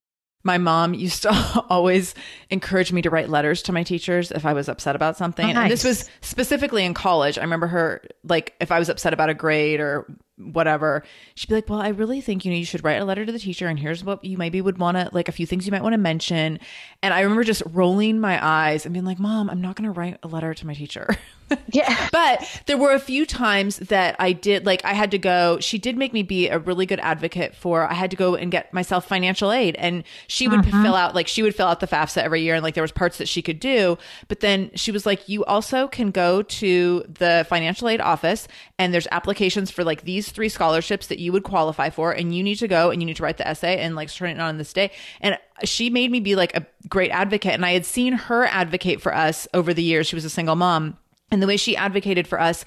my 0.48 0.58
mom 0.58 0.94
used 0.94 1.24
to 1.24 1.64
always 1.70 2.16
encourage 2.50 2.92
me 2.92 3.04
to 3.04 3.10
write 3.10 3.30
letters 3.30 3.62
to 3.64 3.72
my 3.72 3.84
teachers 3.84 4.32
if 4.32 4.46
I 4.46 4.54
was 4.54 4.70
upset 4.70 4.96
about 4.96 5.18
something. 5.18 5.46
Oh, 5.46 5.60
And 5.62 5.72
this 5.72 5.84
was 5.84 6.10
specifically 6.22 6.86
in 6.86 6.94
college. 6.94 7.38
I 7.38 7.42
remember 7.42 7.68
her 7.68 8.02
like 8.24 8.56
if 8.60 8.72
I 8.72 8.80
was 8.80 8.90
upset 8.90 9.14
about 9.14 9.30
a 9.30 9.34
grade 9.34 9.80
or 9.80 10.08
whatever, 10.38 11.04
she'd 11.36 11.50
be 11.50 11.56
like, 11.56 11.70
"Well, 11.70 11.82
I 11.82 11.90
really 11.90 12.22
think 12.22 12.46
you 12.46 12.52
know 12.52 12.58
you 12.58 12.66
should 12.66 12.84
write 12.84 13.02
a 13.02 13.06
letter 13.06 13.26
to 13.26 13.32
the 13.32 13.40
teacher 13.40 13.68
and 13.68 13.78
here's 13.78 14.04
what 14.04 14.24
you 14.24 14.38
maybe 14.38 14.62
would 14.62 14.78
want 14.78 14.98
to 14.98 15.10
like 15.12 15.28
a 15.28 15.34
few 15.34 15.46
things 15.46 15.66
you 15.66 15.72
might 15.72 15.84
want 15.84 15.94
to 15.94 16.00
mention." 16.00 16.60
And 17.04 17.14
I 17.14 17.22
remember 17.22 17.44
just 17.44 17.64
rolling 17.66 18.20
my 18.20 18.44
eyes 18.44 18.86
and 18.86 18.94
being 18.94 19.06
like, 19.06 19.20
"Mom, 19.20 19.50
I'm 19.50 19.62
not 19.62 19.76
going 19.76 19.92
to 19.92 20.00
write 20.00 20.18
a 20.24 20.28
letter 20.28 20.54
to 20.54 20.66
my 20.66 20.74
teacher." 20.74 21.10
Yeah. 21.72 22.08
but 22.12 22.62
there 22.66 22.78
were 22.78 22.94
a 22.94 23.00
few 23.00 23.26
times 23.26 23.78
that 23.78 24.16
I 24.20 24.32
did, 24.34 24.66
like, 24.66 24.84
I 24.84 24.94
had 24.94 25.12
to 25.12 25.18
go. 25.18 25.60
She 25.60 25.78
did 25.78 25.98
make 25.98 26.12
me 26.14 26.24
be 26.24 26.48
a 26.50 26.60
really 26.60 26.86
good 26.86 27.00
advocate 27.00 27.56
for, 27.56 27.90
I 27.90 27.94
had 27.94 28.10
to 28.12 28.18
go 28.18 28.36
and 28.36 28.52
get 28.52 28.74
myself 28.74 29.08
financial 29.08 29.52
aid. 29.52 29.76
And 29.76 30.04
she 30.28 30.48
would 30.48 30.58
Mm-hmm. 30.62 30.84
fill 30.84 30.96
out, 30.96 31.14
like, 31.16 31.28
she 31.28 31.44
would 31.44 31.56
fill 31.56 31.68
out 31.68 31.80
the 31.80 31.88
FAFSA 31.88 32.18
every 32.22 32.42
year. 32.42 32.56
And, 32.56 32.64
like, 32.64 32.74
there 32.74 32.82
was 32.84 32.92
parts 32.92 33.18
that 33.20 33.28
she 33.28 33.42
could 33.42 33.60
do. 33.60 33.98
But 34.28 34.40
then 34.40 34.72
she 34.76 34.92
was 34.92 35.06
like, 35.06 35.30
you 35.30 35.46
also 35.46 35.88
can 35.88 36.12
go 36.12 36.42
to 36.42 37.06
the 37.08 37.46
financial 37.48 37.88
aid 37.90 38.02
office 38.02 38.48
and 38.80 38.94
there's 38.94 39.08
applications 39.12 39.70
for, 39.72 39.84
like, 39.84 40.04
these 40.04 40.30
three 40.32 40.50
scholarships 40.50 41.08
that 41.08 41.20
you 41.20 41.32
would 41.32 41.44
qualify 41.44 41.90
for. 41.90 42.12
And 42.12 42.36
you 42.36 42.44
need 42.44 42.56
to 42.56 42.68
go 42.68 42.90
and 42.92 43.02
you 43.02 43.06
need 43.06 43.18
to 43.18 43.24
write 43.24 43.38
the 43.38 43.48
essay 43.48 43.78
and, 43.80 43.96
like, 43.96 44.12
turn 44.12 44.32
it 44.32 44.40
on 44.40 44.58
this 44.58 44.74
day. 44.74 44.92
And 45.22 45.38
she 45.64 45.90
made 45.90 46.12
me 46.12 46.20
be, 46.20 46.36
like, 46.36 46.56
a 46.58 46.66
great 46.90 47.12
advocate. 47.12 47.54
And 47.54 47.66
I 47.66 47.72
had 47.74 47.86
seen 47.86 48.14
her 48.14 48.46
advocate 48.46 49.02
for 49.02 49.14
us 49.16 49.48
over 49.54 49.74
the 49.74 49.84
years. 49.84 50.08
She 50.08 50.16
was 50.16 50.26
a 50.26 50.30
single 50.30 50.56
mom. 50.56 50.98
And 51.30 51.42
the 51.42 51.48
way 51.48 51.58
she 51.58 51.76
advocated 51.76 52.28
for 52.28 52.40
us 52.40 52.64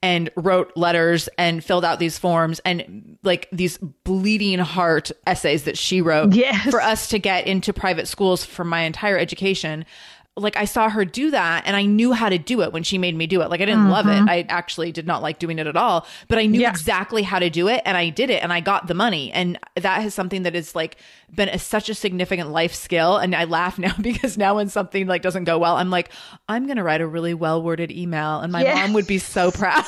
and 0.00 0.30
wrote 0.36 0.70
letters 0.76 1.28
and 1.38 1.64
filled 1.64 1.84
out 1.84 1.98
these 1.98 2.16
forms 2.18 2.60
and 2.64 3.18
like 3.24 3.48
these 3.50 3.78
bleeding 3.78 4.58
heart 4.60 5.10
essays 5.26 5.64
that 5.64 5.76
she 5.78 6.00
wrote 6.00 6.32
Yes. 6.34 6.70
for 6.70 6.80
us 6.80 7.08
to 7.08 7.18
get 7.18 7.46
into 7.46 7.72
private 7.72 8.06
schools 8.06 8.44
for 8.44 8.64
my 8.64 8.82
entire 8.82 9.18
education. 9.18 9.84
Like 10.36 10.56
I 10.56 10.64
saw 10.64 10.88
her 10.88 11.04
do 11.04 11.30
that 11.30 11.62
and 11.64 11.76
I 11.76 11.84
knew 11.84 12.12
how 12.12 12.28
to 12.28 12.38
do 12.38 12.62
it 12.62 12.72
when 12.72 12.82
she 12.82 12.98
made 12.98 13.14
me 13.14 13.28
do 13.28 13.40
it. 13.42 13.50
Like 13.50 13.60
I 13.60 13.66
didn't 13.66 13.88
love 13.88 14.08
it. 14.08 14.10
Mm-hmm. 14.18 14.28
I 14.28 14.44
actually 14.48 14.90
did 14.90 15.06
not 15.06 15.22
like 15.22 15.38
doing 15.38 15.60
it 15.60 15.68
at 15.68 15.76
all, 15.76 16.06
but 16.26 16.38
I 16.38 16.46
knew 16.46 16.60
Yeah. 16.60 16.70
exactly 16.70 17.22
how 17.22 17.38
to 17.38 17.48
do 17.48 17.68
it 17.68 17.82
and 17.84 17.96
I 17.96 18.08
did 18.08 18.30
it 18.30 18.42
and 18.42 18.52
I 18.52 18.58
got 18.58 18.88
the 18.88 18.94
money. 18.94 19.30
And 19.30 19.58
that 19.76 20.04
is 20.04 20.12
something 20.12 20.42
that 20.42 20.56
is 20.56 20.74
like 20.74 20.96
been 21.32 21.48
a, 21.48 21.58
such 21.60 21.88
a 21.88 21.94
significant 21.94 22.50
life 22.50 22.74
skill. 22.74 23.16
And 23.16 23.32
I 23.32 23.44
laugh 23.44 23.78
now 23.78 23.94
because 24.00 24.36
now 24.36 24.56
when 24.56 24.68
something 24.68 25.06
like 25.06 25.22
doesn't 25.22 25.44
go 25.44 25.56
well, 25.56 25.76
I'm 25.76 25.90
like, 25.90 26.10
I'm 26.48 26.66
going 26.66 26.78
to 26.78 26.82
write 26.82 27.00
a 27.00 27.06
really 27.06 27.34
well 27.34 27.62
worded 27.62 27.92
email 27.92 28.40
and 28.40 28.50
my 28.52 28.62
Yes. 28.62 28.74
mom 28.76 28.92
would 28.94 29.06
be 29.06 29.18
so 29.18 29.50
proud. 29.52 29.84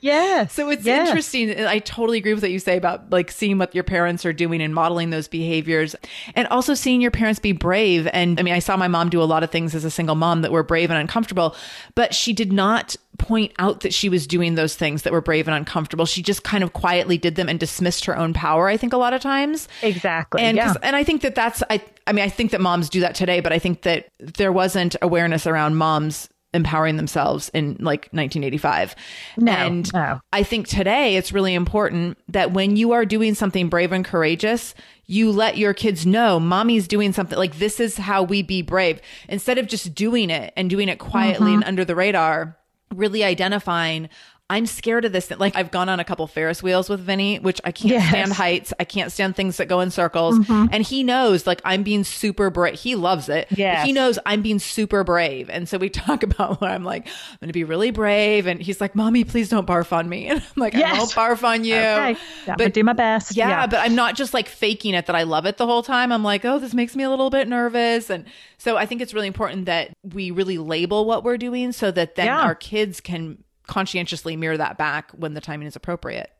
Yes. 0.00 0.52
So 0.52 0.68
it's 0.70 0.84
Yes. 0.84 1.08
interesting. 1.08 1.66
I 1.66 1.78
totally 1.80 2.18
agree 2.18 2.34
with 2.34 2.42
what 2.42 2.50
you 2.50 2.58
say 2.58 2.76
about 2.76 3.10
like 3.10 3.30
seeing 3.30 3.58
what 3.58 3.74
your 3.74 3.84
parents 3.84 4.24
are 4.24 4.32
doing 4.32 4.60
and 4.62 4.74
modeling 4.74 5.10
those 5.10 5.28
behaviors 5.28 5.94
and 6.34 6.46
also 6.48 6.74
seeing 6.74 7.00
your 7.00 7.10
parents 7.10 7.40
be 7.40 7.52
brave. 7.52 8.08
And 8.12 8.38
I 8.38 8.42
mean, 8.42 8.54
I 8.54 8.58
saw 8.60 8.76
my 8.76 8.88
mom 8.88 9.10
do 9.10 9.22
a 9.22 9.24
lot 9.24 9.42
of 9.42 9.50
things 9.50 9.74
as 9.74 9.84
a 9.84 9.90
single 9.90 10.14
mom 10.14 10.42
that 10.42 10.52
were 10.52 10.62
brave 10.62 10.90
and 10.90 10.98
uncomfortable, 10.98 11.56
but 11.94 12.14
she 12.14 12.32
did 12.32 12.52
not 12.52 12.96
point 13.18 13.52
out 13.58 13.80
that 13.80 13.92
she 13.92 14.08
was 14.08 14.26
doing 14.26 14.54
those 14.54 14.76
things 14.76 15.02
that 15.02 15.12
were 15.12 15.20
brave 15.20 15.48
and 15.48 15.56
uncomfortable. 15.56 16.06
She 16.06 16.22
just 16.22 16.44
kind 16.44 16.62
of 16.62 16.72
quietly 16.72 17.18
did 17.18 17.34
them 17.34 17.48
and 17.48 17.58
dismissed 17.58 18.04
her 18.04 18.16
own 18.16 18.32
power, 18.32 18.68
I 18.68 18.76
think, 18.76 18.92
a 18.92 18.96
lot 18.96 19.12
of 19.12 19.20
times. 19.20 19.68
Exactly. 19.82 20.40
And, 20.40 20.56
yeah. 20.56 20.74
and 20.84 20.94
I 20.94 21.02
think 21.02 21.22
that 21.22 21.34
that's, 21.34 21.62
I, 21.68 21.82
I 22.06 22.12
mean, 22.12 22.24
I 22.24 22.28
think 22.28 22.52
that 22.52 22.60
moms 22.60 22.88
do 22.88 23.00
that 23.00 23.16
today, 23.16 23.40
but 23.40 23.52
I 23.52 23.58
think 23.58 23.82
that 23.82 24.08
there 24.20 24.52
wasn't 24.52 24.94
awareness 25.02 25.46
around 25.48 25.76
moms 25.76 26.28
empowering 26.54 26.96
themselves 26.96 27.50
in 27.50 27.72
like 27.80 28.08
1985. 28.12 28.94
No, 29.36 29.52
and 29.52 29.92
no. 29.92 30.20
I 30.32 30.42
think 30.42 30.66
today 30.66 31.16
it's 31.16 31.32
really 31.32 31.54
important 31.54 32.16
that 32.28 32.52
when 32.52 32.76
you 32.76 32.92
are 32.92 33.04
doing 33.04 33.34
something 33.34 33.68
brave 33.68 33.92
and 33.92 34.04
courageous, 34.04 34.74
you 35.06 35.30
let 35.30 35.58
your 35.58 35.74
kids 35.74 36.06
know 36.06 36.40
mommy's 36.40 36.88
doing 36.88 37.12
something 37.12 37.38
like 37.38 37.58
this 37.58 37.80
is 37.80 37.96
how 37.98 38.22
we 38.22 38.42
be 38.42 38.62
brave 38.62 39.00
instead 39.28 39.58
of 39.58 39.66
just 39.66 39.94
doing 39.94 40.30
it 40.30 40.52
and 40.56 40.70
doing 40.70 40.88
it 40.88 40.98
quietly 40.98 41.48
Mm-hmm. 41.50 41.56
and 41.56 41.64
under 41.64 41.84
the 41.84 41.94
radar, 41.94 42.56
really 42.94 43.22
identifying 43.24 44.08
I'm 44.50 44.64
scared 44.64 45.04
of 45.04 45.12
this. 45.12 45.30
Like 45.30 45.54
I've 45.56 45.70
gone 45.70 45.90
on 45.90 46.00
a 46.00 46.04
couple 46.04 46.26
Ferris 46.26 46.62
wheels 46.62 46.88
with 46.88 47.00
Vinny, 47.00 47.38
which 47.38 47.60
I 47.64 47.72
can't 47.72 47.90
Yes. 47.92 48.02
Mm-hmm. 48.04 48.10
stand 48.10 48.32
heights. 48.32 48.72
I 48.80 48.84
can't 48.84 49.12
stand 49.12 49.36
things 49.36 49.58
that 49.58 49.66
go 49.66 49.80
in 49.80 49.90
circles. 49.90 50.38
And 50.48 50.82
he 50.82 51.02
knows 51.02 51.46
like 51.46 51.60
I'm 51.66 51.82
being 51.82 52.02
super 52.02 52.48
brave. 52.48 52.78
He 52.78 52.94
loves 52.94 53.28
it. 53.28 53.48
Yeah. 53.50 53.84
He 53.84 53.92
knows 53.92 54.18
I'm 54.24 54.40
being 54.40 54.58
super 54.58 55.04
brave. 55.04 55.50
And 55.50 55.68
so 55.68 55.76
we 55.76 55.90
talk 55.90 56.22
about 56.22 56.60
where 56.62 56.70
I'm 56.70 56.82
like, 56.82 57.06
I'm 57.06 57.36
going 57.40 57.48
to 57.48 57.52
be 57.52 57.64
really 57.64 57.90
brave. 57.90 58.46
And 58.46 58.60
he's 58.62 58.80
like, 58.80 58.94
mommy, 58.94 59.24
please 59.24 59.50
don't 59.50 59.66
barf 59.66 59.92
on 59.92 60.08
me. 60.08 60.28
And 60.30 60.40
I'm 60.40 60.46
like, 60.56 60.74
I 60.74 60.94
won't 60.96 61.10
barf 61.10 61.44
on 61.44 61.64
you. 61.64 61.74
Okay. 61.76 62.16
I'm 62.46 62.56
gonna 62.56 62.70
do 62.70 62.84
my 62.84 62.94
best. 62.94 63.36
Yeah, 63.36 63.48
Yeah. 63.50 63.66
but 63.66 63.80
I'm 63.80 63.94
not 63.94 64.14
just 64.16 64.32
like 64.32 64.48
faking 64.48 64.94
it 64.94 65.06
that 65.06 65.16
I 65.16 65.24
love 65.24 65.44
it 65.44 65.58
the 65.58 65.66
whole 65.66 65.82
time. 65.82 66.10
I'm 66.10 66.24
like, 66.24 66.44
oh, 66.46 66.58
this 66.58 66.72
makes 66.72 66.96
me 66.96 67.04
a 67.04 67.10
little 67.10 67.28
bit 67.28 67.48
nervous. 67.48 68.08
And 68.08 68.24
so 68.56 68.76
I 68.78 68.86
think 68.86 69.02
it's 69.02 69.12
really 69.12 69.26
important 69.26 69.66
that 69.66 69.90
we 70.02 70.30
really 70.30 70.56
label 70.58 71.04
what 71.04 71.22
we're 71.22 71.36
doing 71.36 71.72
so 71.72 71.90
that 71.90 72.14
then 72.14 72.26
Yeah. 72.26 72.40
our 72.42 72.54
kids 72.54 73.00
can 73.00 73.44
conscientiously 73.68 74.36
mirror 74.36 74.56
that 74.56 74.76
back 74.76 75.12
when 75.12 75.34
the 75.34 75.40
timing 75.40 75.68
is 75.68 75.76
appropriate. 75.76 76.30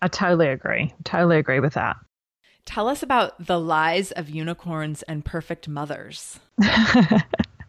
I 0.00 0.08
totally 0.08 0.48
agree. 0.48 0.94
Totally 1.02 1.38
agree 1.38 1.58
with 1.58 1.74
that. 1.74 1.96
Tell 2.64 2.88
us 2.88 3.02
about 3.02 3.44
the 3.44 3.58
lies 3.58 4.12
of 4.12 4.28
unicorns 4.28 5.02
and 5.02 5.24
perfect 5.24 5.68
mothers. 5.68 6.38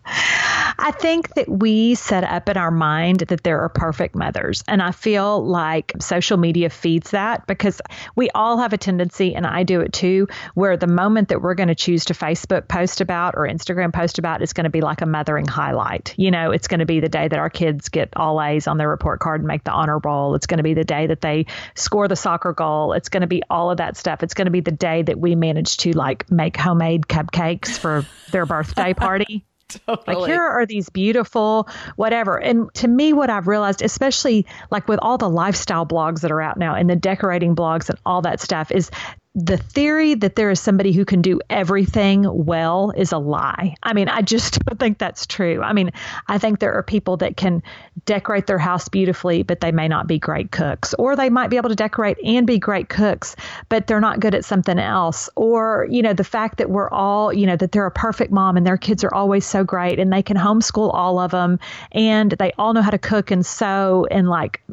I 0.09 0.93
think 0.97 1.33
that 1.35 1.49
we 1.49 1.95
set 1.95 2.23
up 2.23 2.47
in 2.49 2.55
our 2.55 2.71
mind 2.71 3.19
that 3.19 3.43
there 3.43 3.59
are 3.61 3.69
perfect 3.69 4.15
mothers. 4.15 4.63
And 4.67 4.81
I 4.81 4.91
feel 4.91 5.45
like 5.45 5.93
social 5.99 6.37
media 6.37 6.69
feeds 6.69 7.11
that 7.11 7.45
because 7.47 7.81
we 8.15 8.29
all 8.31 8.57
have 8.59 8.73
a 8.73 8.77
tendency, 8.77 9.35
and 9.35 9.45
I 9.45 9.63
do 9.63 9.81
it 9.81 9.91
too, 9.91 10.27
where 10.53 10.77
the 10.77 10.87
moment 10.87 11.29
that 11.29 11.41
we're 11.41 11.55
going 11.55 11.67
to 11.67 11.75
choose 11.75 12.05
to 12.05 12.13
Facebook 12.13 12.67
post 12.67 13.01
about 13.01 13.35
or 13.35 13.47
Instagram 13.47 13.91
post 13.91 14.17
about 14.17 14.41
is 14.41 14.53
going 14.53 14.65
to 14.65 14.69
be 14.69 14.81
like 14.81 15.01
a 15.01 15.05
mothering 15.05 15.47
highlight. 15.47 16.13
You 16.17 16.31
know, 16.31 16.51
it's 16.51 16.67
going 16.67 16.79
to 16.79 16.85
be 16.85 16.99
the 16.99 17.09
day 17.09 17.27
that 17.27 17.39
our 17.39 17.49
kids 17.49 17.89
get 17.89 18.09
all 18.15 18.41
A's 18.41 18.67
on 18.67 18.77
their 18.77 18.89
report 18.89 19.19
card 19.19 19.41
and 19.41 19.47
make 19.47 19.63
the 19.63 19.71
honor 19.71 19.99
roll. 19.99 20.35
It's 20.35 20.47
going 20.47 20.59
to 20.59 20.63
be 20.63 20.73
the 20.73 20.85
day 20.85 21.07
that 21.07 21.21
they 21.21 21.47
score 21.75 22.07
the 22.07 22.15
soccer 22.15 22.53
goal. 22.53 22.93
It's 22.93 23.09
going 23.09 23.21
to 23.21 23.27
be 23.27 23.41
all 23.49 23.71
of 23.71 23.77
that 23.77 23.97
stuff. 23.97 24.23
It's 24.23 24.33
going 24.33 24.45
to 24.45 24.51
be 24.51 24.61
the 24.61 24.71
day 24.71 25.01
that 25.01 25.19
we 25.19 25.35
manage 25.35 25.77
to 25.77 25.91
like 25.97 26.29
make 26.31 26.55
homemade 26.55 27.07
cupcakes 27.07 27.77
for 27.77 28.05
their 28.31 28.45
birthday 28.45 28.93
party. 28.93 29.46
Totally. 29.85 30.15
Like 30.15 30.27
here 30.27 30.41
are 30.41 30.65
these 30.65 30.89
beautiful 30.89 31.67
whatever. 31.95 32.37
And 32.37 32.73
to 32.75 32.87
me 32.87 33.13
what 33.13 33.29
I've 33.29 33.47
realized 33.47 33.81
especially 33.81 34.45
like 34.71 34.87
with 34.87 34.99
all 35.01 35.17
the 35.17 35.29
lifestyle 35.29 35.85
blogs 35.85 36.21
that 36.21 36.31
are 36.31 36.41
out 36.41 36.57
now 36.57 36.75
and 36.75 36.89
the 36.89 36.95
decorating 36.95 37.55
blogs 37.55 37.89
and 37.89 37.99
all 38.05 38.21
that 38.21 38.39
stuff 38.39 38.71
is 38.71 38.89
the 39.37 39.57
theory 39.57 40.15
that 40.15 40.35
there 40.35 40.49
is 40.49 40.59
somebody 40.59 40.91
who 40.91 41.05
can 41.05 41.21
do 41.21 41.39
everything 41.47 42.25
well 42.27 42.91
is 42.97 43.11
a 43.11 43.19
lie. 43.19 43.75
I 43.83 43.93
mean, 43.93 44.09
I 44.09 44.23
just 44.23 44.59
don't 44.65 44.79
think 44.79 44.97
that's 44.97 45.27
true. 45.27 45.61
I 45.61 45.73
mean, 45.73 45.91
I 46.27 46.39
think 46.39 46.57
there 46.57 46.73
are 46.73 46.81
people 46.81 47.17
that 47.17 47.37
can 47.37 47.61
decorate 48.05 48.47
their 48.47 48.57
house 48.57 48.89
beautifully, 48.89 49.43
but 49.43 49.59
they 49.59 49.71
may 49.71 49.87
not 49.87 50.07
be 50.07 50.17
great 50.17 50.51
cooks, 50.51 50.95
or 50.95 51.15
they 51.15 51.29
might 51.29 51.49
be 51.49 51.57
able 51.57 51.69
to 51.69 51.75
decorate 51.75 52.17
and 52.23 52.47
be 52.47 52.57
great 52.57 52.89
cooks, 52.89 53.35
but 53.69 53.85
they're 53.85 54.01
not 54.01 54.19
good 54.19 54.33
at 54.33 54.43
something 54.43 54.79
else. 54.79 55.29
Or, 55.35 55.85
you 55.87 56.01
know, 56.01 56.13
the 56.13 56.23
fact 56.23 56.57
that 56.57 56.71
we're 56.71 56.89
all, 56.89 57.31
you 57.31 57.45
know, 57.45 57.55
that 57.57 57.73
they're 57.73 57.85
a 57.85 57.91
perfect 57.91 58.31
mom 58.31 58.57
and 58.57 58.65
their 58.65 58.77
kids 58.77 59.03
are 59.03 59.13
always 59.13 59.45
so 59.45 59.63
great 59.63 59.99
and 59.99 60.11
they 60.11 60.23
can 60.23 60.35
homeschool 60.37 60.91
all 60.91 61.19
of 61.19 61.29
them 61.29 61.59
and 61.91 62.31
they 62.31 62.53
all 62.57 62.73
know 62.73 62.81
how 62.81 62.89
to 62.89 62.97
cook 62.97 63.29
and 63.29 63.45
sew 63.45 64.07
and 64.09 64.29
like 64.29 64.63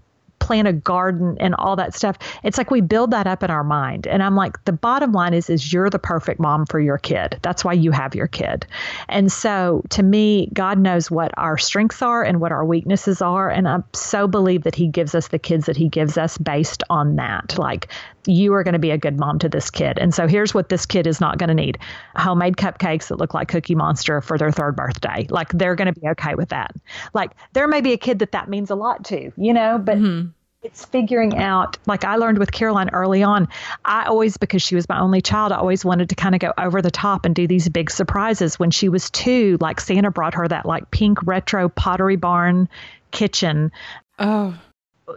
plant 0.44 0.68
a 0.68 0.74
garden 0.74 1.38
and 1.40 1.54
all 1.54 1.74
that 1.74 1.94
stuff. 1.94 2.18
It's 2.42 2.58
like 2.58 2.70
we 2.70 2.82
build 2.82 3.10
that 3.12 3.26
up 3.26 3.42
in 3.42 3.50
our 3.50 3.64
mind. 3.64 4.06
And 4.06 4.22
I'm 4.22 4.36
like, 4.36 4.62
the 4.66 4.72
bottom 4.72 5.12
line 5.12 5.32
is 5.32 5.48
is 5.48 5.72
you're 5.72 5.88
the 5.88 5.98
perfect 5.98 6.38
mom 6.38 6.66
for 6.66 6.78
your 6.78 6.98
kid. 6.98 7.38
That's 7.40 7.64
why 7.64 7.72
you 7.72 7.90
have 7.92 8.14
your 8.14 8.26
kid. 8.26 8.66
And 9.08 9.32
so 9.32 9.82
to 9.88 10.02
me, 10.02 10.50
God 10.52 10.78
knows 10.78 11.10
what 11.10 11.32
our 11.38 11.56
strengths 11.56 12.02
are 12.02 12.22
and 12.22 12.42
what 12.42 12.52
our 12.52 12.64
weaknesses 12.64 13.22
are. 13.22 13.48
And 13.48 13.66
I 13.66 13.78
so 13.94 14.28
believe 14.28 14.64
that 14.64 14.74
he 14.74 14.86
gives 14.86 15.14
us 15.14 15.28
the 15.28 15.38
kids 15.38 15.64
that 15.64 15.78
he 15.78 15.88
gives 15.88 16.18
us 16.18 16.36
based 16.36 16.82
on 16.90 17.16
that. 17.16 17.56
Like 17.56 17.88
you 18.26 18.52
are 18.54 18.62
going 18.62 18.74
to 18.74 18.78
be 18.78 18.90
a 18.90 18.98
good 18.98 19.18
mom 19.18 19.38
to 19.38 19.48
this 19.48 19.70
kid. 19.70 19.98
And 19.98 20.14
so 20.14 20.26
here's 20.26 20.54
what 20.54 20.68
this 20.68 20.86
kid 20.86 21.06
is 21.06 21.20
not 21.20 21.38
going 21.38 21.48
to 21.48 21.54
need. 21.54 21.78
Homemade 22.16 22.56
cupcakes 22.56 23.08
that 23.08 23.16
look 23.16 23.34
like 23.34 23.48
Cookie 23.48 23.74
Monster 23.74 24.20
for 24.20 24.38
their 24.38 24.50
third 24.50 24.76
birthday. 24.76 25.26
Like 25.30 25.50
they're 25.52 25.74
going 25.74 25.92
to 25.92 25.98
be 25.98 26.06
okay 26.08 26.34
with 26.34 26.50
that. 26.50 26.74
Like 27.12 27.32
there 27.52 27.68
may 27.68 27.80
be 27.80 27.92
a 27.92 27.98
kid 27.98 28.18
that 28.20 28.32
that 28.32 28.48
means 28.48 28.70
a 28.70 28.74
lot 28.74 29.04
to, 29.06 29.32
you 29.36 29.52
know, 29.52 29.78
but 29.78 29.98
mm-hmm. 29.98 30.28
It's 30.64 30.84
figuring 30.86 31.36
out 31.36 31.76
like 31.86 32.04
i 32.04 32.16
learned 32.16 32.38
with 32.38 32.50
caroline 32.50 32.88
early 32.94 33.22
on 33.22 33.46
i 33.84 34.04
always 34.06 34.36
because 34.38 34.62
she 34.62 34.74
was 34.74 34.88
my 34.88 34.98
only 34.98 35.20
child 35.20 35.52
i 35.52 35.56
always 35.56 35.84
wanted 35.84 36.08
to 36.08 36.14
kind 36.14 36.34
of 36.34 36.40
go 36.40 36.52
over 36.58 36.80
the 36.80 36.90
top 36.90 37.24
and 37.24 37.34
do 37.34 37.46
these 37.46 37.68
big 37.68 37.90
surprises. 37.90 38.58
When 38.58 38.70
she 38.70 38.88
was 38.88 39.10
two 39.10 39.58
like 39.60 39.80
santa 39.80 40.10
brought 40.10 40.34
her 40.34 40.48
that 40.48 40.66
like 40.66 40.90
pink 40.90 41.18
retro 41.24 41.68
pottery 41.68 42.16
barn 42.16 42.68
kitchen. 43.10 43.70
Oh, 44.18 44.58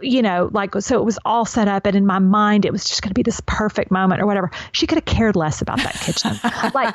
you 0.02 0.20
know 0.20 0.50
like 0.52 0.74
so 0.80 0.98
it 0.98 1.04
was 1.04 1.18
all 1.24 1.46
set 1.46 1.66
up 1.66 1.86
and 1.86 1.96
in 1.96 2.04
my 2.04 2.18
mind 2.18 2.66
it 2.66 2.72
was 2.72 2.84
just 2.84 3.00
going 3.00 3.10
to 3.10 3.14
be 3.14 3.22
this 3.22 3.40
perfect 3.46 3.90
moment 3.90 4.20
or 4.20 4.26
whatever. 4.26 4.50
She 4.72 4.86
could 4.86 4.98
have 4.98 5.06
cared 5.06 5.34
less 5.34 5.62
about 5.62 5.78
that 5.78 5.94
kitchen. 5.94 6.38
Like 6.74 6.94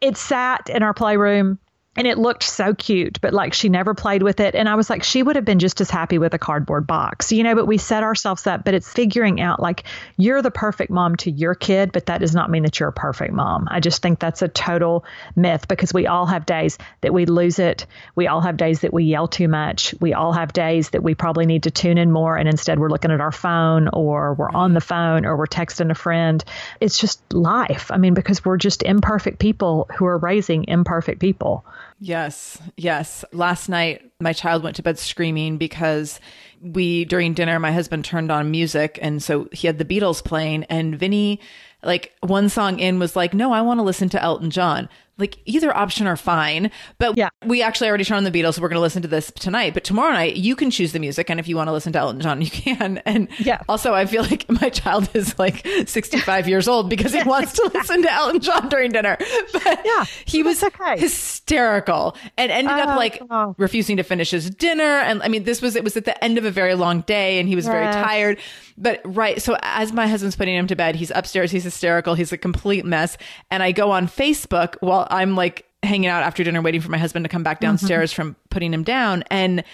it 0.00 0.16
sat 0.16 0.70
in 0.70 0.82
our 0.82 0.94
playroom 0.94 1.58
and 2.00 2.06
it 2.06 2.16
looked 2.16 2.44
so 2.44 2.72
cute, 2.72 3.20
but 3.20 3.34
like 3.34 3.52
she 3.52 3.68
never 3.68 3.92
played 3.92 4.22
with 4.22 4.40
it. 4.40 4.54
And 4.54 4.70
I 4.70 4.74
was 4.74 4.88
like, 4.88 5.02
she 5.02 5.22
would 5.22 5.36
have 5.36 5.44
been 5.44 5.58
just 5.58 5.82
as 5.82 5.90
happy 5.90 6.16
with 6.16 6.32
a 6.32 6.38
cardboard 6.38 6.86
box, 6.86 7.30
you 7.30 7.42
know, 7.42 7.54
but 7.54 7.66
we 7.66 7.76
set 7.76 8.02
ourselves 8.02 8.46
up, 8.46 8.64
but 8.64 8.72
it's 8.72 8.90
figuring 8.90 9.38
out 9.38 9.60
like 9.60 9.84
you're 10.16 10.40
the 10.40 10.50
perfect 10.50 10.90
mom 10.90 11.16
to 11.16 11.30
your 11.30 11.54
kid, 11.54 11.92
but 11.92 12.06
that 12.06 12.20
does 12.20 12.34
not 12.34 12.48
mean 12.48 12.62
that 12.62 12.80
you're 12.80 12.88
a 12.88 12.92
perfect 12.92 13.34
mom. 13.34 13.68
I 13.70 13.80
just 13.80 14.00
think 14.00 14.18
that's 14.18 14.40
a 14.40 14.48
total 14.48 15.04
myth 15.36 15.68
because 15.68 15.92
we 15.92 16.06
all 16.06 16.24
have 16.24 16.46
days 16.46 16.78
that 17.02 17.12
we 17.12 17.26
lose 17.26 17.58
it. 17.58 17.84
We 18.14 18.28
all 18.28 18.40
have 18.40 18.56
days 18.56 18.80
that 18.80 18.94
we 18.94 19.04
yell 19.04 19.28
too 19.28 19.48
much. 19.48 19.94
We 20.00 20.14
all 20.14 20.32
have 20.32 20.54
days 20.54 20.88
that 20.90 21.02
we 21.02 21.14
probably 21.14 21.44
need 21.44 21.64
to 21.64 21.70
tune 21.70 21.98
in 21.98 22.10
more. 22.10 22.34
And 22.34 22.48
instead 22.48 22.78
we're 22.78 22.88
looking 22.88 23.10
at 23.10 23.20
our 23.20 23.30
phone 23.30 23.90
or 23.92 24.32
we're 24.32 24.48
on 24.48 24.72
the 24.72 24.80
phone 24.80 25.26
or 25.26 25.36
we're 25.36 25.46
texting 25.46 25.90
a 25.90 25.94
friend. 25.94 26.42
It's 26.80 26.98
just 26.98 27.20
life. 27.34 27.90
I 27.90 27.98
mean, 27.98 28.14
because 28.14 28.42
we're 28.42 28.56
just 28.56 28.82
imperfect 28.84 29.38
people 29.38 29.86
who 29.98 30.06
are 30.06 30.16
raising 30.16 30.64
imperfect 30.66 31.20
people. 31.20 31.66
Yes, 32.02 32.58
yes. 32.78 33.26
Last 33.30 33.68
night, 33.68 34.10
my 34.20 34.32
child 34.32 34.62
went 34.62 34.76
to 34.76 34.82
bed 34.82 34.98
screaming 34.98 35.58
because 35.58 36.18
we, 36.62 37.04
during 37.04 37.34
dinner, 37.34 37.58
my 37.58 37.72
husband 37.72 38.06
turned 38.06 38.32
on 38.32 38.50
music. 38.50 38.98
And 39.02 39.22
so 39.22 39.48
he 39.52 39.66
had 39.66 39.76
the 39.76 39.84
Beatles 39.84 40.24
playing, 40.24 40.64
and 40.64 40.98
Vinny, 40.98 41.40
like 41.82 42.14
one 42.20 42.48
song 42.48 42.78
in, 42.78 42.98
was 42.98 43.16
like, 43.16 43.34
No, 43.34 43.52
I 43.52 43.60
want 43.60 43.78
to 43.78 43.84
listen 43.84 44.08
to 44.10 44.22
Elton 44.22 44.50
John 44.50 44.88
like 45.20 45.38
either 45.44 45.74
option 45.76 46.06
are 46.06 46.16
fine. 46.16 46.70
But 46.98 47.16
yeah. 47.16 47.28
we 47.44 47.62
actually 47.62 47.88
already 47.88 48.04
turned 48.04 48.26
on 48.26 48.30
the 48.30 48.30
Beatles, 48.30 48.54
so 48.54 48.62
we're 48.62 48.68
going 48.68 48.78
to 48.78 48.82
listen 48.82 49.02
to 49.02 49.08
this 49.08 49.30
tonight. 49.38 49.74
But 49.74 49.84
tomorrow 49.84 50.12
night, 50.12 50.36
you 50.36 50.56
can 50.56 50.70
choose 50.70 50.92
the 50.92 50.98
music, 50.98 51.30
and 51.30 51.38
if 51.38 51.46
you 51.46 51.56
want 51.56 51.68
to 51.68 51.72
listen 51.72 51.92
to 51.92 51.98
Elton 51.98 52.20
John, 52.20 52.40
you 52.42 52.50
can. 52.50 53.02
And 53.10 53.28
yeah. 53.38 53.62
also, 53.68 53.92
I 53.92 54.06
feel 54.06 54.22
like 54.22 54.48
my 54.48 54.68
child 54.68 55.08
is 55.14 55.36
like 55.38 55.66
65 55.86 56.48
years 56.48 56.68
old 56.68 56.88
because 56.88 57.12
he 57.12 57.22
wants 57.24 57.52
to 57.54 57.70
listen 57.74 58.02
to 58.02 58.12
Elton 58.12 58.40
John 58.40 58.68
during 58.68 58.92
dinner. 58.92 59.16
But 59.52 59.82
yeah, 59.84 60.04
he 60.24 60.42
was 60.42 60.62
okay. 60.62 60.98
hysterical 60.98 62.16
and 62.36 62.52
ended 62.52 62.72
uh, 62.72 62.82
up 62.82 62.96
like 62.96 63.20
oh. 63.30 63.54
refusing 63.58 63.96
to 63.96 64.02
finish 64.02 64.30
his 64.30 64.48
dinner. 64.48 64.82
And 64.82 65.22
I 65.22 65.28
mean, 65.28 65.44
this 65.44 65.60
was 65.60 65.76
it 65.76 65.82
was 65.82 65.96
at 65.96 66.04
the 66.04 66.22
end 66.22 66.38
of 66.38 66.44
a 66.44 66.50
very 66.50 66.74
long 66.74 67.00
day, 67.02 67.40
and 67.40 67.48
he 67.48 67.56
was 67.56 67.66
very 67.66 67.86
tired. 67.92 68.38
But 68.80 69.02
right, 69.04 69.40
so 69.42 69.58
as 69.60 69.92
my 69.92 70.06
husband's 70.06 70.36
putting 70.36 70.56
him 70.56 70.66
to 70.68 70.76
bed, 70.76 70.96
he's 70.96 71.12
upstairs, 71.14 71.50
he's 71.50 71.64
hysterical, 71.64 72.14
he's 72.14 72.32
a 72.32 72.38
complete 72.38 72.86
mess, 72.86 73.18
and 73.50 73.62
I 73.62 73.72
go 73.72 73.90
on 73.90 74.06
Facebook 74.06 74.76
while 74.80 75.06
I'm 75.10 75.34
like 75.36 75.66
hanging 75.82 76.08
out 76.08 76.22
after 76.22 76.44
dinner 76.44 76.60
waiting 76.60 76.80
for 76.80 76.90
my 76.90 76.98
husband 76.98 77.24
to 77.24 77.28
come 77.28 77.42
back 77.42 77.60
downstairs 77.60 78.10
mm-hmm. 78.10 78.22
from 78.22 78.36
putting 78.50 78.72
him 78.74 78.82
down 78.82 79.24
and 79.30 79.64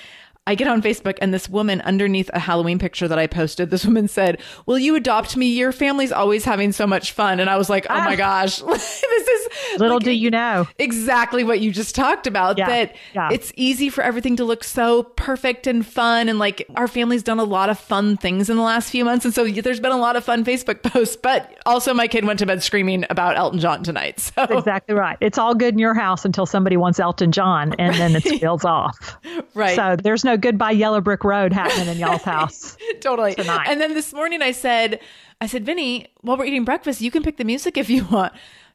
I 0.46 0.54
get 0.54 0.68
on 0.68 0.82
Facebook 0.82 1.18
and 1.20 1.34
this 1.34 1.48
woman 1.48 1.80
underneath 1.80 2.30
a 2.32 2.38
Halloween 2.38 2.78
picture 2.78 3.08
that 3.08 3.18
I 3.18 3.26
posted, 3.26 3.70
this 3.70 3.84
woman 3.84 4.08
said, 4.08 4.40
Will 4.66 4.78
you 4.78 4.94
adopt 4.94 5.36
me? 5.36 5.46
Your 5.46 5.72
family's 5.72 6.12
always 6.12 6.44
having 6.44 6.72
so 6.72 6.86
much 6.86 7.12
fun. 7.12 7.40
And 7.40 7.50
I 7.50 7.56
was 7.56 7.68
like, 7.68 7.86
Oh 7.90 7.94
ah. 7.94 8.04
my 8.04 8.16
gosh, 8.16 8.58
this 8.60 9.02
is 9.02 9.80
little 9.80 9.96
like, 9.96 10.04
do 10.04 10.12
you 10.12 10.30
know 10.30 10.66
exactly 10.78 11.44
what 11.44 11.60
you 11.60 11.72
just 11.72 11.94
talked 11.94 12.26
about. 12.26 12.58
Yeah. 12.58 12.68
That 12.68 12.96
yeah. 13.14 13.30
it's 13.32 13.52
easy 13.56 13.88
for 13.88 14.02
everything 14.02 14.36
to 14.36 14.44
look 14.44 14.64
so 14.64 15.02
perfect 15.02 15.66
and 15.66 15.84
fun. 15.84 16.28
And 16.28 16.38
like 16.38 16.66
our 16.76 16.88
family's 16.88 17.22
done 17.22 17.38
a 17.38 17.44
lot 17.44 17.70
of 17.70 17.78
fun 17.78 18.16
things 18.16 18.48
in 18.50 18.56
the 18.56 18.62
last 18.62 18.90
few 18.90 19.04
months. 19.04 19.24
And 19.24 19.34
so 19.34 19.46
there's 19.46 19.80
been 19.80 19.92
a 19.92 19.98
lot 19.98 20.16
of 20.16 20.24
fun 20.24 20.44
Facebook 20.44 20.82
posts. 20.82 21.16
But 21.16 21.58
also, 21.66 21.92
my 21.94 22.08
kid 22.08 22.24
went 22.24 22.38
to 22.38 22.46
bed 22.46 22.62
screaming 22.62 23.04
about 23.10 23.36
Elton 23.36 23.60
John 23.60 23.82
tonight. 23.82 24.06
So 24.36 24.44
That's 24.46 24.52
exactly 24.52 24.94
right. 24.94 25.16
It's 25.20 25.38
all 25.38 25.54
good 25.54 25.74
in 25.74 25.78
your 25.78 25.94
house 25.94 26.24
until 26.24 26.46
somebody 26.46 26.76
wants 26.76 27.00
Elton 27.00 27.32
John 27.32 27.74
and 27.78 27.94
then 27.94 28.16
it 28.16 28.24
spills 28.36 28.64
off. 28.64 29.16
Right. 29.54 29.76
So 29.76 29.96
there's 29.96 30.24
no 30.24 30.35
goodbye 30.38 30.72
yellow 30.72 31.00
brick 31.00 31.24
road 31.24 31.52
happening 31.52 31.88
in 31.88 31.98
y'all's 31.98 32.22
house. 32.24 32.76
totally. 33.00 33.34
Tonight. 33.34 33.66
And 33.68 33.80
then 33.80 33.94
this 33.94 34.12
morning 34.12 34.42
I 34.42 34.52
said, 34.52 35.00
I 35.40 35.46
said, 35.46 35.64
Vinny, 35.64 36.08
while 36.20 36.36
we're 36.36 36.46
eating 36.46 36.64
breakfast, 36.64 37.00
you 37.00 37.10
can 37.10 37.22
pick 37.22 37.36
the 37.36 37.44
music 37.44 37.76
if 37.76 37.90
you 37.90 38.04
want. 38.06 38.32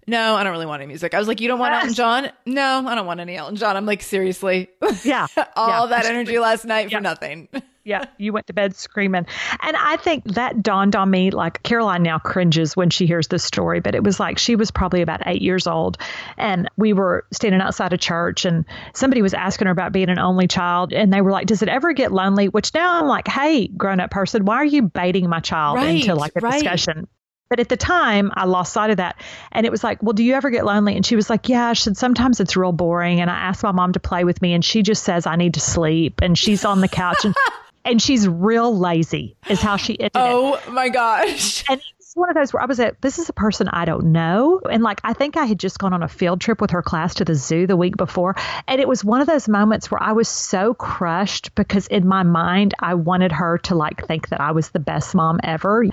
No, 0.07 0.35
I 0.35 0.43
don't 0.43 0.51
really 0.51 0.65
want 0.65 0.81
any 0.81 0.87
music. 0.87 1.13
I 1.13 1.19
was 1.19 1.27
like, 1.27 1.39
you 1.39 1.47
don't 1.47 1.59
want 1.59 1.73
Elton 1.75 1.93
John? 1.93 2.31
No, 2.45 2.83
I 2.87 2.95
don't 2.95 3.05
want 3.05 3.19
any 3.19 3.35
Elton 3.35 3.55
John. 3.55 3.77
I'm 3.77 3.85
like, 3.85 4.01
seriously? 4.01 4.69
Yeah. 5.03 5.27
All 5.55 5.87
yeah. 5.87 5.95
that 5.97 6.05
energy 6.05 6.39
last 6.39 6.65
night 6.65 6.89
yeah. 6.91 6.97
for 6.97 7.01
nothing 7.01 7.47
yeah, 7.83 8.05
you 8.17 8.33
went 8.33 8.47
to 8.47 8.53
bed 8.53 8.75
screaming. 8.75 9.25
And 9.61 9.77
I 9.77 9.97
think 9.97 10.23
that 10.33 10.61
dawned 10.61 10.95
on 10.95 11.09
me 11.09 11.31
like 11.31 11.63
Caroline 11.63 12.03
now 12.03 12.19
cringes 12.19 12.75
when 12.75 12.89
she 12.89 13.05
hears 13.07 13.27
this 13.27 13.43
story, 13.43 13.79
but 13.79 13.95
it 13.95 14.03
was 14.03 14.19
like 14.19 14.37
she 14.37 14.55
was 14.55 14.71
probably 14.71 15.01
about 15.01 15.21
eight 15.25 15.41
years 15.41 15.67
old. 15.67 15.97
And 16.37 16.69
we 16.77 16.93
were 16.93 17.25
standing 17.31 17.61
outside 17.61 17.93
a 17.93 17.97
church 17.97 18.45
and 18.45 18.65
somebody 18.93 19.21
was 19.21 19.33
asking 19.33 19.67
her 19.67 19.71
about 19.71 19.93
being 19.93 20.09
an 20.09 20.19
only 20.19 20.47
child. 20.47 20.93
And 20.93 21.11
they 21.11 21.21
were 21.21 21.31
like, 21.31 21.47
Does 21.47 21.61
it 21.61 21.69
ever 21.69 21.93
get 21.93 22.11
lonely? 22.11 22.47
Which 22.49 22.73
now 22.73 22.99
I'm 22.99 23.07
like, 23.07 23.27
Hey, 23.27 23.67
grown 23.67 23.99
up 23.99 24.11
person, 24.11 24.45
why 24.45 24.57
are 24.57 24.65
you 24.65 24.83
baiting 24.83 25.27
my 25.27 25.39
child 25.39 25.77
right, 25.77 25.95
into 25.95 26.15
like 26.15 26.33
a 26.35 26.39
right. 26.39 26.53
discussion? 26.53 27.07
But 27.51 27.59
at 27.59 27.67
the 27.67 27.75
time, 27.75 28.31
I 28.33 28.45
lost 28.45 28.71
sight 28.71 28.91
of 28.91 28.97
that. 28.97 29.17
And 29.51 29.65
it 29.65 29.71
was 29.73 29.83
like, 29.83 30.01
well, 30.01 30.13
do 30.13 30.23
you 30.23 30.35
ever 30.35 30.49
get 30.49 30.63
lonely? 30.63 30.95
And 30.95 31.05
she 31.05 31.17
was 31.17 31.29
like, 31.29 31.49
yeah, 31.49 31.67
I 31.67 31.73
should. 31.73 31.97
Sometimes 31.97 32.39
it's 32.39 32.55
real 32.55 32.71
boring. 32.71 33.19
And 33.19 33.29
I 33.29 33.35
asked 33.35 33.61
my 33.61 33.73
mom 33.73 33.91
to 33.91 33.99
play 33.99 34.23
with 34.23 34.41
me, 34.41 34.53
and 34.53 34.63
she 34.63 34.83
just 34.83 35.03
says 35.03 35.27
I 35.27 35.35
need 35.35 35.55
to 35.55 35.59
sleep. 35.59 36.21
And 36.21 36.37
she's 36.37 36.63
on 36.63 36.79
the 36.79 36.87
couch. 36.87 37.25
And 37.25 37.35
and 37.85 38.01
she's 38.01 38.27
real 38.27 38.77
lazy 38.77 39.35
is 39.49 39.61
how 39.61 39.77
she 39.77 39.99
ended 39.99 40.11
oh 40.15 40.55
it. 40.55 40.71
my 40.71 40.89
gosh 40.89 41.63
and 41.69 41.81
it's 41.99 42.15
one 42.15 42.29
of 42.29 42.35
those 42.35 42.53
where 42.53 42.61
i 42.61 42.65
was 42.65 42.79
like 42.79 42.99
this 43.01 43.19
is 43.19 43.29
a 43.29 43.33
person 43.33 43.67
i 43.69 43.85
don't 43.85 44.05
know 44.05 44.59
and 44.71 44.83
like 44.83 44.99
i 45.03 45.13
think 45.13 45.37
i 45.37 45.45
had 45.45 45.59
just 45.59 45.79
gone 45.79 45.93
on 45.93 46.03
a 46.03 46.07
field 46.07 46.41
trip 46.41 46.59
with 46.61 46.71
her 46.71 46.81
class 46.81 47.15
to 47.15 47.25
the 47.25 47.35
zoo 47.35 47.65
the 47.65 47.77
week 47.77 47.97
before 47.97 48.35
and 48.67 48.81
it 48.81 48.87
was 48.87 49.03
one 49.03 49.21
of 49.21 49.27
those 49.27 49.47
moments 49.47 49.89
where 49.89 50.01
i 50.01 50.11
was 50.11 50.27
so 50.27 50.73
crushed 50.73 51.53
because 51.55 51.87
in 51.87 52.07
my 52.07 52.23
mind 52.23 52.73
i 52.79 52.93
wanted 52.93 53.31
her 53.31 53.57
to 53.57 53.75
like 53.75 54.05
think 54.05 54.29
that 54.29 54.41
i 54.41 54.51
was 54.51 54.69
the 54.69 54.79
best 54.79 55.15
mom 55.15 55.39
ever 55.43 55.85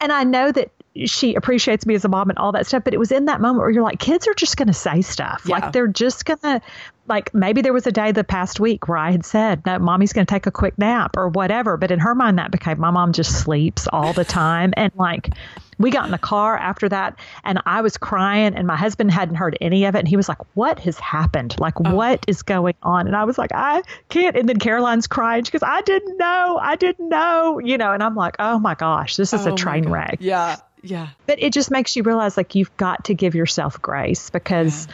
and 0.00 0.12
i 0.12 0.24
know 0.24 0.52
that 0.52 0.70
she 1.06 1.34
appreciates 1.34 1.86
me 1.86 1.94
as 1.94 2.04
a 2.04 2.08
mom 2.08 2.28
and 2.28 2.38
all 2.38 2.52
that 2.52 2.66
stuff. 2.66 2.84
But 2.84 2.94
it 2.94 2.98
was 2.98 3.12
in 3.12 3.26
that 3.26 3.40
moment 3.40 3.60
where 3.60 3.70
you're 3.70 3.82
like, 3.82 3.98
kids 3.98 4.28
are 4.28 4.34
just 4.34 4.56
going 4.56 4.68
to 4.68 4.74
say 4.74 5.02
stuff. 5.02 5.44
Yeah. 5.46 5.58
Like 5.58 5.72
they're 5.72 5.86
just 5.86 6.24
going 6.24 6.38
to, 6.40 6.60
like 7.08 7.34
maybe 7.34 7.62
there 7.62 7.72
was 7.72 7.86
a 7.86 7.92
day 7.92 8.12
the 8.12 8.24
past 8.24 8.60
week 8.60 8.88
where 8.88 8.98
I 8.98 9.10
had 9.10 9.24
said, 9.24 9.64
no, 9.66 9.78
mommy's 9.78 10.12
going 10.12 10.26
to 10.26 10.32
take 10.32 10.46
a 10.46 10.50
quick 10.50 10.78
nap 10.78 11.16
or 11.16 11.28
whatever. 11.28 11.76
But 11.76 11.90
in 11.90 11.98
her 11.98 12.14
mind, 12.14 12.38
that 12.38 12.50
became 12.50 12.78
my 12.78 12.90
mom 12.90 13.12
just 13.12 13.40
sleeps 13.40 13.88
all 13.92 14.12
the 14.12 14.24
time. 14.24 14.72
And 14.82 14.92
like, 14.96 15.30
we 15.78 15.90
got 15.90 16.06
in 16.06 16.10
the 16.10 16.18
car 16.18 16.56
after 16.56 16.88
that 16.88 17.18
and 17.44 17.60
I 17.66 17.82
was 17.82 17.96
crying 17.96 18.54
and 18.54 18.66
my 18.66 18.76
husband 18.76 19.10
hadn't 19.10 19.36
heard 19.36 19.56
any 19.60 19.84
of 19.84 19.94
it. 19.94 20.00
And 20.00 20.08
he 20.08 20.16
was 20.16 20.28
like, 20.28 20.38
What 20.54 20.80
has 20.80 20.98
happened? 20.98 21.54
Like, 21.58 21.74
oh. 21.84 21.94
what 21.94 22.24
is 22.26 22.42
going 22.42 22.74
on? 22.82 23.06
And 23.06 23.14
I 23.14 23.24
was 23.24 23.38
like, 23.38 23.50
I 23.54 23.82
can't. 24.08 24.36
And 24.36 24.48
then 24.48 24.58
Caroline's 24.58 25.06
crying. 25.06 25.44
She 25.44 25.52
goes, 25.52 25.62
I 25.62 25.82
didn't 25.82 26.16
know. 26.16 26.58
I 26.60 26.76
didn't 26.76 27.08
know. 27.08 27.58
You 27.58 27.78
know, 27.78 27.92
and 27.92 28.02
I'm 28.02 28.14
like, 28.14 28.36
Oh 28.38 28.58
my 28.58 28.74
gosh, 28.74 29.16
this 29.16 29.32
is 29.32 29.46
oh 29.46 29.54
a 29.54 29.56
train 29.56 29.88
wreck. 29.88 30.18
Yeah. 30.20 30.56
Yeah. 30.82 31.10
But 31.26 31.40
it 31.40 31.52
just 31.52 31.70
makes 31.70 31.94
you 31.94 32.02
realize 32.02 32.36
like 32.36 32.54
you've 32.54 32.76
got 32.76 33.04
to 33.04 33.14
give 33.14 33.34
yourself 33.34 33.80
grace 33.80 34.30
because 34.30 34.86
yeah. 34.86 34.92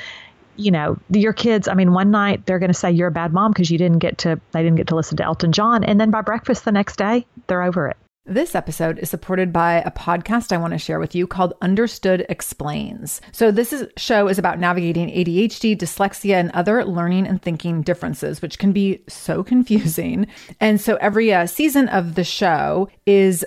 You 0.58 0.70
know, 0.70 0.98
your 1.10 1.32
kids, 1.32 1.68
I 1.68 1.74
mean, 1.74 1.92
one 1.92 2.10
night 2.10 2.44
they're 2.46 2.58
going 2.58 2.72
to 2.72 2.78
say 2.78 2.90
you're 2.90 3.08
a 3.08 3.12
bad 3.12 3.32
mom 3.32 3.52
because 3.52 3.70
you 3.70 3.78
didn't 3.78 3.98
get 3.98 4.18
to 4.18 4.40
they 4.52 4.62
didn't 4.62 4.76
get 4.76 4.88
to 4.88 4.96
listen 4.96 5.16
to 5.16 5.24
Elton 5.24 5.52
John 5.52 5.84
and 5.84 6.00
then 6.00 6.10
by 6.10 6.20
breakfast 6.20 6.64
the 6.64 6.72
next 6.72 6.96
day, 6.96 7.26
they're 7.46 7.62
over 7.62 7.88
it. 7.88 7.96
This 8.28 8.54
episode 8.54 8.98
is 8.98 9.08
supported 9.08 9.54
by 9.54 9.76
a 9.76 9.90
podcast 9.90 10.52
I 10.52 10.58
want 10.58 10.74
to 10.74 10.78
share 10.78 11.00
with 11.00 11.14
you 11.14 11.26
called 11.26 11.54
Understood 11.62 12.26
Explains. 12.28 13.22
So, 13.32 13.50
this 13.50 13.72
is, 13.72 13.88
show 13.96 14.28
is 14.28 14.38
about 14.38 14.58
navigating 14.58 15.08
ADHD, 15.08 15.74
dyslexia, 15.74 16.34
and 16.34 16.50
other 16.50 16.84
learning 16.84 17.26
and 17.26 17.40
thinking 17.40 17.80
differences, 17.80 18.42
which 18.42 18.58
can 18.58 18.72
be 18.72 19.02
so 19.08 19.42
confusing. 19.52 20.26
And 20.60 20.78
so, 20.78 20.96
every 20.96 21.32
uh, 21.32 21.46
season 21.46 21.88
of 21.88 22.16
the 22.16 22.24
show 22.24 22.90
is 23.06 23.46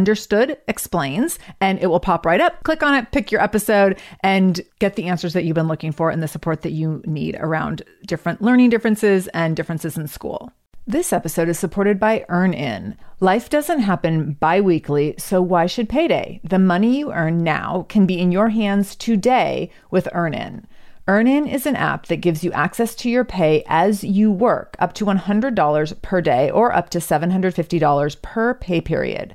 Understood 0.00 0.56
explains, 0.66 1.38
and 1.60 1.78
it 1.78 1.88
will 1.88 2.00
pop 2.00 2.24
right 2.24 2.40
up. 2.40 2.62
Click 2.62 2.82
on 2.82 2.94
it, 2.94 3.12
pick 3.12 3.30
your 3.30 3.42
episode, 3.42 4.00
and 4.20 4.58
get 4.78 4.96
the 4.96 5.08
answers 5.08 5.34
that 5.34 5.44
you've 5.44 5.54
been 5.54 5.68
looking 5.68 5.92
for 5.92 6.08
and 6.08 6.22
the 6.22 6.26
support 6.26 6.62
that 6.62 6.72
you 6.72 7.02
need 7.04 7.36
around 7.38 7.82
different 8.06 8.40
learning 8.40 8.70
differences 8.70 9.28
and 9.34 9.54
differences 9.54 9.98
in 9.98 10.08
school. 10.08 10.50
This 10.86 11.12
episode 11.12 11.50
is 11.50 11.58
supported 11.58 12.00
by 12.00 12.24
EarnIn. 12.30 12.96
Life 13.20 13.50
doesn't 13.50 13.80
happen 13.80 14.38
bi 14.40 14.58
weekly, 14.62 15.16
so 15.18 15.42
why 15.42 15.66
should 15.66 15.90
payday? 15.90 16.40
The 16.44 16.58
money 16.58 16.98
you 16.98 17.12
earn 17.12 17.44
now 17.44 17.84
can 17.90 18.06
be 18.06 18.18
in 18.18 18.32
your 18.32 18.48
hands 18.48 18.96
today 18.96 19.70
with 19.90 20.08
EarnIn. 20.14 20.64
EarnIn 21.10 21.52
is 21.52 21.66
an 21.66 21.74
app 21.74 22.06
that 22.06 22.20
gives 22.20 22.44
you 22.44 22.52
access 22.52 22.94
to 22.94 23.10
your 23.10 23.24
pay 23.24 23.64
as 23.66 24.04
you 24.04 24.30
work, 24.30 24.76
up 24.78 24.92
to 24.94 25.04
$100 25.04 26.02
per 26.02 26.20
day 26.20 26.50
or 26.50 26.72
up 26.72 26.88
to 26.88 26.98
$750 26.98 28.22
per 28.22 28.54
pay 28.54 28.80
period. 28.80 29.34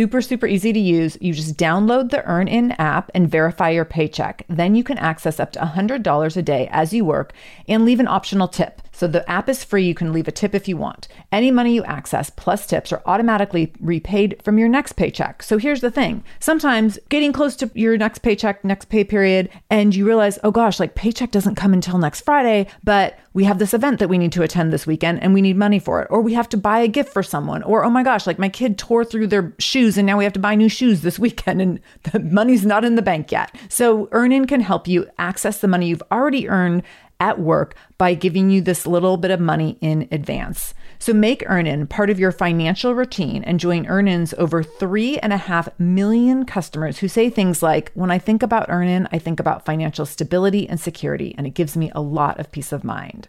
Super, 0.00 0.22
super 0.22 0.46
easy 0.46 0.72
to 0.72 0.80
use. 0.80 1.18
You 1.20 1.34
just 1.34 1.58
download 1.58 2.08
the 2.08 2.22
EarnIn 2.26 2.74
app 2.78 3.10
and 3.14 3.30
verify 3.30 3.68
your 3.68 3.84
paycheck. 3.84 4.46
Then 4.48 4.74
you 4.74 4.82
can 4.82 4.96
access 4.96 5.38
up 5.38 5.52
to 5.52 5.58
$100 5.58 6.36
a 6.38 6.42
day 6.42 6.70
as 6.72 6.94
you 6.94 7.04
work 7.04 7.34
and 7.68 7.84
leave 7.84 8.00
an 8.00 8.08
optional 8.08 8.48
tip. 8.48 8.80
So 8.92 9.06
the 9.06 9.28
app 9.30 9.48
is 9.48 9.64
free. 9.64 9.86
You 9.86 9.94
can 9.94 10.12
leave 10.12 10.28
a 10.28 10.32
tip 10.32 10.54
if 10.54 10.68
you 10.68 10.76
want. 10.76 11.08
Any 11.32 11.50
money 11.50 11.74
you 11.74 11.82
access 11.84 12.28
plus 12.28 12.66
tips 12.66 12.92
are 12.92 13.02
automatically 13.06 13.72
repaid 13.80 14.42
from 14.42 14.58
your 14.58 14.68
next 14.68 14.92
paycheck. 14.92 15.42
So 15.42 15.56
here's 15.56 15.80
the 15.80 15.90
thing 15.90 16.22
sometimes 16.38 16.98
getting 17.08 17.32
close 17.32 17.56
to 17.56 17.70
your 17.74 17.96
next 17.96 18.18
paycheck, 18.18 18.62
next 18.62 18.90
pay 18.90 19.04
period, 19.04 19.48
and 19.70 19.94
you 19.94 20.06
realize, 20.06 20.38
oh 20.44 20.50
gosh, 20.50 20.78
like 20.78 20.94
paycheck 20.94 21.30
doesn't 21.30 21.54
come 21.54 21.72
until 21.72 21.96
next 21.96 22.22
Friday, 22.22 22.66
but 22.84 23.18
we 23.32 23.44
have 23.44 23.58
this 23.58 23.72
event 23.72 24.00
that 24.00 24.08
we 24.08 24.18
need 24.18 24.32
to 24.32 24.42
attend 24.42 24.70
this 24.70 24.86
weekend 24.86 25.22
and 25.22 25.32
we 25.32 25.40
need 25.40 25.56
money 25.56 25.78
for 25.78 26.02
it. 26.02 26.08
Or 26.10 26.20
we 26.20 26.34
have 26.34 26.48
to 26.50 26.56
buy 26.56 26.80
a 26.80 26.88
gift 26.88 27.10
for 27.12 27.22
someone. 27.22 27.62
Or, 27.62 27.84
oh 27.84 27.90
my 27.90 28.02
gosh, 28.02 28.26
like 28.26 28.38
my 28.38 28.48
kid 28.48 28.76
tore 28.76 29.04
through 29.04 29.28
their 29.28 29.54
shoes 29.58 29.89
and 29.96 30.06
now 30.06 30.18
we 30.18 30.24
have 30.24 30.32
to 30.34 30.40
buy 30.40 30.54
new 30.54 30.68
shoes 30.68 31.02
this 31.02 31.18
weekend 31.18 31.60
and 31.60 31.80
the 32.12 32.20
money's 32.20 32.66
not 32.66 32.84
in 32.84 32.96
the 32.96 33.02
bank 33.02 33.32
yet. 33.32 33.54
So 33.68 34.08
Earnin 34.12 34.46
can 34.46 34.60
help 34.60 34.88
you 34.88 35.08
access 35.18 35.60
the 35.60 35.68
money 35.68 35.88
you've 35.88 36.02
already 36.10 36.48
earned 36.48 36.82
at 37.20 37.38
work 37.38 37.74
by 37.98 38.14
giving 38.14 38.50
you 38.50 38.62
this 38.62 38.86
little 38.86 39.18
bit 39.18 39.30
of 39.30 39.38
money 39.38 39.76
in 39.80 40.08
advance. 40.10 40.74
So 40.98 41.12
make 41.12 41.42
Earnin 41.46 41.86
part 41.86 42.10
of 42.10 42.18
your 42.18 42.32
financial 42.32 42.94
routine 42.94 43.44
and 43.44 43.60
join 43.60 43.86
Earnin's 43.86 44.34
over 44.34 44.62
three 44.62 45.18
and 45.18 45.32
a 45.32 45.38
half 45.38 45.68
million 45.78 46.44
customers 46.44 46.98
who 46.98 47.08
say 47.08 47.30
things 47.30 47.62
like, 47.62 47.92
When 47.94 48.10
I 48.10 48.18
think 48.18 48.42
about 48.42 48.68
Earnin, 48.68 49.08
I 49.12 49.18
think 49.18 49.38
about 49.40 49.64
financial 49.64 50.04
stability 50.06 50.68
and 50.68 50.80
security, 50.80 51.34
and 51.38 51.46
it 51.46 51.54
gives 51.54 51.76
me 51.76 51.90
a 51.94 52.02
lot 52.02 52.38
of 52.40 52.52
peace 52.52 52.72
of 52.72 52.84
mind. 52.84 53.28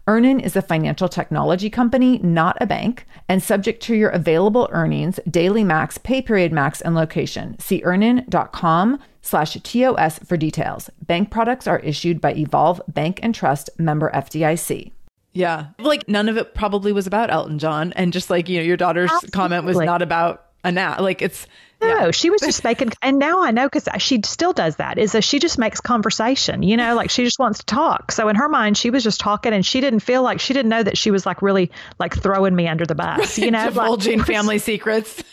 Earnin 0.11 0.41
is 0.41 0.57
a 0.57 0.61
financial 0.61 1.07
technology 1.07 1.69
company, 1.69 2.17
not 2.17 2.57
a 2.59 2.67
bank, 2.67 3.07
and 3.29 3.41
subject 3.41 3.81
to 3.83 3.95
your 3.95 4.09
available 4.09 4.67
earnings, 4.73 5.21
daily 5.29 5.63
max, 5.63 5.97
pay 5.97 6.21
period 6.21 6.51
max, 6.51 6.81
and 6.81 6.93
location. 6.95 7.57
See 7.59 7.81
earnin.com 7.85 8.99
slash 9.21 9.53
TOS 9.53 10.19
for 10.19 10.35
details. 10.35 10.89
Bank 11.01 11.31
products 11.31 11.65
are 11.65 11.79
issued 11.79 12.19
by 12.19 12.33
Evolve 12.33 12.81
Bank 12.89 13.21
and 13.23 13.33
Trust 13.33 13.69
member 13.79 14.11
FDIC. 14.13 14.91
Yeah. 15.31 15.67
Like 15.79 16.05
none 16.09 16.27
of 16.27 16.35
it 16.35 16.55
probably 16.55 16.91
was 16.91 17.07
about 17.07 17.31
Elton 17.31 17.57
John. 17.57 17.93
And 17.93 18.11
just 18.11 18.29
like, 18.29 18.49
you 18.49 18.57
know, 18.57 18.65
your 18.65 18.75
daughter's 18.75 19.09
Absolutely. 19.11 19.31
comment 19.31 19.63
was 19.63 19.77
not 19.77 20.01
about 20.01 20.47
a 20.65 20.73
nap. 20.73 20.99
Like 20.99 21.21
it's 21.21 21.47
no, 21.81 21.87
yeah. 21.87 22.11
she 22.11 22.29
was 22.29 22.41
just 22.45 22.63
making, 22.63 22.91
and 23.01 23.19
now 23.19 23.43
I 23.43 23.51
know 23.51 23.67
because 23.67 23.87
she 24.01 24.21
still 24.23 24.53
does 24.53 24.77
that. 24.77 24.97
Is 24.97 25.13
that 25.13 25.23
she 25.23 25.39
just 25.39 25.57
makes 25.57 25.81
conversation, 25.81 26.63
you 26.63 26.77
know, 26.77 26.95
like 26.95 27.09
she 27.09 27.23
just 27.23 27.39
wants 27.39 27.59
to 27.59 27.65
talk. 27.65 28.11
So 28.11 28.29
in 28.29 28.35
her 28.35 28.49
mind, 28.49 28.77
she 28.77 28.89
was 28.89 29.03
just 29.03 29.19
talking, 29.19 29.53
and 29.53 29.65
she 29.65 29.81
didn't 29.81 30.01
feel 30.01 30.23
like 30.23 30.39
she 30.39 30.53
didn't 30.53 30.69
know 30.69 30.83
that 30.83 30.97
she 30.97 31.11
was 31.11 31.25
like 31.25 31.41
really 31.41 31.71
like 31.99 32.15
throwing 32.15 32.55
me 32.55 32.67
under 32.67 32.85
the 32.85 32.95
bus, 32.95 33.37
you 33.37 33.51
know, 33.51 33.65
divulging 33.65 34.19
like, 34.19 34.27
family 34.31 34.59
secrets. 34.59 35.23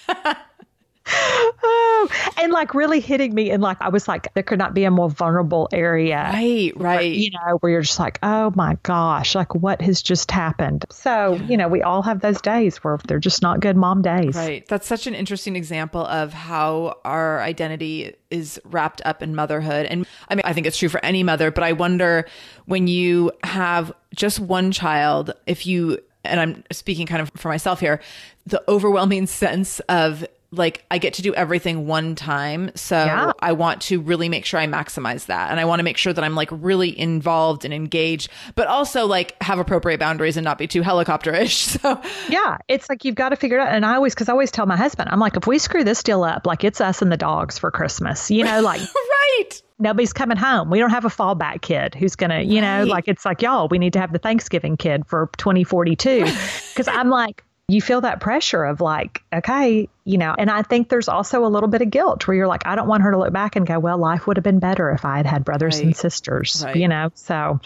Oh, 1.09 2.09
and 2.39 2.53
like 2.53 2.75
really 2.75 3.01
hitting 3.01 3.35
me 3.35 3.51
and 3.51 3.63
like 3.63 3.79
I 3.81 3.89
was 3.89 4.09
like 4.09 4.33
there 4.35 4.43
could 4.43 4.59
not 4.59 4.75
be 4.75 4.85
a 4.85 4.91
more 4.91 5.11
vulnerable 5.11 5.69
area. 5.73 6.31
Right, 6.33 6.73
right. 6.77 6.97
Where, 6.97 7.03
you 7.03 7.31
know, 7.31 7.57
where 7.61 7.73
you're 7.73 7.83
just 7.83 7.99
like, 7.99 8.19
"Oh 8.23 8.53
my 8.55 8.77
gosh, 8.83 9.35
like 9.35 9.55
what 9.55 9.81
has 9.83 10.03
just 10.03 10.31
happened?" 10.31 10.85
So, 10.91 11.35
you 11.49 11.57
know, 11.57 11.69
we 11.69 11.83
all 11.83 12.03
have 12.03 12.21
those 12.21 12.41
days 12.41 12.79
where 12.79 12.99
they're 13.07 13.19
just 13.19 13.43
not 13.43 13.61
good 13.61 13.77
mom 13.77 14.03
days. 14.03 14.37
Right. 14.37 14.67
That's 14.69 14.87
such 14.87 15.07
an 15.07 15.15
interesting 15.15 15.57
example 15.57 16.05
of 16.07 16.33
how 16.33 16.99
our 17.05 17.41
identity 17.41 18.15
is 18.31 18.61
wrapped 18.65 19.01
up 19.05 19.23
in 19.23 19.35
motherhood. 19.35 19.87
And 19.87 20.07
I 20.29 20.35
mean, 20.35 20.43
I 20.45 20.53
think 20.53 20.67
it's 20.67 20.79
true 20.79 20.89
for 20.89 21.05
any 21.05 21.23
mother, 21.23 21.51
but 21.51 21.65
I 21.65 21.73
wonder 21.73 22.27
when 22.67 22.87
you 22.87 23.33
have 23.45 23.93
just 24.15 24.41
one 24.41 24.73
child, 24.73 25.33
if 25.47 25.67
you 25.67 25.99
and 26.25 26.41
I'm 26.41 26.65
speaking 26.71 27.07
kind 27.07 27.23
of 27.23 27.31
for 27.37 27.49
myself 27.49 27.81
here, 27.81 28.01
the 28.47 28.63
overwhelming 28.69 29.27
sense 29.27 29.81
of 29.89 30.27
like 30.51 30.85
I 30.91 30.99
get 30.99 31.15
to 31.15 31.23
do 31.23 31.35
everything 31.35 31.87
one 31.87 32.15
time. 32.15 32.71
So 32.75 32.97
yeah. 32.97 33.33
I 33.41 33.53
want 33.53 33.83
to 33.83 34.01
really 34.01 34.29
make 34.29 34.47
sure 34.47 34.59
I 34.59 34.67
maximize 34.67 35.27
that. 35.27 35.51
And 35.51 35.61
I 35.61 35.67
want 35.67 35.81
to 35.81 35.83
make 35.83 35.99
sure 35.99 36.13
that 36.13 36.25
I'm 36.25 36.35
like 36.35 36.49
really 36.51 36.99
involved 36.99 37.65
and 37.67 37.75
engaged, 37.75 38.31
but 38.55 38.67
also 38.67 39.07
like 39.07 39.41
have 39.43 39.59
appropriate 39.59 40.01
boundaries 40.01 40.37
and 40.37 40.45
not 40.45 40.57
be 40.57 40.67
too 40.67 40.83
helicopterish. 40.83 41.69
So 41.79 42.01
Yeah. 42.29 42.59
It's 42.67 42.89
like 42.89 43.05
you've 43.05 43.15
got 43.15 43.29
to 43.29 43.37
figure 43.37 43.59
it 43.59 43.61
out. 43.61 43.75
And 43.75 43.85
I 43.85 43.95
always 43.95 44.15
cause 44.15 44.29
I 44.29 44.33
always 44.33 44.51
tell 44.51 44.67
my 44.67 44.77
husband, 44.77 45.11
I'm 45.11 45.21
like, 45.21 45.37
if 45.37 45.47
we 45.47 45.59
screw 45.59 45.85
this 45.85 46.03
deal 46.03 46.25
up, 46.25 46.47
like 46.47 46.65
it's 46.65 46.81
us 46.81 47.03
and 47.03 47.13
the 47.13 47.17
dogs 47.17 47.59
for 47.59 47.71
Christmas. 47.71 48.31
You 48.31 48.45
know, 48.45 48.61
like 48.63 48.81
right 48.95 49.63
nobody's 49.79 50.13
coming 50.13 50.37
home. 50.37 50.71
We 50.71 50.79
don't 50.79 50.91
have 50.91 51.05
a 51.05 51.09
fallback 51.09 51.63
kid 51.63 51.95
who's 51.95 52.17
going 52.17 52.31
to, 52.31 52.43
you 52.43 52.61
know, 52.61 52.85
like 52.85 53.07
it's 53.07 53.25
like, 53.25 53.43
y'all, 53.43 53.69
we 53.69 53.79
need 53.79 53.93
to 53.93 54.01
have 54.01 54.13
the 54.13 54.19
Thanksgiving 54.19 54.77
kid 54.77 55.07
for 55.07 55.31
2042. 55.39 56.25
Cause 56.75 56.89
I'm 56.89 57.11
like, 57.11 57.45
you 57.69 57.83
feel 57.83 58.01
that 58.01 58.21
pressure 58.21 58.65
of 58.65 58.81
like, 58.81 59.23
okay, 59.33 59.89
you 60.05 60.17
know, 60.17 60.35
and 60.39 60.51
I 60.51 60.63
think 60.63 60.89
there's 60.89 61.09
also 61.09 61.45
a 61.45 61.49
little 61.49 61.69
bit 61.69 61.83
of 61.83 61.91
guilt 61.91 62.27
where 62.27 62.35
you're 62.35 62.47
like, 62.47 62.67
I 62.67 62.75
don't 62.75 62.89
want 62.89 63.03
her 63.03 63.11
to 63.11 63.19
look 63.19 63.33
back 63.33 63.57
and 63.57 63.67
go, 63.67 63.79
well, 63.79 63.99
life 63.99 64.27
would 64.27 64.39
have 64.39 64.45
been 64.45 64.59
better 64.59 64.91
if 64.91 65.05
I 65.05 65.19
had 65.19 65.27
had 65.27 65.45
brothers 65.45 65.77
right. 65.77 65.85
and 65.85 65.97
sisters, 65.97 66.63
right. 66.65 66.75
you 66.75 66.89
know? 66.89 67.11
So 67.15 67.61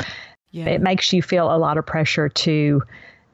yeah. 0.50 0.66
it 0.66 0.80
makes 0.80 1.12
you 1.12 1.22
feel 1.22 1.55
a 1.55 1.57
lot 1.57 1.78
of 1.78 1.86
pressure 1.86 2.28
to 2.28 2.82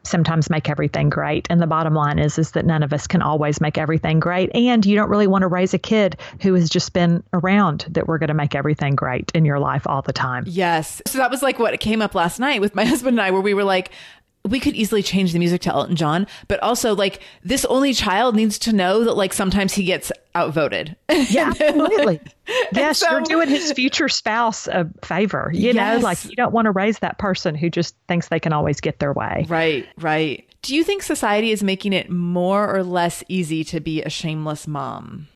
sometimes 0.02 0.50
make 0.50 0.68
everything 0.68 1.08
great. 1.08 1.46
And 1.50 1.60
the 1.60 1.66
bottom 1.66 1.94
line 1.94 2.18
is 2.18 2.38
is 2.38 2.52
that 2.52 2.64
none 2.64 2.82
of 2.82 2.92
us 2.92 3.06
can 3.06 3.22
always 3.22 3.60
make 3.60 3.78
everything 3.78 4.20
great. 4.20 4.50
And 4.54 4.84
you 4.84 4.96
don't 4.96 5.08
really 5.08 5.26
want 5.26 5.42
to 5.42 5.48
raise 5.48 5.74
a 5.74 5.78
kid 5.78 6.16
who 6.40 6.54
has 6.54 6.68
just 6.68 6.92
been 6.92 7.22
around 7.32 7.86
that 7.90 8.06
we're 8.06 8.18
going 8.18 8.28
to 8.28 8.34
make 8.34 8.54
everything 8.54 8.94
great 8.94 9.30
in 9.34 9.44
your 9.44 9.58
life 9.58 9.86
all 9.86 10.02
the 10.02 10.12
time. 10.12 10.44
Yes. 10.46 11.02
So 11.06 11.18
that 11.18 11.30
was 11.30 11.42
like 11.42 11.58
what 11.58 11.78
came 11.80 12.02
up 12.02 12.14
last 12.14 12.40
night 12.40 12.60
with 12.60 12.74
my 12.74 12.84
husband 12.86 13.18
and 13.18 13.26
I, 13.26 13.30
where 13.30 13.42
we 13.42 13.54
were 13.54 13.64
like, 13.64 13.90
we 14.48 14.60
could 14.60 14.74
easily 14.74 15.02
change 15.02 15.32
the 15.32 15.38
music 15.38 15.60
to 15.62 15.72
Elton 15.72 15.96
John, 15.96 16.26
but 16.48 16.60
also 16.62 16.94
like 16.94 17.20
this 17.42 17.64
only 17.66 17.94
child 17.94 18.34
needs 18.34 18.58
to 18.60 18.72
know 18.72 19.04
that 19.04 19.14
like 19.14 19.32
sometimes 19.32 19.74
he 19.74 19.84
gets 19.84 20.12
outvoted. 20.34 20.96
Yeah, 21.28 21.48
absolutely. 21.48 22.20
yes, 22.72 23.00
so, 23.00 23.10
you're 23.10 23.20
doing 23.20 23.48
his 23.48 23.72
future 23.72 24.08
spouse 24.08 24.66
a 24.66 24.88
favor. 25.04 25.50
You 25.52 25.72
yes. 25.72 25.74
know, 25.74 26.02
like 26.02 26.24
you 26.24 26.36
don't 26.36 26.52
want 26.52 26.66
to 26.66 26.70
raise 26.70 27.00
that 27.00 27.18
person 27.18 27.54
who 27.54 27.68
just 27.68 27.94
thinks 28.06 28.28
they 28.28 28.40
can 28.40 28.52
always 28.52 28.80
get 28.80 28.98
their 28.98 29.12
way. 29.12 29.44
Right, 29.48 29.86
right. 29.98 30.48
Do 30.62 30.74
you 30.74 30.84
think 30.84 31.02
society 31.02 31.50
is 31.50 31.62
making 31.62 31.92
it 31.92 32.08
more 32.08 32.74
or 32.74 32.82
less 32.82 33.22
easy 33.28 33.62
to 33.64 33.80
be 33.80 34.02
a 34.02 34.08
shameless 34.08 34.66
mom? 34.66 35.28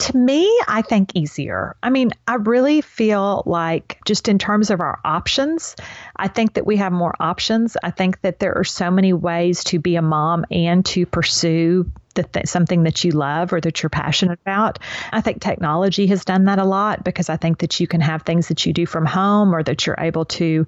To 0.00 0.16
me, 0.16 0.60
I 0.66 0.82
think 0.82 1.12
easier. 1.14 1.76
I 1.82 1.90
mean, 1.90 2.10
I 2.26 2.36
really 2.36 2.80
feel 2.80 3.42
like 3.46 4.00
just 4.06 4.28
in 4.28 4.38
terms 4.38 4.70
of 4.70 4.80
our 4.80 4.98
options, 5.04 5.76
I 6.16 6.28
think 6.28 6.54
that 6.54 6.66
we 6.66 6.76
have 6.78 6.92
more 6.92 7.14
options. 7.20 7.76
I 7.82 7.90
think 7.90 8.20
that 8.22 8.38
there 8.38 8.56
are 8.56 8.64
so 8.64 8.90
many 8.90 9.12
ways 9.12 9.64
to 9.64 9.78
be 9.78 9.96
a 9.96 10.02
mom 10.02 10.46
and 10.50 10.84
to 10.86 11.04
pursue 11.06 11.90
th- 12.14 12.46
something 12.46 12.84
that 12.84 13.04
you 13.04 13.12
love 13.12 13.52
or 13.52 13.60
that 13.60 13.82
you're 13.82 13.90
passionate 13.90 14.38
about. 14.40 14.78
I 15.12 15.20
think 15.20 15.40
technology 15.40 16.06
has 16.08 16.24
done 16.24 16.46
that 16.46 16.58
a 16.58 16.64
lot 16.64 17.04
because 17.04 17.28
I 17.28 17.36
think 17.36 17.58
that 17.58 17.78
you 17.78 17.86
can 17.86 18.00
have 18.00 18.22
things 18.22 18.48
that 18.48 18.64
you 18.64 18.72
do 18.72 18.86
from 18.86 19.04
home 19.06 19.54
or 19.54 19.62
that 19.62 19.86
you're 19.86 19.98
able 19.98 20.24
to 20.26 20.66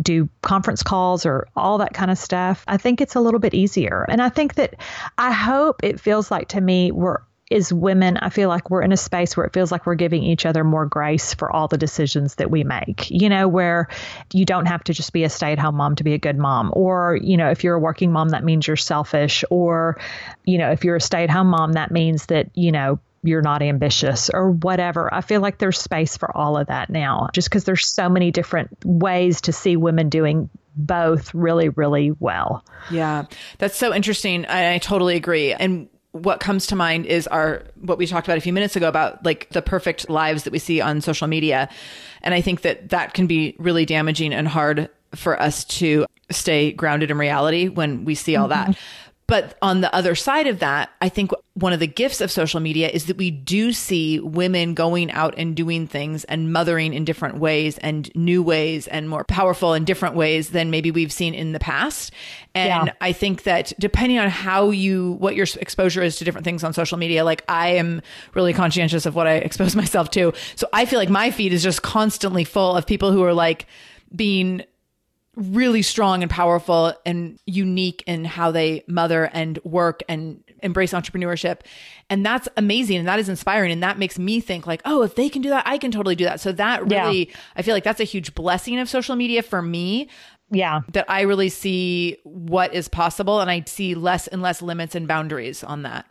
do 0.00 0.28
conference 0.42 0.82
calls 0.82 1.26
or 1.26 1.46
all 1.56 1.78
that 1.78 1.94
kind 1.94 2.10
of 2.10 2.18
stuff. 2.18 2.64
I 2.66 2.76
think 2.76 3.00
it's 3.00 3.14
a 3.14 3.20
little 3.20 3.40
bit 3.40 3.54
easier. 3.54 4.04
And 4.08 4.20
I 4.20 4.28
think 4.28 4.54
that 4.54 4.74
I 5.18 5.32
hope 5.32 5.84
it 5.84 6.00
feels 6.00 6.30
like 6.30 6.48
to 6.48 6.60
me 6.60 6.90
we're 6.90 7.18
as 7.50 7.72
women, 7.72 8.16
I 8.16 8.30
feel 8.30 8.48
like 8.48 8.70
we're 8.70 8.82
in 8.82 8.92
a 8.92 8.96
space 8.96 9.36
where 9.36 9.44
it 9.44 9.52
feels 9.52 9.70
like 9.70 9.84
we're 9.84 9.94
giving 9.96 10.22
each 10.22 10.46
other 10.46 10.64
more 10.64 10.86
grace 10.86 11.34
for 11.34 11.50
all 11.50 11.68
the 11.68 11.76
decisions 11.76 12.36
that 12.36 12.50
we 12.50 12.64
make, 12.64 13.10
you 13.10 13.28
know, 13.28 13.48
where 13.48 13.88
you 14.32 14.44
don't 14.44 14.66
have 14.66 14.82
to 14.84 14.94
just 14.94 15.12
be 15.12 15.24
a 15.24 15.28
stay 15.28 15.52
at 15.52 15.58
home 15.58 15.76
mom 15.76 15.96
to 15.96 16.04
be 16.04 16.14
a 16.14 16.18
good 16.18 16.38
mom. 16.38 16.72
Or, 16.74 17.18
you 17.20 17.36
know, 17.36 17.50
if 17.50 17.62
you're 17.62 17.74
a 17.74 17.80
working 17.80 18.12
mom, 18.12 18.30
that 18.30 18.44
means 18.44 18.66
you're 18.66 18.76
selfish. 18.76 19.44
Or, 19.50 20.00
you 20.44 20.58
know, 20.58 20.70
if 20.70 20.84
you're 20.84 20.96
a 20.96 21.00
stay 21.00 21.24
at 21.24 21.30
home 21.30 21.48
mom, 21.48 21.74
that 21.74 21.90
means 21.90 22.26
that, 22.26 22.50
you 22.54 22.72
know, 22.72 22.98
you're 23.22 23.42
not 23.42 23.62
ambitious 23.62 24.30
or 24.32 24.50
whatever. 24.50 25.12
I 25.12 25.20
feel 25.22 25.40
like 25.40 25.58
there's 25.58 25.78
space 25.78 26.16
for 26.16 26.34
all 26.36 26.56
of 26.56 26.68
that 26.68 26.90
now, 26.90 27.28
just 27.32 27.48
because 27.48 27.64
there's 27.64 27.86
so 27.86 28.08
many 28.08 28.30
different 28.30 28.70
ways 28.84 29.42
to 29.42 29.52
see 29.52 29.76
women 29.76 30.08
doing 30.10 30.50
both 30.76 31.32
really, 31.34 31.68
really 31.70 32.10
well. 32.10 32.64
Yeah, 32.90 33.24
that's 33.58 33.76
so 33.76 33.94
interesting. 33.94 34.44
I, 34.46 34.74
I 34.74 34.78
totally 34.78 35.16
agree. 35.16 35.52
And 35.52 35.88
what 36.14 36.38
comes 36.38 36.68
to 36.68 36.76
mind 36.76 37.06
is 37.06 37.26
our 37.26 37.64
what 37.80 37.98
we 37.98 38.06
talked 38.06 38.28
about 38.28 38.38
a 38.38 38.40
few 38.40 38.52
minutes 38.52 38.76
ago 38.76 38.88
about 38.88 39.24
like 39.24 39.48
the 39.48 39.60
perfect 39.60 40.08
lives 40.08 40.44
that 40.44 40.52
we 40.52 40.60
see 40.60 40.80
on 40.80 41.00
social 41.00 41.26
media 41.26 41.68
and 42.22 42.34
i 42.34 42.40
think 42.40 42.60
that 42.60 42.90
that 42.90 43.14
can 43.14 43.26
be 43.26 43.56
really 43.58 43.84
damaging 43.84 44.32
and 44.32 44.46
hard 44.46 44.88
for 45.12 45.40
us 45.42 45.64
to 45.64 46.06
stay 46.30 46.70
grounded 46.70 47.10
in 47.10 47.18
reality 47.18 47.66
when 47.66 48.04
we 48.04 48.14
see 48.14 48.36
all 48.36 48.48
mm-hmm. 48.48 48.70
But 49.26 49.56
on 49.62 49.80
the 49.80 49.94
other 49.94 50.14
side 50.14 50.46
of 50.46 50.58
that, 50.58 50.90
I 51.00 51.08
think 51.08 51.30
one 51.54 51.72
of 51.72 51.80
the 51.80 51.86
gifts 51.86 52.20
of 52.20 52.30
social 52.30 52.60
media 52.60 52.90
is 52.90 53.06
that 53.06 53.16
we 53.16 53.30
do 53.30 53.72
see 53.72 54.20
women 54.20 54.74
going 54.74 55.10
out 55.12 55.34
and 55.38 55.56
doing 55.56 55.86
things 55.86 56.24
and 56.24 56.52
mothering 56.52 56.92
in 56.92 57.06
different 57.06 57.38
ways 57.38 57.78
and 57.78 58.14
new 58.14 58.42
ways 58.42 58.86
and 58.86 59.08
more 59.08 59.24
powerful 59.24 59.72
in 59.72 59.84
different 59.84 60.14
ways 60.14 60.50
than 60.50 60.70
maybe 60.70 60.90
we've 60.90 61.12
seen 61.12 61.32
in 61.32 61.52
the 61.52 61.58
past. 61.58 62.12
And 62.54 62.88
yeah. 62.88 62.92
I 63.00 63.12
think 63.12 63.44
that 63.44 63.72
depending 63.78 64.18
on 64.18 64.28
how 64.28 64.70
you, 64.70 65.12
what 65.12 65.34
your 65.34 65.46
exposure 65.58 66.02
is 66.02 66.16
to 66.16 66.24
different 66.24 66.44
things 66.44 66.62
on 66.62 66.74
social 66.74 66.98
media, 66.98 67.24
like 67.24 67.44
I 67.48 67.68
am 67.70 68.02
really 68.34 68.52
conscientious 68.52 69.06
of 69.06 69.14
what 69.14 69.26
I 69.26 69.36
expose 69.36 69.74
myself 69.76 70.10
to. 70.10 70.34
So 70.54 70.68
I 70.72 70.84
feel 70.84 70.98
like 70.98 71.10
my 71.10 71.30
feed 71.30 71.54
is 71.54 71.62
just 71.62 71.82
constantly 71.82 72.44
full 72.44 72.76
of 72.76 72.86
people 72.86 73.10
who 73.10 73.22
are 73.22 73.34
like 73.34 73.66
being 74.14 74.64
really 75.36 75.82
strong 75.82 76.22
and 76.22 76.30
powerful 76.30 76.92
and 77.04 77.38
unique 77.46 78.02
in 78.06 78.24
how 78.24 78.50
they 78.50 78.84
mother 78.86 79.24
and 79.32 79.58
work 79.64 80.02
and 80.08 80.42
embrace 80.62 80.92
entrepreneurship. 80.92 81.60
And 82.08 82.24
that's 82.24 82.48
amazing 82.56 82.98
and 82.98 83.08
that 83.08 83.18
is 83.18 83.28
inspiring. 83.28 83.72
And 83.72 83.82
that 83.82 83.98
makes 83.98 84.18
me 84.18 84.40
think 84.40 84.66
like 84.66 84.82
oh 84.84 85.02
if 85.02 85.14
they 85.14 85.28
can 85.28 85.42
do 85.42 85.50
that 85.50 85.66
i 85.66 85.78
can 85.78 85.90
totally 85.90 86.16
do 86.16 86.24
that. 86.24 86.40
So 86.40 86.52
that 86.52 86.82
really 86.88 87.28
yeah. 87.28 87.36
i 87.56 87.62
feel 87.62 87.74
like 87.74 87.84
that's 87.84 88.00
a 88.00 88.04
huge 88.04 88.34
blessing 88.34 88.78
of 88.78 88.88
social 88.88 89.16
media 89.16 89.42
for 89.42 89.62
me 89.62 90.08
yeah. 90.50 90.80
that 90.92 91.04
i 91.08 91.22
really 91.22 91.48
see 91.48 92.18
what 92.24 92.74
is 92.74 92.88
possible 92.88 93.40
and 93.40 93.50
i 93.50 93.62
see 93.66 93.94
less 93.94 94.26
and 94.28 94.42
less 94.42 94.62
limits 94.62 94.94
and 94.94 95.08
boundaries 95.08 95.64
on 95.64 95.82
that 95.82 96.06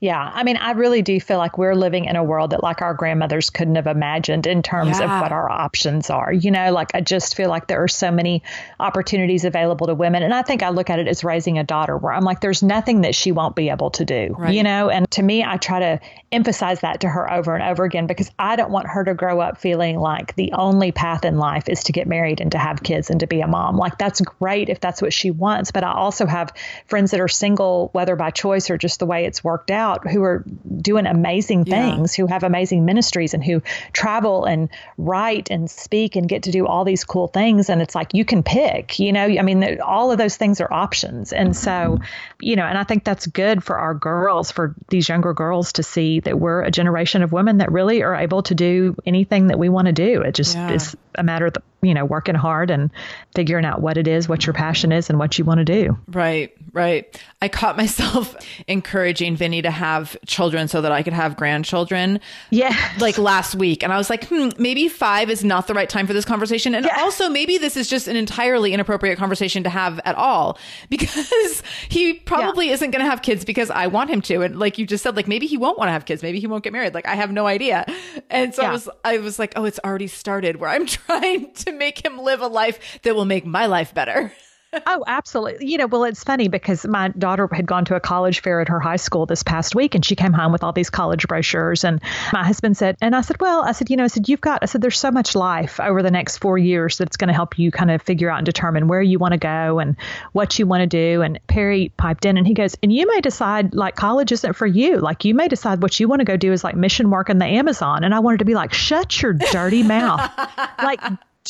yeah. 0.00 0.30
I 0.32 0.44
mean, 0.44 0.56
I 0.56 0.70
really 0.72 1.02
do 1.02 1.20
feel 1.20 1.36
like 1.36 1.58
we're 1.58 1.74
living 1.74 2.06
in 2.06 2.16
a 2.16 2.24
world 2.24 2.50
that 2.50 2.62
like 2.62 2.80
our 2.80 2.94
grandmothers 2.94 3.50
couldn't 3.50 3.74
have 3.74 3.86
imagined 3.86 4.46
in 4.46 4.62
terms 4.62 4.98
yeah. 4.98 5.04
of 5.04 5.20
what 5.20 5.30
our 5.30 5.50
options 5.50 6.08
are. 6.08 6.32
You 6.32 6.50
know, 6.50 6.72
like 6.72 6.94
I 6.94 7.02
just 7.02 7.36
feel 7.36 7.50
like 7.50 7.66
there 7.66 7.82
are 7.82 7.88
so 7.88 8.10
many 8.10 8.42
opportunities 8.78 9.44
available 9.44 9.88
to 9.88 9.94
women. 9.94 10.22
And 10.22 10.32
I 10.32 10.40
think 10.40 10.62
I 10.62 10.70
look 10.70 10.88
at 10.88 11.00
it 11.00 11.06
as 11.06 11.22
raising 11.22 11.58
a 11.58 11.64
daughter 11.64 11.98
where 11.98 12.14
I'm 12.14 12.24
like, 12.24 12.40
there's 12.40 12.62
nothing 12.62 13.02
that 13.02 13.14
she 13.14 13.30
won't 13.30 13.54
be 13.54 13.68
able 13.68 13.90
to 13.90 14.06
do, 14.06 14.34
right. 14.38 14.54
you 14.54 14.62
know? 14.62 14.88
And 14.88 15.10
to 15.10 15.22
me, 15.22 15.44
I 15.44 15.58
try 15.58 15.80
to 15.80 16.00
emphasize 16.32 16.80
that 16.80 17.02
to 17.02 17.08
her 17.08 17.30
over 17.30 17.54
and 17.54 17.62
over 17.62 17.84
again 17.84 18.06
because 18.06 18.30
I 18.38 18.56
don't 18.56 18.70
want 18.70 18.86
her 18.86 19.04
to 19.04 19.12
grow 19.12 19.38
up 19.40 19.58
feeling 19.58 19.98
like 20.00 20.34
the 20.34 20.52
only 20.52 20.92
path 20.92 21.26
in 21.26 21.36
life 21.36 21.68
is 21.68 21.84
to 21.84 21.92
get 21.92 22.06
married 22.06 22.40
and 22.40 22.52
to 22.52 22.58
have 22.58 22.82
kids 22.82 23.10
and 23.10 23.20
to 23.20 23.26
be 23.26 23.42
a 23.42 23.46
mom. 23.46 23.76
Like 23.76 23.98
that's 23.98 24.22
great 24.22 24.70
if 24.70 24.80
that's 24.80 25.02
what 25.02 25.12
she 25.12 25.30
wants. 25.30 25.72
But 25.72 25.84
I 25.84 25.92
also 25.92 26.24
have 26.24 26.54
friends 26.86 27.10
that 27.10 27.20
are 27.20 27.28
single, 27.28 27.90
whether 27.92 28.16
by 28.16 28.30
choice 28.30 28.70
or 28.70 28.78
just 28.78 28.98
the 28.98 29.06
way 29.06 29.26
it's 29.26 29.44
worked 29.44 29.70
out 29.70 29.89
out 29.90 30.08
who 30.08 30.22
are 30.22 30.44
doing 30.80 31.06
amazing 31.06 31.64
things, 31.64 32.16
yeah. 32.16 32.22
who 32.24 32.28
have 32.28 32.42
amazing 32.42 32.84
ministries 32.84 33.34
and 33.34 33.44
who 33.44 33.62
travel 33.92 34.44
and 34.44 34.68
write 34.96 35.50
and 35.50 35.70
speak 35.70 36.16
and 36.16 36.28
get 36.28 36.44
to 36.44 36.50
do 36.50 36.66
all 36.66 36.84
these 36.84 37.04
cool 37.04 37.28
things. 37.28 37.68
And 37.68 37.82
it's 37.82 37.94
like 37.94 38.14
you 38.14 38.24
can 38.24 38.42
pick, 38.42 38.98
you 38.98 39.12
know, 39.12 39.24
I 39.24 39.42
mean, 39.42 39.80
all 39.80 40.12
of 40.12 40.18
those 40.18 40.36
things 40.36 40.60
are 40.60 40.72
options. 40.72 41.32
And 41.32 41.56
so, 41.56 41.98
you 42.40 42.56
know, 42.56 42.64
and 42.64 42.78
I 42.78 42.84
think 42.84 43.04
that's 43.04 43.26
good 43.26 43.62
for 43.62 43.78
our 43.78 43.94
girls, 43.94 44.50
for 44.50 44.74
these 44.88 45.08
younger 45.08 45.34
girls 45.34 45.74
to 45.74 45.82
see 45.82 46.20
that 46.20 46.38
we're 46.38 46.62
a 46.62 46.70
generation 46.70 47.22
of 47.22 47.32
women 47.32 47.58
that 47.58 47.72
really 47.72 48.02
are 48.02 48.14
able 48.14 48.42
to 48.44 48.54
do 48.54 48.96
anything 49.04 49.48
that 49.48 49.58
we 49.58 49.68
want 49.68 49.86
to 49.86 49.92
do. 49.92 50.22
It 50.22 50.34
just 50.34 50.54
yeah. 50.56 50.72
is 50.72 50.96
a 51.14 51.22
matter 51.22 51.46
of, 51.46 51.56
you 51.82 51.94
know, 51.94 52.04
working 52.04 52.34
hard 52.34 52.70
and 52.70 52.90
figuring 53.34 53.64
out 53.64 53.80
what 53.80 53.96
it 53.96 54.06
is, 54.06 54.28
what 54.28 54.46
your 54.46 54.54
passion 54.54 54.92
is, 54.92 55.08
and 55.08 55.18
what 55.18 55.38
you 55.38 55.44
want 55.44 55.58
to 55.58 55.64
do. 55.64 55.98
Right, 56.08 56.54
right. 56.72 57.20
I 57.42 57.48
caught 57.48 57.76
myself 57.76 58.36
encouraging 58.68 59.36
Vinny 59.36 59.62
to 59.62 59.70
have 59.70 60.16
children 60.26 60.68
so 60.68 60.82
that 60.82 60.92
I 60.92 61.02
could 61.02 61.12
have 61.12 61.36
grandchildren. 61.36 62.20
Yeah. 62.50 62.76
Like 62.98 63.16
last 63.16 63.54
week. 63.54 63.82
And 63.82 63.92
I 63.92 63.96
was 63.96 64.10
like, 64.10 64.26
hmm, 64.28 64.50
maybe 64.58 64.88
five 64.88 65.30
is 65.30 65.42
not 65.42 65.66
the 65.66 65.74
right 65.74 65.88
time 65.88 66.06
for 66.06 66.12
this 66.12 66.24
conversation. 66.24 66.74
And 66.74 66.84
yeah. 66.84 67.00
also, 67.00 67.28
maybe 67.28 67.56
this 67.58 67.76
is 67.76 67.88
just 67.88 68.08
an 68.08 68.16
entirely 68.16 68.74
inappropriate 68.74 69.18
conversation 69.18 69.62
to 69.62 69.70
have 69.70 70.00
at 70.04 70.16
all 70.16 70.58
because 70.90 71.62
he 71.88 72.14
probably 72.14 72.68
yeah. 72.68 72.74
isn't 72.74 72.90
going 72.90 73.04
to 73.04 73.10
have 73.10 73.22
kids 73.22 73.44
because 73.44 73.70
I 73.70 73.86
want 73.86 74.10
him 74.10 74.20
to. 74.22 74.42
And 74.42 74.58
like 74.58 74.78
you 74.78 74.86
just 74.86 75.02
said, 75.02 75.16
like 75.16 75.28
maybe 75.28 75.46
he 75.46 75.56
won't 75.56 75.78
want 75.78 75.88
to 75.88 75.92
have 75.92 76.04
kids. 76.04 76.22
Maybe 76.22 76.40
he 76.40 76.46
won't 76.46 76.62
get 76.62 76.72
married. 76.72 76.94
Like 76.94 77.06
I 77.06 77.14
have 77.14 77.32
no 77.32 77.46
idea. 77.46 77.86
And 78.28 78.54
so 78.54 78.62
yeah. 78.62 78.68
I 78.68 78.72
was, 78.72 78.88
I 79.04 79.18
was 79.18 79.38
like, 79.38 79.54
oh, 79.56 79.64
it's 79.64 79.80
already 79.84 80.06
started 80.08 80.56
where 80.56 80.70
I'm 80.70 80.86
trying 80.86 81.52
to 81.54 81.69
make 81.72 82.04
him 82.04 82.18
live 82.18 82.40
a 82.40 82.46
life 82.46 83.00
that 83.02 83.14
will 83.14 83.24
make 83.24 83.46
my 83.46 83.66
life 83.66 83.94
better 83.94 84.32
oh, 84.86 85.04
absolutely. 85.06 85.66
You 85.66 85.78
know, 85.78 85.86
well, 85.86 86.04
it's 86.04 86.22
funny 86.22 86.48
because 86.48 86.86
my 86.86 87.08
daughter 87.08 87.48
had 87.52 87.66
gone 87.66 87.84
to 87.86 87.96
a 87.96 88.00
college 88.00 88.40
fair 88.40 88.60
at 88.60 88.68
her 88.68 88.78
high 88.78 88.96
school 88.96 89.26
this 89.26 89.42
past 89.42 89.74
week 89.74 89.94
and 89.94 90.04
she 90.04 90.14
came 90.14 90.32
home 90.32 90.52
with 90.52 90.62
all 90.62 90.72
these 90.72 90.90
college 90.90 91.26
brochures. 91.26 91.82
And 91.82 92.00
my 92.32 92.44
husband 92.44 92.76
said, 92.76 92.96
and 93.00 93.16
I 93.16 93.22
said, 93.22 93.40
well, 93.40 93.62
I 93.62 93.72
said, 93.72 93.90
you 93.90 93.96
know, 93.96 94.04
I 94.04 94.08
said, 94.08 94.28
you've 94.28 94.40
got, 94.40 94.62
I 94.62 94.66
said, 94.66 94.80
there's 94.80 94.98
so 94.98 95.10
much 95.10 95.34
life 95.34 95.80
over 95.80 96.02
the 96.02 96.10
next 96.10 96.38
four 96.38 96.56
years 96.56 96.98
that's 96.98 97.16
going 97.16 97.28
to 97.28 97.34
help 97.34 97.58
you 97.58 97.70
kind 97.70 97.90
of 97.90 98.00
figure 98.02 98.30
out 98.30 98.38
and 98.38 98.46
determine 98.46 98.86
where 98.86 99.02
you 99.02 99.18
want 99.18 99.32
to 99.32 99.38
go 99.38 99.80
and 99.80 99.96
what 100.32 100.58
you 100.58 100.66
want 100.66 100.82
to 100.82 100.86
do. 100.86 101.22
And 101.22 101.40
Perry 101.48 101.92
piped 101.96 102.24
in 102.24 102.38
and 102.38 102.46
he 102.46 102.54
goes, 102.54 102.76
and 102.82 102.92
you 102.92 103.06
may 103.06 103.20
decide 103.20 103.74
like 103.74 103.96
college 103.96 104.30
isn't 104.30 104.54
for 104.54 104.66
you. 104.66 104.98
Like 104.98 105.24
you 105.24 105.34
may 105.34 105.48
decide 105.48 105.82
what 105.82 105.98
you 105.98 106.06
want 106.06 106.20
to 106.20 106.24
go 106.24 106.36
do 106.36 106.52
is 106.52 106.62
like 106.62 106.76
mission 106.76 107.10
work 107.10 107.28
in 107.28 107.38
the 107.38 107.46
Amazon. 107.46 108.04
And 108.04 108.14
I 108.14 108.20
wanted 108.20 108.38
to 108.38 108.44
be 108.44 108.54
like, 108.54 108.72
shut 108.72 109.20
your 109.20 109.32
dirty 109.32 109.82
mouth. 109.82 110.30
like, 110.78 111.00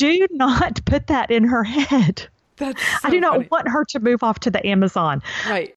do 0.01 0.27
not 0.31 0.83
put 0.85 1.07
that 1.07 1.31
in 1.31 1.43
her 1.43 1.63
head. 1.63 2.27
That's 2.57 2.81
so 2.81 3.07
I 3.07 3.09
do 3.09 3.19
not 3.19 3.33
funny. 3.33 3.47
want 3.51 3.67
her 3.69 3.85
to 3.85 3.99
move 3.99 4.23
off 4.23 4.39
to 4.41 4.51
the 4.51 4.65
Amazon. 4.65 5.21
Right. 5.47 5.75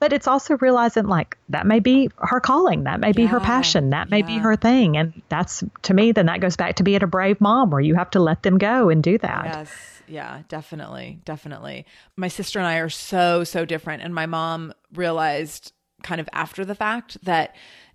But 0.00 0.14
it's 0.14 0.26
also 0.26 0.56
realizing 0.58 1.06
like 1.06 1.36
that 1.50 1.66
may 1.66 1.78
be 1.78 2.10
her 2.18 2.40
calling, 2.40 2.84
that 2.84 3.00
may 3.00 3.12
be 3.12 3.26
her 3.26 3.38
passion, 3.38 3.90
that 3.90 4.08
may 4.08 4.20
yeah. 4.20 4.26
be 4.26 4.38
her 4.38 4.56
thing. 4.56 4.96
And 4.96 5.20
that's 5.28 5.62
to 5.82 5.94
me, 5.94 6.12
then 6.12 6.26
that 6.26 6.40
goes 6.40 6.56
back 6.56 6.76
to 6.76 6.82
being 6.82 7.02
a 7.02 7.06
brave 7.06 7.38
mom 7.38 7.70
where 7.70 7.82
you 7.82 7.94
have 7.96 8.10
to 8.12 8.20
let 8.20 8.42
them 8.42 8.56
go 8.56 8.88
and 8.88 9.02
do 9.02 9.18
that. 9.18 9.44
Yes. 9.44 9.70
Yeah, 10.08 10.42
definitely. 10.48 11.20
Definitely. 11.24 11.86
My 12.16 12.28
sister 12.28 12.58
and 12.58 12.66
I 12.66 12.78
are 12.78 12.88
so, 12.88 13.44
so 13.44 13.64
different. 13.66 14.02
And 14.02 14.14
my 14.14 14.26
mom 14.26 14.72
realized 14.94 15.72
kind 16.02 16.20
of 16.20 16.28
after 16.32 16.64
the 16.64 16.74
fact 16.74 17.22
that 17.24 17.54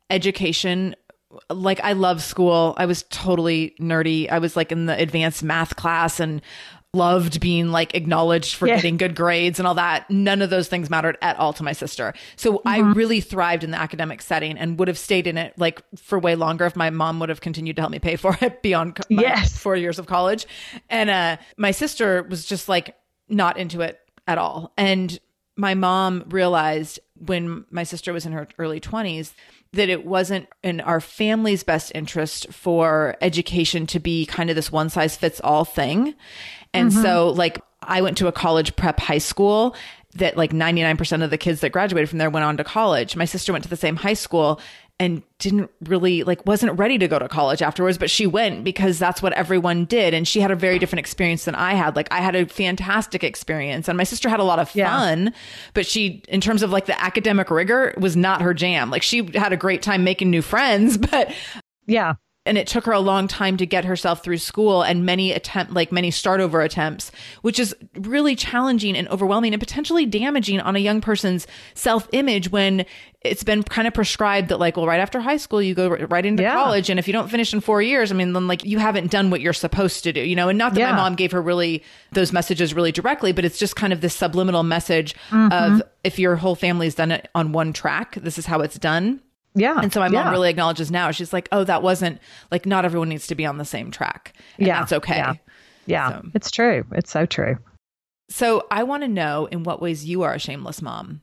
education 0.09 0.95
like 1.49 1.79
I 1.81 1.93
love 1.93 2.21
school. 2.21 2.73
I 2.77 2.85
was 2.85 3.03
totally 3.09 3.75
nerdy. 3.79 4.29
I 4.29 4.39
was 4.39 4.55
like 4.55 4.71
in 4.71 4.85
the 4.85 4.97
advanced 4.97 5.43
math 5.43 5.75
class 5.75 6.19
and 6.19 6.41
loved 6.95 7.39
being 7.39 7.71
like 7.71 7.93
acknowledged 7.93 8.55
for 8.55 8.67
yeah. 8.67 8.75
getting 8.77 8.97
good 8.97 9.15
grades 9.15 9.59
and 9.59 9.67
all 9.67 9.75
that. 9.75 10.09
None 10.09 10.41
of 10.41 10.49
those 10.49 10.67
things 10.67 10.89
mattered 10.89 11.17
at 11.21 11.37
all 11.37 11.53
to 11.53 11.63
my 11.63 11.73
sister. 11.73 12.13
So 12.37 12.53
mm-hmm. 12.53 12.67
I 12.67 12.79
really 12.79 13.21
thrived 13.21 13.63
in 13.63 13.71
the 13.71 13.79
academic 13.79 14.21
setting 14.21 14.57
and 14.57 14.79
would 14.79 14.87
have 14.87 14.97
stayed 14.97 15.27
in 15.27 15.37
it 15.37 15.53
like 15.57 15.81
for 15.97 16.17
way 16.17 16.35
longer 16.35 16.65
if 16.65 16.75
my 16.75 16.89
mom 16.89 17.19
would 17.19 17.29
have 17.29 17.41
continued 17.41 17.75
to 17.75 17.81
help 17.81 17.91
me 17.91 17.99
pay 17.99 18.15
for 18.15 18.37
it 18.41 18.61
beyond 18.63 18.97
my 19.09 19.21
yes. 19.21 19.57
four 19.57 19.75
years 19.75 19.99
of 19.99 20.07
college. 20.07 20.47
And 20.89 21.09
uh, 21.09 21.37
my 21.57 21.71
sister 21.71 22.23
was 22.23 22.45
just 22.45 22.69
like 22.69 22.95
not 23.27 23.57
into 23.57 23.81
it 23.81 23.99
at 24.27 24.37
all. 24.37 24.73
And 24.77 25.19
my 25.57 25.73
mom 25.73 26.23
realized 26.29 26.99
when 27.15 27.65
my 27.69 27.83
sister 27.83 28.11
was 28.11 28.25
in 28.25 28.33
her 28.33 28.47
early 28.57 28.79
20s 28.79 29.33
that 29.75 29.89
it 29.89 30.05
wasn't 30.05 30.47
in 30.63 30.81
our 30.81 30.99
family's 30.99 31.63
best 31.63 31.91
interest 31.95 32.51
for 32.51 33.15
education 33.21 33.85
to 33.87 33.99
be 33.99 34.25
kind 34.25 34.49
of 34.49 34.55
this 34.55 34.71
one 34.71 34.89
size 34.89 35.15
fits 35.15 35.39
all 35.43 35.65
thing. 35.65 36.15
And 36.73 36.91
mm-hmm. 36.91 37.01
so, 37.01 37.29
like, 37.29 37.61
I 37.81 38.01
went 38.01 38.17
to 38.17 38.27
a 38.27 38.31
college 38.31 38.75
prep 38.75 38.99
high 38.99 39.19
school 39.19 39.75
that 40.15 40.37
like 40.37 40.51
99% 40.51 41.23
of 41.23 41.29
the 41.29 41.37
kids 41.37 41.59
that 41.59 41.71
graduated 41.71 42.09
from 42.09 42.19
there 42.19 42.29
went 42.29 42.45
on 42.45 42.57
to 42.57 42.63
college. 42.63 43.15
My 43.15 43.25
sister 43.25 43.51
went 43.51 43.63
to 43.65 43.69
the 43.69 43.75
same 43.75 43.97
high 43.97 44.13
school 44.13 44.59
and 44.99 45.21
didn't 45.39 45.69
really 45.81 46.23
like 46.23 46.45
wasn't 46.45 46.77
ready 46.79 46.97
to 46.97 47.07
go 47.07 47.19
to 47.19 47.27
college 47.27 47.61
afterwards 47.61 47.97
but 47.97 48.09
she 48.09 48.25
went 48.25 48.63
because 48.63 48.97
that's 48.97 49.21
what 49.21 49.33
everyone 49.33 49.85
did. 49.85 50.13
And 50.13 50.27
she 50.27 50.39
had 50.39 50.51
a 50.51 50.55
very 50.55 50.79
different 50.79 51.01
experience 51.01 51.45
than 51.45 51.55
I 51.55 51.73
had. 51.73 51.95
Like 51.95 52.11
I 52.11 52.19
had 52.19 52.35
a 52.35 52.45
fantastic 52.45 53.23
experience 53.23 53.89
and 53.89 53.97
my 53.97 54.05
sister 54.05 54.29
had 54.29 54.39
a 54.39 54.43
lot 54.43 54.59
of 54.59 54.69
fun 54.69 55.23
yeah. 55.25 55.29
but 55.73 55.85
she 55.85 56.23
in 56.29 56.39
terms 56.39 56.63
of 56.63 56.71
like 56.71 56.85
the 56.85 57.01
academic 57.01 57.51
rigor 57.51 57.93
was 57.97 58.15
not 58.15 58.41
her 58.41 58.53
jam. 58.53 58.89
Like 58.89 59.03
she 59.03 59.29
had 59.33 59.51
a 59.51 59.57
great 59.57 59.81
time 59.81 60.03
making 60.03 60.29
new 60.29 60.41
friends 60.41 60.97
but 61.11 61.33
yeah 61.87 62.13
and 62.45 62.57
it 62.57 62.67
took 62.67 62.85
her 62.85 62.91
a 62.91 62.99
long 62.99 63.27
time 63.27 63.57
to 63.57 63.65
get 63.65 63.85
herself 63.85 64.23
through 64.23 64.37
school 64.37 64.83
and 64.83 65.05
many 65.05 65.31
attempt 65.31 65.73
like 65.73 65.91
many 65.91 66.11
start 66.11 66.39
over 66.39 66.61
attempts 66.61 67.11
which 67.41 67.59
is 67.59 67.75
really 67.95 68.35
challenging 68.35 68.95
and 68.95 69.07
overwhelming 69.09 69.53
and 69.53 69.59
potentially 69.59 70.05
damaging 70.05 70.59
on 70.59 70.75
a 70.75 70.79
young 70.79 71.01
person's 71.01 71.47
self-image 71.73 72.51
when 72.51 72.85
it's 73.21 73.43
been 73.43 73.63
kind 73.63 73.87
of 73.87 73.93
prescribed 73.93 74.49
that 74.49 74.57
like 74.59 74.77
well 74.77 74.85
right 74.85 74.99
after 74.99 75.19
high 75.19 75.37
school 75.37 75.61
you 75.61 75.73
go 75.73 75.89
right 75.89 76.25
into 76.25 76.43
yeah. 76.43 76.53
college 76.53 76.89
and 76.89 76.99
if 76.99 77.07
you 77.07 77.13
don't 77.13 77.29
finish 77.29 77.53
in 77.53 77.59
4 77.59 77.81
years 77.81 78.11
i 78.11 78.15
mean 78.15 78.33
then 78.33 78.47
like 78.47 78.63
you 78.63 78.77
haven't 78.77 79.09
done 79.11 79.29
what 79.29 79.41
you're 79.41 79.53
supposed 79.53 80.03
to 80.03 80.13
do 80.13 80.21
you 80.21 80.35
know 80.35 80.49
and 80.49 80.57
not 80.57 80.73
that 80.73 80.79
yeah. 80.79 80.91
my 80.91 80.97
mom 80.97 81.15
gave 81.15 81.31
her 81.31 81.41
really 81.41 81.83
those 82.11 82.31
messages 82.31 82.73
really 82.73 82.91
directly 82.91 83.31
but 83.31 83.43
it's 83.43 83.57
just 83.57 83.75
kind 83.75 83.91
of 83.91 84.01
this 84.01 84.15
subliminal 84.15 84.63
message 84.63 85.15
mm-hmm. 85.29 85.51
of 85.51 85.81
if 86.03 86.19
your 86.19 86.35
whole 86.35 86.55
family's 86.55 86.95
done 86.95 87.11
it 87.11 87.29
on 87.33 87.51
one 87.51 87.73
track 87.73 88.15
this 88.15 88.37
is 88.37 88.45
how 88.45 88.59
it's 88.61 88.77
done 88.77 89.19
yeah. 89.55 89.79
And 89.81 89.91
so 89.91 89.99
my 89.99 90.09
mom 90.09 90.25
yeah. 90.25 90.31
really 90.31 90.49
acknowledges 90.49 90.91
now. 90.91 91.11
She's 91.11 91.33
like, 91.33 91.49
oh, 91.51 91.63
that 91.63 91.81
wasn't 91.81 92.19
like 92.51 92.65
not 92.65 92.85
everyone 92.85 93.09
needs 93.09 93.27
to 93.27 93.35
be 93.35 93.45
on 93.45 93.57
the 93.57 93.65
same 93.65 93.89
track. 93.89 94.33
And 94.57 94.67
yeah. 94.67 94.79
That's 94.79 94.93
okay. 94.93 95.17
Yeah. 95.17 95.33
Yeah. 95.85 96.09
So. 96.09 96.29
It's 96.33 96.51
true. 96.51 96.85
It's 96.91 97.11
so 97.11 97.25
true. 97.25 97.57
So 98.29 98.67
I 98.69 98.83
want 98.83 99.03
to 99.03 99.07
know 99.07 99.45
in 99.45 99.63
what 99.63 99.81
ways 99.81 100.05
you 100.05 100.23
are 100.23 100.33
a 100.33 100.39
shameless 100.39 100.81
mom. 100.81 101.21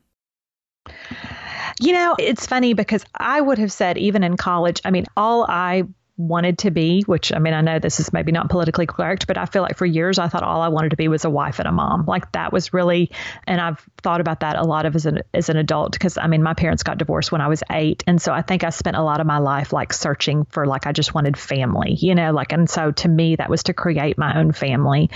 You 1.79 1.93
know, 1.93 2.15
it's 2.19 2.45
funny 2.45 2.73
because 2.73 3.05
I 3.15 3.39
would 3.39 3.57
have 3.57 3.71
said, 3.71 3.97
even 3.97 4.23
in 4.23 4.37
college, 4.37 4.81
I 4.83 4.91
mean, 4.91 5.05
all 5.15 5.45
I 5.47 5.83
wanted 6.17 6.59
to 6.59 6.71
be, 6.71 7.01
which 7.07 7.33
I 7.33 7.39
mean, 7.39 7.53
I 7.53 7.61
know 7.61 7.79
this 7.79 7.99
is 7.99 8.13
maybe 8.13 8.31
not 8.31 8.49
politically 8.49 8.85
correct, 8.85 9.27
but 9.27 9.37
I 9.37 9.45
feel 9.45 9.63
like 9.63 9.77
for 9.77 9.85
years 9.85 10.19
I 10.19 10.27
thought 10.27 10.43
all 10.43 10.61
I 10.61 10.67
wanted 10.67 10.89
to 10.89 10.95
be 10.95 11.07
was 11.07 11.25
a 11.25 11.29
wife 11.29 11.59
and 11.59 11.67
a 11.67 11.71
mom. 11.71 12.05
Like 12.05 12.31
that 12.33 12.53
was 12.53 12.73
really, 12.73 13.11
and 13.47 13.59
I've 13.59 13.87
thought 14.03 14.21
about 14.21 14.41
that 14.41 14.57
a 14.57 14.63
lot 14.63 14.85
of 14.85 14.95
as 14.95 15.05
an 15.05 15.21
as 15.33 15.49
an 15.49 15.57
adult 15.57 15.93
because 15.93 16.17
I 16.17 16.27
mean, 16.27 16.43
my 16.43 16.53
parents 16.53 16.83
got 16.83 16.97
divorced 16.97 17.31
when 17.31 17.41
I 17.41 17.47
was 17.47 17.63
eight, 17.71 18.03
and 18.05 18.21
so 18.21 18.33
I 18.33 18.41
think 18.41 18.63
I 18.63 18.69
spent 18.69 18.97
a 18.97 19.01
lot 19.01 19.21
of 19.21 19.27
my 19.27 19.39
life 19.39 19.73
like 19.73 19.93
searching 19.93 20.45
for 20.45 20.65
like 20.65 20.85
I 20.85 20.91
just 20.91 21.13
wanted 21.13 21.37
family, 21.37 21.93
you 21.93 22.13
know, 22.13 22.31
like 22.31 22.51
and 22.51 22.69
so 22.69 22.91
to 22.91 23.07
me 23.07 23.35
that 23.37 23.49
was 23.49 23.63
to 23.63 23.73
create 23.73 24.17
my 24.17 24.37
own 24.39 24.51
family. 24.51 25.09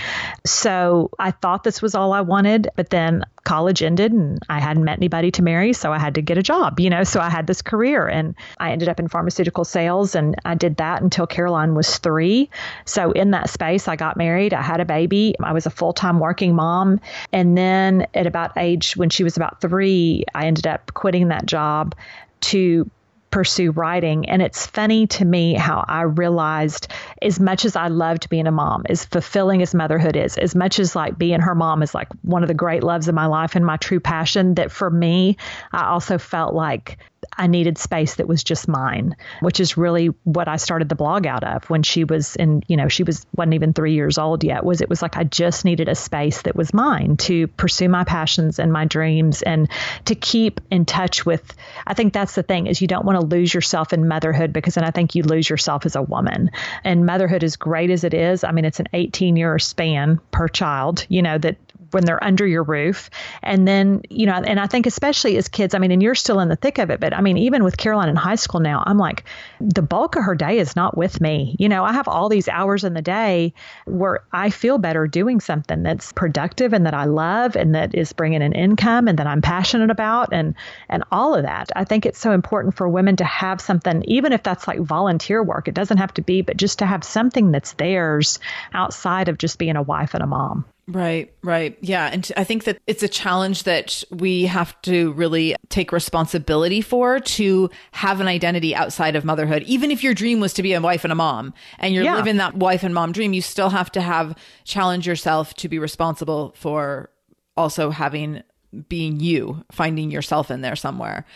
So 0.46 1.10
I 1.18 1.30
thought 1.30 1.64
this 1.64 1.82
was 1.82 1.94
all 1.94 2.12
I 2.12 2.22
wanted, 2.22 2.68
but 2.76 2.90
then 2.90 3.24
college 3.44 3.82
ended 3.82 4.12
and 4.12 4.38
I 4.48 4.60
hadn't 4.60 4.84
met 4.84 4.98
anybody 4.98 5.30
to 5.32 5.42
marry, 5.42 5.72
so 5.72 5.92
I 5.92 5.98
had 5.98 6.14
to 6.16 6.22
get 6.22 6.38
a 6.38 6.42
job, 6.42 6.80
you 6.80 6.90
know. 6.90 7.04
So 7.04 7.20
I 7.20 7.30
had 7.30 7.46
this 7.46 7.62
career 7.62 8.06
and 8.06 8.34
I 8.58 8.72
ended 8.72 8.88
up 8.88 8.98
in 9.00 9.08
pharmaceutical 9.08 9.64
sales 9.64 10.14
and 10.14 10.34
I 10.44 10.54
did 10.54 10.76
that 10.76 11.02
until 11.02 11.26
Caroline 11.26 11.74
was 11.74 11.98
three. 11.98 12.50
So 12.84 13.12
in 13.12 13.30
that 13.32 13.50
space, 13.50 13.88
I 13.88 13.96
got 13.96 14.16
married, 14.16 14.54
I 14.54 14.62
had 14.62 14.80
a 14.80 14.84
baby, 14.84 15.34
I 15.42 15.52
was 15.52 15.66
a 15.66 15.70
full 15.70 15.92
time 15.92 16.20
working 16.20 16.54
mom. 16.54 17.00
And 17.32 17.56
then 17.56 18.06
at 18.14 18.26
about 18.26 18.52
age 18.56 18.77
when 18.96 19.10
she 19.10 19.24
was 19.24 19.36
about 19.36 19.60
three, 19.60 20.24
I 20.34 20.46
ended 20.46 20.66
up 20.66 20.92
quitting 20.94 21.28
that 21.28 21.46
job 21.46 21.94
to 22.40 22.90
pursue 23.30 23.70
writing. 23.72 24.28
And 24.28 24.40
it's 24.40 24.66
funny 24.66 25.06
to 25.08 25.24
me 25.24 25.54
how 25.54 25.84
I 25.86 26.02
realized 26.02 26.88
as 27.20 27.38
much 27.38 27.64
as 27.64 27.76
I 27.76 27.88
loved 27.88 28.28
being 28.28 28.46
a 28.46 28.52
mom, 28.52 28.84
as 28.88 29.04
fulfilling 29.04 29.60
as 29.62 29.74
motherhood 29.74 30.16
is, 30.16 30.38
as 30.38 30.54
much 30.54 30.78
as 30.78 30.96
like 30.96 31.18
being 31.18 31.40
her 31.40 31.54
mom 31.54 31.82
is 31.82 31.94
like 31.94 32.08
one 32.22 32.42
of 32.42 32.48
the 32.48 32.54
great 32.54 32.82
loves 32.82 33.08
of 33.08 33.14
my 33.14 33.26
life 33.26 33.54
and 33.54 33.66
my 33.66 33.76
true 33.76 34.00
passion, 34.00 34.54
that 34.54 34.70
for 34.70 34.90
me, 34.90 35.36
I 35.72 35.86
also 35.86 36.18
felt 36.18 36.54
like 36.54 36.98
I 37.36 37.46
needed 37.46 37.78
space 37.78 38.16
that 38.16 38.28
was 38.28 38.42
just 38.42 38.68
mine, 38.68 39.16
which 39.40 39.60
is 39.60 39.76
really 39.76 40.06
what 40.24 40.48
I 40.48 40.56
started 40.56 40.88
the 40.88 40.94
blog 40.94 41.26
out 41.26 41.44
of 41.44 41.68
when 41.70 41.82
she 41.82 42.04
was 42.04 42.36
in, 42.36 42.62
you 42.68 42.76
know, 42.76 42.88
she 42.88 43.02
was 43.02 43.26
wasn't 43.36 43.54
even 43.54 43.72
three 43.72 43.94
years 43.94 44.18
old 44.18 44.44
yet. 44.44 44.64
Was 44.64 44.80
it 44.80 44.88
was 44.88 45.02
like 45.02 45.16
I 45.16 45.24
just 45.24 45.64
needed 45.64 45.88
a 45.88 45.94
space 45.94 46.42
that 46.42 46.56
was 46.56 46.74
mine 46.74 47.16
to 47.18 47.46
pursue 47.48 47.88
my 47.88 48.04
passions 48.04 48.58
and 48.58 48.72
my 48.72 48.84
dreams 48.84 49.42
and 49.42 49.68
to 50.06 50.14
keep 50.14 50.60
in 50.70 50.84
touch 50.84 51.24
with. 51.26 51.54
I 51.86 51.94
think 51.94 52.12
that's 52.12 52.34
the 52.34 52.42
thing 52.42 52.66
is 52.66 52.80
you 52.80 52.88
don't 52.88 53.04
want 53.04 53.20
to 53.20 53.26
lose 53.26 53.52
yourself 53.52 53.92
in 53.92 54.08
motherhood 54.08 54.52
because 54.52 54.74
then 54.74 54.84
I 54.84 54.90
think 54.90 55.14
you 55.14 55.22
lose 55.22 55.48
yourself 55.48 55.86
as 55.86 55.96
a 55.96 56.02
woman. 56.02 56.50
And 56.84 57.06
motherhood, 57.06 57.44
as 57.44 57.56
great 57.56 57.90
as 57.90 58.04
it 58.04 58.14
is, 58.14 58.44
I 58.44 58.52
mean, 58.52 58.64
it's 58.64 58.80
an 58.80 58.88
18 58.92 59.36
year 59.36 59.58
span 59.58 60.20
per 60.30 60.48
child, 60.48 61.06
you 61.08 61.22
know, 61.22 61.38
that 61.38 61.56
when 61.90 62.04
they're 62.04 62.22
under 62.22 62.46
your 62.46 62.62
roof. 62.62 63.10
And 63.42 63.66
then, 63.66 64.02
you 64.10 64.26
know, 64.26 64.34
and 64.34 64.60
I 64.60 64.66
think 64.66 64.86
especially 64.86 65.36
as 65.36 65.48
kids, 65.48 65.74
I 65.74 65.78
mean, 65.78 65.90
and 65.90 66.02
you're 66.02 66.14
still 66.14 66.40
in 66.40 66.48
the 66.48 66.56
thick 66.56 66.78
of 66.78 66.90
it, 66.90 67.00
but 67.00 67.14
I 67.14 67.20
mean, 67.20 67.38
even 67.38 67.64
with 67.64 67.76
Caroline 67.76 68.08
in 68.08 68.16
high 68.16 68.34
school 68.34 68.60
now, 68.60 68.82
I'm 68.86 68.98
like, 68.98 69.24
the 69.60 69.82
bulk 69.82 70.16
of 70.16 70.24
her 70.24 70.34
day 70.34 70.58
is 70.58 70.76
not 70.76 70.96
with 70.96 71.20
me. 71.20 71.56
You 71.58 71.68
know, 71.68 71.84
I 71.84 71.92
have 71.92 72.08
all 72.08 72.28
these 72.28 72.48
hours 72.48 72.84
in 72.84 72.94
the 72.94 73.02
day 73.02 73.54
where 73.86 74.24
I 74.32 74.50
feel 74.50 74.78
better 74.78 75.06
doing 75.06 75.40
something 75.40 75.82
that's 75.82 76.12
productive 76.12 76.72
and 76.72 76.86
that 76.86 76.94
I 76.94 77.04
love 77.04 77.56
and 77.56 77.74
that 77.74 77.94
is 77.94 78.12
bringing 78.12 78.42
an 78.42 78.52
income 78.52 79.08
and 79.08 79.18
that 79.18 79.26
I'm 79.26 79.42
passionate 79.42 79.90
about 79.90 80.32
and 80.32 80.54
and 80.88 81.04
all 81.10 81.34
of 81.34 81.42
that. 81.42 81.70
I 81.76 81.84
think 81.84 82.06
it's 82.06 82.18
so 82.18 82.32
important 82.32 82.76
for 82.76 82.88
women 82.88 83.16
to 83.16 83.24
have 83.24 83.60
something 83.60 84.02
even 84.04 84.32
if 84.32 84.42
that's 84.42 84.68
like 84.68 84.80
volunteer 84.80 85.42
work. 85.42 85.68
It 85.68 85.74
doesn't 85.74 85.98
have 85.98 86.14
to 86.14 86.22
be, 86.22 86.42
but 86.42 86.56
just 86.56 86.80
to 86.80 86.86
have 86.86 87.04
something 87.04 87.50
that's 87.50 87.72
theirs 87.74 88.38
outside 88.72 89.28
of 89.28 89.38
just 89.38 89.58
being 89.58 89.76
a 89.76 89.82
wife 89.82 90.14
and 90.14 90.22
a 90.22 90.26
mom. 90.26 90.64
Right, 90.88 91.34
right. 91.42 91.76
Yeah. 91.82 92.06
And 92.06 92.32
I 92.38 92.44
think 92.44 92.64
that 92.64 92.78
it's 92.86 93.02
a 93.02 93.08
challenge 93.08 93.64
that 93.64 94.02
we 94.10 94.44
have 94.44 94.80
to 94.82 95.12
really 95.12 95.54
take 95.68 95.92
responsibility 95.92 96.80
for 96.80 97.20
to 97.20 97.68
have 97.92 98.22
an 98.22 98.26
identity 98.26 98.74
outside 98.74 99.14
of 99.14 99.22
motherhood. 99.22 99.64
Even 99.64 99.90
if 99.90 100.02
your 100.02 100.14
dream 100.14 100.40
was 100.40 100.54
to 100.54 100.62
be 100.62 100.72
a 100.72 100.80
wife 100.80 101.04
and 101.04 101.12
a 101.12 101.14
mom 101.14 101.52
and 101.78 101.94
you're 101.94 102.04
yeah. 102.04 102.16
living 102.16 102.38
that 102.38 102.54
wife 102.54 102.82
and 102.82 102.94
mom 102.94 103.12
dream, 103.12 103.34
you 103.34 103.42
still 103.42 103.68
have 103.68 103.92
to 103.92 104.00
have 104.00 104.34
challenge 104.64 105.06
yourself 105.06 105.52
to 105.54 105.68
be 105.68 105.78
responsible 105.78 106.54
for 106.56 107.10
also 107.54 107.90
having 107.90 108.42
being 108.88 109.20
you, 109.20 109.62
finding 109.70 110.10
yourself 110.10 110.50
in 110.50 110.62
there 110.62 110.76
somewhere. 110.76 111.26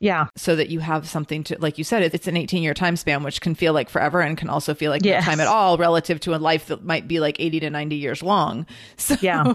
Yeah. 0.00 0.28
So 0.34 0.56
that 0.56 0.70
you 0.70 0.80
have 0.80 1.06
something 1.08 1.44
to, 1.44 1.58
like 1.58 1.76
you 1.76 1.84
said, 1.84 2.02
it's 2.02 2.26
an 2.26 2.36
18 2.36 2.62
year 2.62 2.74
time 2.74 2.96
span, 2.96 3.22
which 3.22 3.40
can 3.40 3.54
feel 3.54 3.74
like 3.74 3.90
forever 3.90 4.20
and 4.20 4.36
can 4.36 4.48
also 4.48 4.74
feel 4.74 4.90
like 4.90 5.04
yes. 5.04 5.24
no 5.24 5.30
time 5.30 5.40
at 5.40 5.46
all 5.46 5.76
relative 5.76 6.18
to 6.20 6.34
a 6.34 6.38
life 6.38 6.66
that 6.66 6.82
might 6.84 7.06
be 7.06 7.20
like 7.20 7.38
80 7.38 7.60
to 7.60 7.70
90 7.70 7.96
years 7.96 8.22
long. 8.22 8.66
So, 8.96 9.16
yeah. 9.22 9.54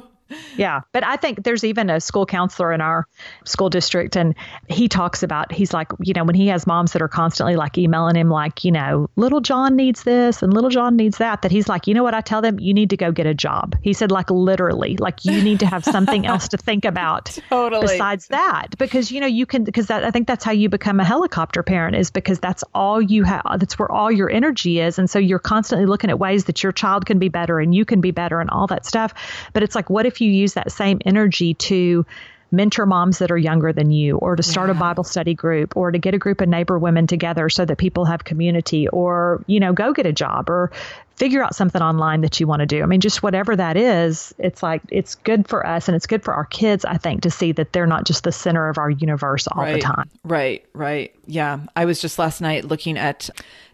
Yeah. 0.58 0.82
But 0.92 1.04
I 1.04 1.18
think 1.18 1.44
there's 1.44 1.64
even 1.64 1.90
a 1.90 2.00
school 2.00 2.26
counselor 2.26 2.74
in 2.74 2.82
our 2.82 3.08
school 3.44 3.70
district, 3.70 4.16
and 4.16 4.36
he 4.68 4.88
talks 4.88 5.24
about, 5.24 5.52
he's 5.52 5.74
like, 5.74 5.88
you 6.02 6.14
know, 6.14 6.24
when 6.24 6.36
he 6.36 6.48
has 6.48 6.66
moms 6.66 6.94
that 6.94 7.02
are 7.02 7.08
constantly 7.08 7.56
like 7.56 7.78
emailing 7.78 8.16
him, 8.16 8.30
like, 8.30 8.64
you 8.64 8.72
know, 8.72 9.10
little 9.16 9.42
John 9.42 9.76
needs 9.76 10.04
this 10.04 10.42
and 10.42 10.54
little 10.54 10.70
John 10.70 10.96
needs 10.96 11.18
that, 11.18 11.42
that 11.44 11.52
he's 11.52 11.68
like, 11.68 11.88
you 11.88 11.94
know 11.94 12.04
what? 12.04 12.14
I 12.14 12.22
tell 12.22 12.42
them, 12.42 12.60
you 12.60 12.74
need 12.74 12.90
to 12.92 12.98
go 12.98 13.12
get 13.12 13.26
a 13.26 13.34
job. 13.34 13.76
He 13.82 13.94
said, 13.94 14.12
like, 14.12 14.30
literally, 14.32 14.98
like, 14.98 15.26
you 15.26 15.42
need 15.42 15.60
to 15.60 15.68
have 15.68 15.84
something 15.84 16.26
else 16.26 16.48
to 16.50 16.58
think 16.58 16.86
about 16.86 17.26
totally. 17.50 17.82
besides 17.82 18.28
that. 18.28 18.78
Because, 18.78 19.12
you 19.12 19.22
know, 19.22 19.28
you 19.28 19.46
can, 19.46 19.64
because 19.64 19.88
that, 19.88 20.04
I 20.04 20.12
think 20.12 20.28
that's 20.28 20.44
how 20.44 20.52
you 20.52 20.70
become 20.70 21.00
a 21.00 21.06
helicopter 21.06 21.64
parent 21.64 21.96
is 21.96 22.12
because 22.12 22.40
that's 22.40 22.64
all 22.74 23.02
you 23.02 23.24
have, 23.24 23.44
that's 23.60 23.78
where 23.78 23.92
all 23.92 24.12
your 24.12 24.30
energy 24.30 24.80
is. 24.80 24.98
And 24.98 25.10
so 25.10 25.20
you're 25.20 25.40
constantly 25.40 25.86
looking 25.86 26.10
at 26.10 26.20
ways 26.20 26.46
that 26.46 26.64
your 26.64 26.72
child 26.72 27.06
can 27.06 27.20
be 27.20 27.30
better 27.30 27.60
and 27.60 27.76
you 27.76 27.86
can 27.86 28.02
be 28.02 28.12
better 28.12 28.42
and 28.42 28.50
all 28.50 28.68
that 28.68 28.86
stuff. 28.86 29.14
But 29.54 29.64
it's 29.64 29.76
like, 29.76 29.90
what 29.90 30.06
if 30.06 30.15
you 30.22 30.32
use 30.32 30.54
that 30.54 30.72
same 30.72 31.00
energy 31.06 31.54
to 31.56 32.06
mentor 32.52 32.86
moms 32.86 33.20
that 33.20 33.32
are 33.32 33.38
younger 33.38 33.74
than 33.74 33.92
you 33.92 34.18
or 34.18 34.36
to 34.36 34.44
start 34.44 34.70
yeah. 34.70 34.76
a 34.76 34.80
bible 34.80 35.04
study 35.04 35.34
group 35.34 35.76
or 35.76 35.92
to 35.92 35.98
get 35.98 36.14
a 36.14 36.18
group 36.18 36.42
of 36.42 36.48
neighbor 36.48 36.78
women 36.78 37.08
together 37.08 37.50
so 37.50 37.66
that 37.66 37.78
people 37.78 38.06
have 38.06 38.24
community 38.24 38.88
or 38.90 39.44
you 39.48 39.60
know 39.60 39.74
go 39.74 39.94
get 39.94 40.06
a 40.06 40.14
job 40.14 40.50
or 40.50 40.72
figure 41.16 41.42
out 41.42 41.56
something 41.56 41.82
online 41.82 42.22
that 42.22 42.42
you 42.42 42.48
want 42.48 42.60
to 42.60 42.66
do. 42.66 42.84
I 42.84 42.86
mean 42.86 43.00
just 43.00 43.24
whatever 43.24 43.56
that 43.56 43.78
is 43.78 44.34
it's 44.38 44.62
like 44.62 44.82
it's 44.90 45.16
good 45.16 45.48
for 45.48 45.66
us 45.66 45.88
and 45.88 45.96
it's 45.96 46.08
good 46.08 46.24
for 46.24 46.34
our 46.34 46.46
kids 46.46 46.86
i 46.86 46.98
think 46.98 47.22
to 47.22 47.32
see 47.32 47.52
that 47.54 47.74
they're 47.74 47.88
not 47.88 48.06
just 48.06 48.24
the 48.24 48.32
center 48.32 48.70
of 48.70 48.78
our 48.78 48.90
universe 48.90 49.48
all 49.48 49.64
right. 49.64 49.74
the 49.74 49.80
time. 49.80 50.10
Right. 50.24 50.66
Right. 50.74 51.14
Yeah. 51.26 51.60
I 51.76 51.86
was 51.86 52.00
just 52.00 52.20
last 52.20 52.42
night 52.42 52.66
looking 52.66 52.98
at 52.98 53.30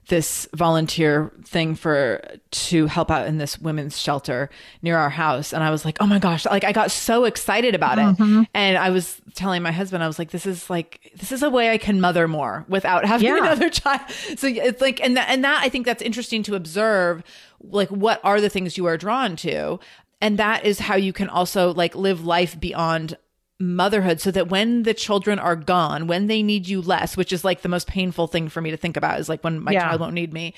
this 0.08 0.47
volunteer 0.54 1.32
thing 1.43 1.76
for 1.76 2.22
to 2.49 2.88
help 2.88 3.12
out 3.12 3.28
in 3.28 3.38
this 3.38 3.60
women's 3.60 3.97
shelter 3.97 4.49
near 4.82 4.97
our 4.97 5.10
house 5.10 5.54
and 5.54 5.64
i 5.64 5.70
was 5.70 5.86
like 5.86 5.97
oh 6.02 6.08
my 6.08 6.20
gosh 6.20 6.45
like 6.45 6.64
i 6.64 6.72
got 6.72 6.91
so 6.91 7.24
excited 7.26 7.76
about 7.76 7.97
mm-hmm. 7.97 8.41
it 8.41 8.47
and 8.54 8.78
i 8.78 8.89
was 8.89 9.22
telling 9.36 9.62
my 9.62 9.72
husband 9.72 10.04
i 10.04 10.08
was 10.08 10.20
like 10.20 10.32
this 10.32 10.45
is 10.45 10.70
like 10.70 11.12
this 11.16 11.32
is 11.32 11.43
a 11.43 11.49
way 11.49 11.70
i 11.70 11.78
can 11.78 12.02
mother 12.02 12.28
more 12.28 12.66
without 12.68 13.06
having 13.06 13.28
yeah. 13.28 13.38
another 13.38 13.70
child 13.70 14.02
so 14.36 14.47
it's 14.47 14.82
like 14.82 14.99
and 15.02 15.16
that 15.16 15.30
and 15.30 15.43
that 15.43 15.62
i 15.64 15.70
think 15.70 15.86
that's 15.86 16.02
interesting 16.02 16.43
to 16.43 16.56
observe 16.56 17.24
like 17.62 17.89
what 17.89 18.20
are 18.24 18.41
the 18.41 18.49
things 18.49 18.78
you 18.78 18.86
are 18.88 18.97
drawn 18.97 19.36
to 19.36 19.80
and 20.20 20.38
that 20.39 20.66
is 20.66 20.80
how 20.80 20.95
you 20.95 21.14
can 21.14 21.30
also 21.30 21.74
like 21.74 21.95
live 21.95 22.26
life 22.26 22.60
beyond 22.60 23.18
motherhood 23.62 24.20
so 24.20 24.32
that 24.32 24.49
when 24.49 24.84
the 24.84 24.93
children 24.93 25.39
are 25.39 25.55
gone, 25.55 26.07
when 26.07 26.28
they 26.28 26.43
need 26.43 26.68
you 26.68 26.82
less, 26.82 27.16
which 27.16 27.32
is 27.32 27.45
like 27.45 27.62
the 27.62 27.70
most 27.70 27.88
painful 27.88 28.28
thing 28.28 28.49
for 28.49 28.62
me 28.62 28.72
to 28.72 28.78
think 28.78 28.97
about 28.97 29.20
is 29.20 29.30
like 29.30 29.43
when 29.43 29.59
my 29.59 29.72
yeah. 29.72 29.88
child 29.88 30.01
won't 30.01 30.14
need 30.14 30.34
me, 30.34 30.53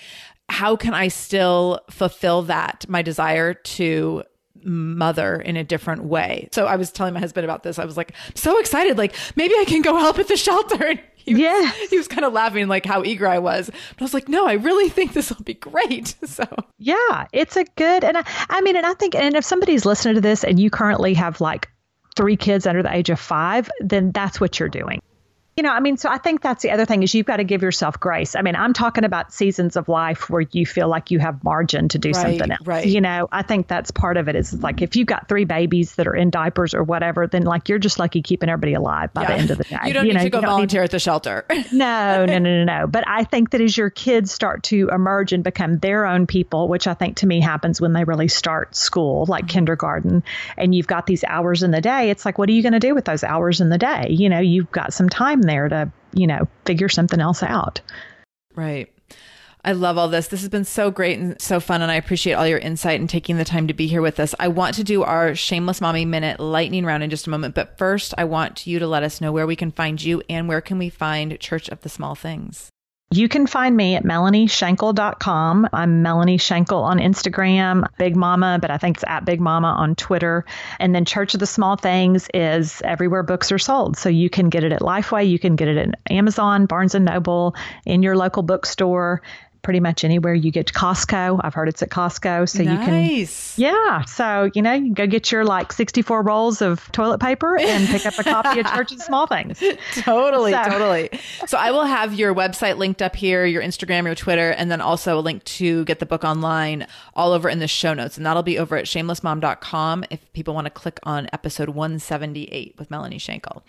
how 0.50 0.76
can 0.76 0.94
I 0.94 1.08
still 1.10 1.82
fulfill 1.90 2.44
that, 2.44 2.86
my 2.88 3.02
desire 3.02 3.54
to 3.54 4.24
mother 4.64 5.36
in 5.36 5.58
a 5.58 5.64
different 5.64 6.06
way? 6.06 6.50
So 6.52 6.66
I 6.66 6.76
was 6.76 6.92
telling 6.92 7.14
my 7.14 7.20
husband 7.20 7.46
about 7.46 7.64
this. 7.64 7.80
I 7.80 7.86
was 7.86 7.98
like, 7.98 8.14
so 8.36 8.60
excited, 8.60 8.98
like 8.98 9.16
maybe 9.36 9.54
I 9.56 9.66
can 9.66 9.82
go 9.82 9.98
help 9.98 10.20
at 10.20 10.28
the 10.28 10.38
shelter. 10.38 11.00
He 11.26 11.42
yeah. 11.42 11.72
he 11.90 11.98
was 11.98 12.10
kind 12.10 12.26
of 12.26 12.34
laughing 12.34 12.68
like 12.68 12.86
how 12.86 13.02
eager 13.02 13.26
I 13.26 13.40
was. 13.40 13.70
But 13.70 14.02
I 14.02 14.04
was 14.04 14.14
like, 14.14 14.28
no, 14.28 14.46
I 14.46 14.56
really 14.56 14.90
think 14.90 15.14
this 15.14 15.30
will 15.30 15.42
be 15.46 15.54
great. 15.54 16.16
So 16.26 16.44
Yeah, 16.80 17.28
it's 17.32 17.56
a 17.56 17.64
good 17.78 18.04
and 18.04 18.18
I, 18.18 18.26
I 18.50 18.60
mean 18.60 18.76
and 18.76 18.86
I 18.86 18.94
think 18.96 19.16
and 19.16 19.34
if 19.34 19.46
somebody's 19.46 19.86
listening 19.86 20.16
to 20.16 20.22
this 20.22 20.44
and 20.44 20.60
you 20.60 20.70
currently 20.70 21.14
have 21.14 21.40
like 21.40 21.70
three 22.16 22.38
kids 22.38 22.68
under 22.68 22.84
the 22.84 22.94
age 22.94 23.10
of 23.10 23.20
five, 23.20 23.70
then 23.80 24.12
that's 24.12 24.40
what 24.40 24.60
you're 24.60 24.70
doing. 24.70 25.02
You 25.56 25.62
know, 25.62 25.72
I 25.72 25.82
mean, 25.82 25.98
so 25.98 26.10
I 26.10 26.18
think 26.18 26.42
that's 26.42 26.64
the 26.64 26.72
other 26.72 26.86
thing 26.86 27.04
is 27.04 27.14
you've 27.14 27.28
got 27.28 27.38
to 27.38 27.44
give 27.44 27.62
yourself 27.62 28.00
grace. 28.00 28.36
I 28.36 28.42
mean, 28.42 28.56
I'm 28.56 28.74
talking 28.74 29.04
about 29.04 29.32
seasons 29.32 29.76
of 29.76 29.88
life 29.88 30.28
where 30.28 30.42
you 30.52 30.66
feel 30.66 30.88
like 30.88 31.12
you 31.12 31.20
have 31.20 31.44
margin 31.44 31.90
to 31.90 32.00
do 32.00 32.10
right, 32.10 32.16
something 32.16 32.52
else. 32.52 32.66
Right. 32.66 32.86
You 32.88 33.02
know, 33.02 33.30
I 33.32 33.44
think 33.44 33.68
that's 33.68 33.92
part 33.92 34.18
of 34.18 34.28
it 34.28 34.36
is 34.36 34.52
like 34.64 34.82
if 34.82 34.96
you've 34.96 35.06
got 35.06 35.28
three 35.30 35.46
babies 35.46 35.94
that 35.96 36.08
are 36.08 36.16
in 36.16 36.32
diapers 36.32 36.74
or 36.74 36.84
whatever, 36.84 37.28
then 37.28 37.44
like 37.44 37.70
you're 37.70 37.78
just 37.78 38.00
lucky 38.00 38.24
keeping 38.24 38.50
everybody 38.50 38.74
alive 38.74 39.14
by 39.14 39.22
yeah. 39.22 39.28
the 39.28 39.34
end 39.36 39.52
of 39.52 39.58
the 39.60 39.64
day. 39.70 39.78
You 39.86 39.94
don't 39.94 40.08
you 40.08 40.14
need 40.14 40.18
know, 40.18 40.24
to 40.24 40.30
go 40.32 40.42
volunteer 40.42 40.82
to, 40.82 40.86
at 40.86 40.92
the 40.92 41.00
shelter. 41.00 41.46
no, 41.72 42.26
no, 42.26 42.40
no, 42.40 42.40
no, 42.40 42.64
no. 42.64 42.88
But 42.88 43.08
I 43.08 43.24
think 43.24 43.52
that 43.52 43.62
as 43.62 43.78
your 43.78 43.92
kids 43.92 44.32
start 44.32 44.64
to 44.64 44.90
emerge 44.90 45.34
and 45.34 45.44
become 45.44 45.78
their 45.78 46.08
own 46.08 46.26
people, 46.26 46.68
which 46.68 46.88
I 46.88 46.96
think 46.96 47.18
to 47.18 47.28
me 47.28 47.42
happens 47.42 47.80
when 47.80 47.94
they 47.94 48.06
really 48.06 48.28
start 48.28 48.76
school, 48.76 49.28
like 49.28 49.44
mm-hmm. 49.44 49.54
kindergarten, 49.54 50.24
and 50.58 50.74
you've 50.74 50.88
got 50.88 51.06
these 51.06 51.24
hours 51.24 51.62
in 51.62 51.70
the 51.70 51.82
day, 51.82 52.10
it's 52.10 52.26
like, 52.26 52.40
what 52.40 52.50
are 52.50 52.54
you 52.54 52.64
going 52.64 52.74
to 52.74 52.80
do 52.80 52.96
with 52.96 53.06
those 53.06 53.24
hours 53.24 53.62
in 53.62 53.70
the 53.70 53.78
day? 53.78 54.08
You 54.10 54.30
know, 54.30 54.40
you've 54.40 54.72
got 54.72 54.94
some 54.94 55.10
time 55.10 55.43
there 55.48 55.70
to 55.70 55.92
you 56.14 56.28
know, 56.28 56.48
figure 56.66 56.90
something 56.90 57.20
else 57.20 57.44
out. 57.44 57.82
Right. 58.56 58.90
I 59.66 59.72
love 59.72 59.98
all 59.98 60.10
this. 60.10 60.28
This 60.28 60.42
has 60.42 60.50
been 60.50 60.66
so 60.66 60.92
great 60.92 61.18
and 61.18 61.42
so 61.42 61.62
fun, 61.62 61.82
and 61.82 61.90
I 61.90 61.96
appreciate 61.96 62.34
all 62.34 62.46
your 62.46 62.58
insight 62.58 63.00
and 63.00 63.10
taking 63.10 63.38
the 63.38 63.46
time 63.46 63.68
to 63.68 63.74
be 63.74 63.88
here 63.88 64.02
with 64.02 64.20
us. 64.20 64.36
I 64.38 64.50
want 64.50 64.76
to 64.76 64.84
do 64.84 65.04
our 65.04 65.36
Shameless 65.36 65.80
Mommy 65.80 66.04
Minute 66.04 66.42
lightning 66.42 66.84
round 66.86 67.02
in 67.02 67.10
just 67.10 67.28
a 67.28 67.30
moment, 67.30 67.56
but 67.56 67.78
first, 67.78 68.14
I 68.18 68.26
want 68.26 68.68
you 68.68 68.80
to 68.80 68.88
let 68.88 69.04
us 69.04 69.22
know 69.22 69.32
where 69.32 69.48
we 69.48 69.56
can 69.56 69.72
find 69.72 70.04
you 70.04 70.22
and 70.30 70.50
where 70.50 70.60
can 70.60 70.78
we 70.78 70.90
find 70.90 71.40
Church 71.40 71.70
of 71.70 71.80
the 71.80 71.88
Small 71.88 72.14
Things. 72.14 72.73
You 73.14 73.30
can 73.30 73.46
find 73.46 73.78
me 73.78 73.94
at 73.94 74.04
melanieshankle.com. 74.04 75.70
I'm 75.72 76.02
Melanie 76.02 76.40
Shankle 76.40 76.82
on 76.82 76.98
Instagram, 76.98 77.86
Big 78.00 78.16
Mama, 78.16 78.58
but 78.60 78.72
I 78.72 78.80
think 78.80 78.98
it's 78.98 79.04
at 79.08 79.24
Big 79.24 79.40
Mama 79.40 79.68
on 79.68 79.94
Twitter. 79.94 80.46
And 80.80 80.96
then 80.96 81.06
Church 81.06 81.36
of 81.36 81.40
the 81.40 81.46
Small 81.46 81.76
Things 81.76 82.28
is 82.34 82.82
everywhere 82.84 83.22
books 83.22 83.52
are 83.52 83.60
sold. 83.60 83.98
So 83.98 84.10
you 84.10 84.32
can 84.32 84.50
get 84.50 84.64
it 84.64 84.72
at 84.72 84.82
Lifeway, 84.82 85.30
you 85.30 85.38
can 85.38 85.56
get 85.56 85.68
it 85.68 85.78
at 85.78 86.00
Amazon, 86.10 86.66
Barnes 86.66 86.96
and 86.96 87.06
Noble, 87.06 87.56
in 87.86 88.02
your 88.02 88.18
local 88.18 88.42
bookstore 88.42 89.22
pretty 89.64 89.80
much 89.80 90.04
anywhere 90.04 90.34
you 90.34 90.52
get 90.52 90.68
to 90.68 90.74
Costco. 90.74 91.40
I've 91.44 91.54
heard 91.54 91.70
it's 91.70 91.82
at 91.82 91.90
Costco. 91.90 92.48
So 92.48 92.64
nice. 92.64 92.72
you 92.72 92.86
can 92.86 92.94
Yeah. 93.58 94.06
So, 94.06 94.52
you 94.54 94.62
know, 94.62 94.74
you 94.74 94.84
can 94.84 94.94
go 94.94 95.08
get 95.08 95.32
your 95.32 95.46
like 95.46 95.74
64 95.74 96.22
rolls 96.22 96.62
of 96.62 96.92
toilet 96.92 97.20
paper 97.20 97.58
and 97.58 97.88
pick 97.88 98.06
up 98.06 98.20
a 98.20 98.24
copy 98.24 98.60
of 98.60 98.66
Church 98.74 98.92
of 98.92 99.02
Small 99.02 99.26
Things. 99.26 99.64
Totally, 99.96 100.52
so. 100.52 100.64
totally. 100.64 101.10
So 101.48 101.58
I 101.58 101.72
will 101.72 101.86
have 101.86 102.14
your 102.14 102.36
website 102.36 102.78
linked 102.78 103.02
up 103.02 103.16
here, 103.16 103.46
your 103.46 103.64
Instagram, 103.64 104.06
your 104.06 104.16
Twitter, 104.16 104.52
and 104.52 104.70
then 104.70 104.82
also 104.82 105.18
a 105.18 105.22
link 105.22 105.44
to 105.46 105.86
get 105.86 106.00
the 106.00 106.06
book 106.06 106.24
online 106.24 106.86
all 107.16 107.32
over 107.32 107.50
in 107.50 107.60
the 107.60 107.68
show 107.68 107.94
notes. 107.94 108.18
And 108.18 108.26
that'll 108.26 108.44
be 108.44 108.60
over 108.60 108.78
at 108.78 108.86
shamelessmom.com 108.86 110.06
if 110.10 110.32
people 110.34 110.54
want 110.54 110.66
to 110.66 110.72
click 110.72 111.00
on 111.04 111.28
episode 111.34 111.70
178 111.70 112.76
with 112.78 112.92
Melanie 112.92 113.18
Shankle. 113.18 113.62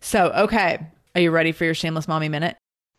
So, 0.00 0.30
okay. 0.32 0.84
Are 1.14 1.20
you 1.20 1.30
ready 1.30 1.52
for 1.52 1.64
your 1.64 1.74
shameless 1.74 2.06
mommy 2.06 2.28
minute? 2.28 2.56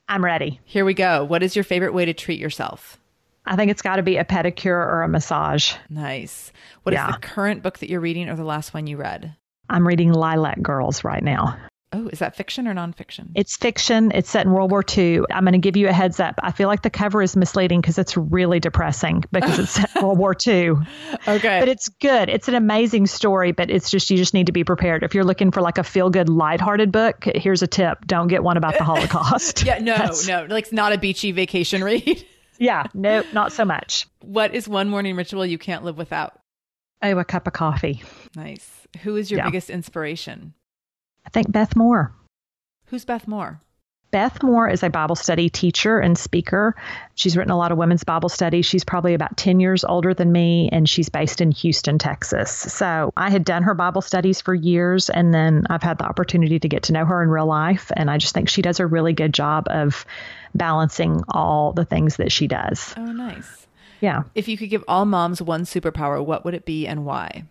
I'm 0.10 0.26
ready. 0.26 0.60
Here 0.66 0.86
we 0.86 0.96
go. 0.96 1.24
What 1.24 1.44
is 1.44 1.56
your 1.56 1.64
favorite 1.64 1.94
way 1.94 2.06
to 2.06 2.16
treat 2.16 2.40
yourself? 2.40 3.00
I 3.46 3.56
think 3.56 3.70
it's 3.70 3.84
got 3.84 3.98
to 3.98 4.04
be 4.04 4.18
a 4.18 4.26
pedicure 4.26 4.74
or 4.74 5.04
a 5.04 5.08
massage. 5.08 5.76
Nice. 5.88 6.52
What 6.82 6.94
yeah. 6.94 7.10
is 7.10 7.16
the 7.16 7.22
current 7.22 7.62
book 7.62 7.78
that 7.78 7.90
you're 7.92 8.00
reading 8.00 8.28
or 8.28 8.36
the 8.36 8.44
last 8.44 8.74
one 8.74 8.88
you 8.88 8.98
read? 8.98 9.36
I'm 9.70 9.88
reading 9.88 10.12
Lilac 10.12 10.64
Girls 10.64 11.04
right 11.04 11.24
now. 11.24 11.58
Oh, 11.92 12.08
is 12.10 12.20
that 12.20 12.36
fiction 12.36 12.68
or 12.68 12.76
nonfiction? 12.76 13.32
It's 13.34 13.58
fiction. 13.58 14.12
It's 14.14 14.30
set 14.30 14.46
in 14.46 14.52
World 14.52 14.70
War 14.70 14.84
II. 14.96 15.22
I'm 15.32 15.44
going 15.44 15.54
to 15.54 15.58
give 15.58 15.76
you 15.76 15.88
a 15.88 15.92
heads 15.92 16.20
up. 16.20 16.36
I 16.44 16.52
feel 16.52 16.68
like 16.68 16.84
the 16.84 16.92
cover 16.92 17.20
is 17.24 17.36
misleading 17.36 17.82
because 17.82 17.98
it's 17.98 18.16
really 18.16 18.60
depressing 18.60 19.24
because 19.32 19.58
it's 19.58 19.72
set 19.72 19.96
in 19.96 20.04
World 20.06 20.20
War 20.20 20.36
II. 20.46 20.74
Okay. 21.28 21.60
But 21.60 21.68
it's 21.68 21.90
good. 21.90 22.30
It's 22.30 22.48
an 22.48 22.54
amazing 22.54 23.08
story, 23.08 23.54
but 23.54 23.72
it's 23.72 23.90
just, 23.90 24.12
you 24.12 24.18
just 24.18 24.36
need 24.36 24.46
to 24.46 24.52
be 24.52 24.64
prepared. 24.64 25.02
If 25.02 25.16
you're 25.16 25.24
looking 25.24 25.50
for 25.50 25.62
like 25.62 25.80
a 25.80 25.84
feel 25.84 26.12
good, 26.12 26.30
lighthearted 26.30 26.92
book, 26.92 27.26
here's 27.34 27.64
a 27.64 27.68
tip 27.68 28.06
don't 28.06 28.28
get 28.28 28.44
one 28.44 28.58
about 28.58 28.78
the 28.78 28.84
Holocaust. 28.84 29.64
yeah, 29.66 29.80
no, 29.80 29.98
That's, 29.98 30.28
no. 30.28 30.46
Like, 30.48 30.66
it's 30.66 30.74
not 30.74 30.94
a 30.94 30.98
beachy 31.00 31.32
vacation 31.32 31.84
read. 31.84 32.24
yeah, 32.60 32.86
no, 32.94 33.24
not 33.34 33.52
so 33.52 33.66
much. 33.66 34.06
What 34.22 34.54
is 34.54 34.68
one 34.68 34.90
morning 34.90 35.16
ritual 35.16 35.44
you 35.44 35.58
can't 35.58 35.84
live 35.84 35.98
without? 35.98 36.40
Oh, 37.02 37.18
a 37.18 37.26
cup 37.26 37.48
of 37.48 37.54
coffee. 37.54 38.04
Nice. 38.36 38.70
Who 39.02 39.16
is 39.16 39.32
your 39.32 39.40
yeah. 39.40 39.46
biggest 39.46 39.72
inspiration? 39.72 40.54
I 41.30 41.32
think 41.32 41.52
Beth 41.52 41.76
Moore. 41.76 42.12
Who's 42.88 43.06
Beth 43.06 43.28
Moore? 43.28 43.62
Beth 44.10 44.42
Moore 44.42 44.68
is 44.68 44.82
a 44.82 44.90
Bible 44.90 45.14
study 45.14 45.48
teacher 45.48 46.00
and 46.00 46.18
speaker. 46.18 46.76
She's 47.14 47.38
written 47.38 47.52
a 47.52 47.58
lot 47.58 47.72
of 47.72 47.78
women's 47.78 48.04
Bible 48.04 48.30
studies. 48.30 48.66
She's 48.66 48.84
probably 48.84 49.14
about 49.14 49.38
10 49.38 49.60
years 49.60 49.84
older 49.84 50.16
than 50.16 50.32
me, 50.32 50.70
and 50.72 50.90
she's 50.90 51.10
based 51.10 51.40
in 51.40 51.52
Houston, 51.52 52.00
Texas. 52.00 52.50
So 52.50 53.14
I 53.16 53.30
had 53.30 53.46
done 53.46 53.62
her 53.62 53.76
Bible 53.76 54.02
studies 54.02 54.42
for 54.42 54.56
years, 54.56 55.12
and 55.12 55.32
then 55.32 55.68
I've 55.70 55.84
had 55.84 56.00
the 56.00 56.06
opportunity 56.06 56.58
to 56.58 56.68
get 56.68 56.82
to 56.84 56.94
know 56.94 57.06
her 57.06 57.22
in 57.22 57.30
real 57.30 57.46
life. 57.46 57.92
And 57.96 58.10
I 58.10 58.18
just 58.18 58.34
think 58.34 58.50
she 58.50 58.64
does 58.64 58.80
a 58.80 58.88
really 58.88 59.14
good 59.14 59.32
job 59.32 59.68
of 59.70 60.08
balancing 60.56 61.22
all 61.30 61.74
the 61.74 61.86
things 61.86 62.16
that 62.16 62.32
she 62.32 62.48
does. 62.48 62.96
Oh, 62.98 63.12
nice. 63.12 63.68
Yeah. 64.02 64.24
If 64.34 64.48
you 64.48 64.58
could 64.58 64.72
give 64.72 64.84
all 64.88 65.06
moms 65.06 65.44
one 65.44 65.66
superpower, 65.66 66.26
what 66.26 66.44
would 66.44 66.56
it 66.56 66.66
be 66.66 66.88
and 66.88 67.06
why? 67.06 67.44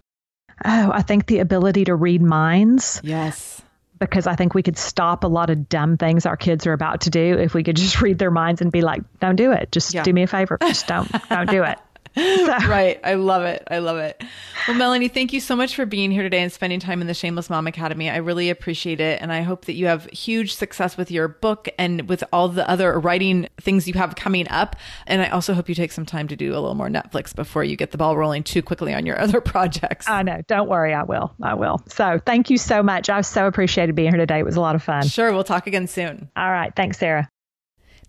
Oh, 0.64 0.90
I 0.92 1.02
think 1.02 1.26
the 1.26 1.38
ability 1.38 1.84
to 1.84 1.94
read 1.94 2.20
minds. 2.20 3.00
Yes 3.04 3.62
because 3.98 4.26
I 4.26 4.34
think 4.34 4.54
we 4.54 4.62
could 4.62 4.78
stop 4.78 5.24
a 5.24 5.26
lot 5.26 5.50
of 5.50 5.68
dumb 5.68 5.96
things 5.96 6.26
our 6.26 6.36
kids 6.36 6.66
are 6.66 6.72
about 6.72 7.02
to 7.02 7.10
do 7.10 7.38
if 7.38 7.54
we 7.54 7.62
could 7.62 7.76
just 7.76 8.00
read 8.02 8.18
their 8.18 8.30
minds 8.30 8.60
and 8.60 8.70
be 8.70 8.82
like, 8.82 9.02
"Don't 9.20 9.36
do 9.36 9.52
it. 9.52 9.72
Just 9.72 9.94
yeah. 9.94 10.02
do 10.02 10.12
me 10.12 10.22
a 10.22 10.26
favor. 10.26 10.58
Just 10.60 10.86
don't 10.86 11.10
don't 11.28 11.50
do 11.50 11.62
it." 11.64 11.78
So. 12.18 12.58
Right. 12.68 13.00
I 13.02 13.14
love 13.14 13.44
it. 13.44 13.62
I 13.70 13.78
love 13.78 13.96
it. 13.98 14.22
Well, 14.66 14.76
Melanie, 14.76 15.08
thank 15.08 15.32
you 15.32 15.40
so 15.40 15.56
much 15.56 15.74
for 15.74 15.86
being 15.86 16.10
here 16.10 16.22
today 16.22 16.42
and 16.42 16.52
spending 16.52 16.80
time 16.80 17.00
in 17.00 17.06
the 17.06 17.14
Shameless 17.14 17.48
Mom 17.48 17.66
Academy. 17.66 18.10
I 18.10 18.16
really 18.16 18.50
appreciate 18.50 19.00
it. 19.00 19.22
And 19.22 19.32
I 19.32 19.40
hope 19.42 19.64
that 19.66 19.72
you 19.74 19.86
have 19.86 20.04
huge 20.06 20.54
success 20.54 20.96
with 20.96 21.10
your 21.10 21.28
book 21.28 21.68
and 21.78 22.08
with 22.08 22.24
all 22.32 22.48
the 22.48 22.68
other 22.68 22.98
writing 22.98 23.48
things 23.60 23.88
you 23.88 23.94
have 23.94 24.16
coming 24.16 24.48
up. 24.48 24.76
And 25.06 25.22
I 25.22 25.28
also 25.28 25.54
hope 25.54 25.68
you 25.68 25.74
take 25.74 25.92
some 25.92 26.04
time 26.04 26.28
to 26.28 26.36
do 26.36 26.52
a 26.52 26.58
little 26.60 26.74
more 26.74 26.88
Netflix 26.88 27.34
before 27.34 27.64
you 27.64 27.76
get 27.76 27.92
the 27.92 27.98
ball 27.98 28.16
rolling 28.16 28.42
too 28.42 28.62
quickly 28.62 28.92
on 28.92 29.06
your 29.06 29.18
other 29.20 29.40
projects. 29.40 30.08
I 30.08 30.22
know. 30.22 30.42
Don't 30.46 30.68
worry. 30.68 30.92
I 30.92 31.04
will. 31.04 31.34
I 31.42 31.54
will. 31.54 31.82
So 31.88 32.20
thank 32.24 32.50
you 32.50 32.58
so 32.58 32.82
much. 32.82 33.08
I 33.08 33.16
was 33.16 33.26
so 33.28 33.46
appreciated 33.46 33.94
being 33.94 34.10
here 34.10 34.18
today. 34.18 34.40
It 34.40 34.44
was 34.44 34.56
a 34.56 34.60
lot 34.60 34.74
of 34.74 34.82
fun. 34.82 35.06
Sure. 35.06 35.32
We'll 35.32 35.44
talk 35.44 35.66
again 35.66 35.86
soon. 35.86 36.30
All 36.36 36.50
right. 36.50 36.74
Thanks, 36.74 36.98
Sarah. 36.98 37.28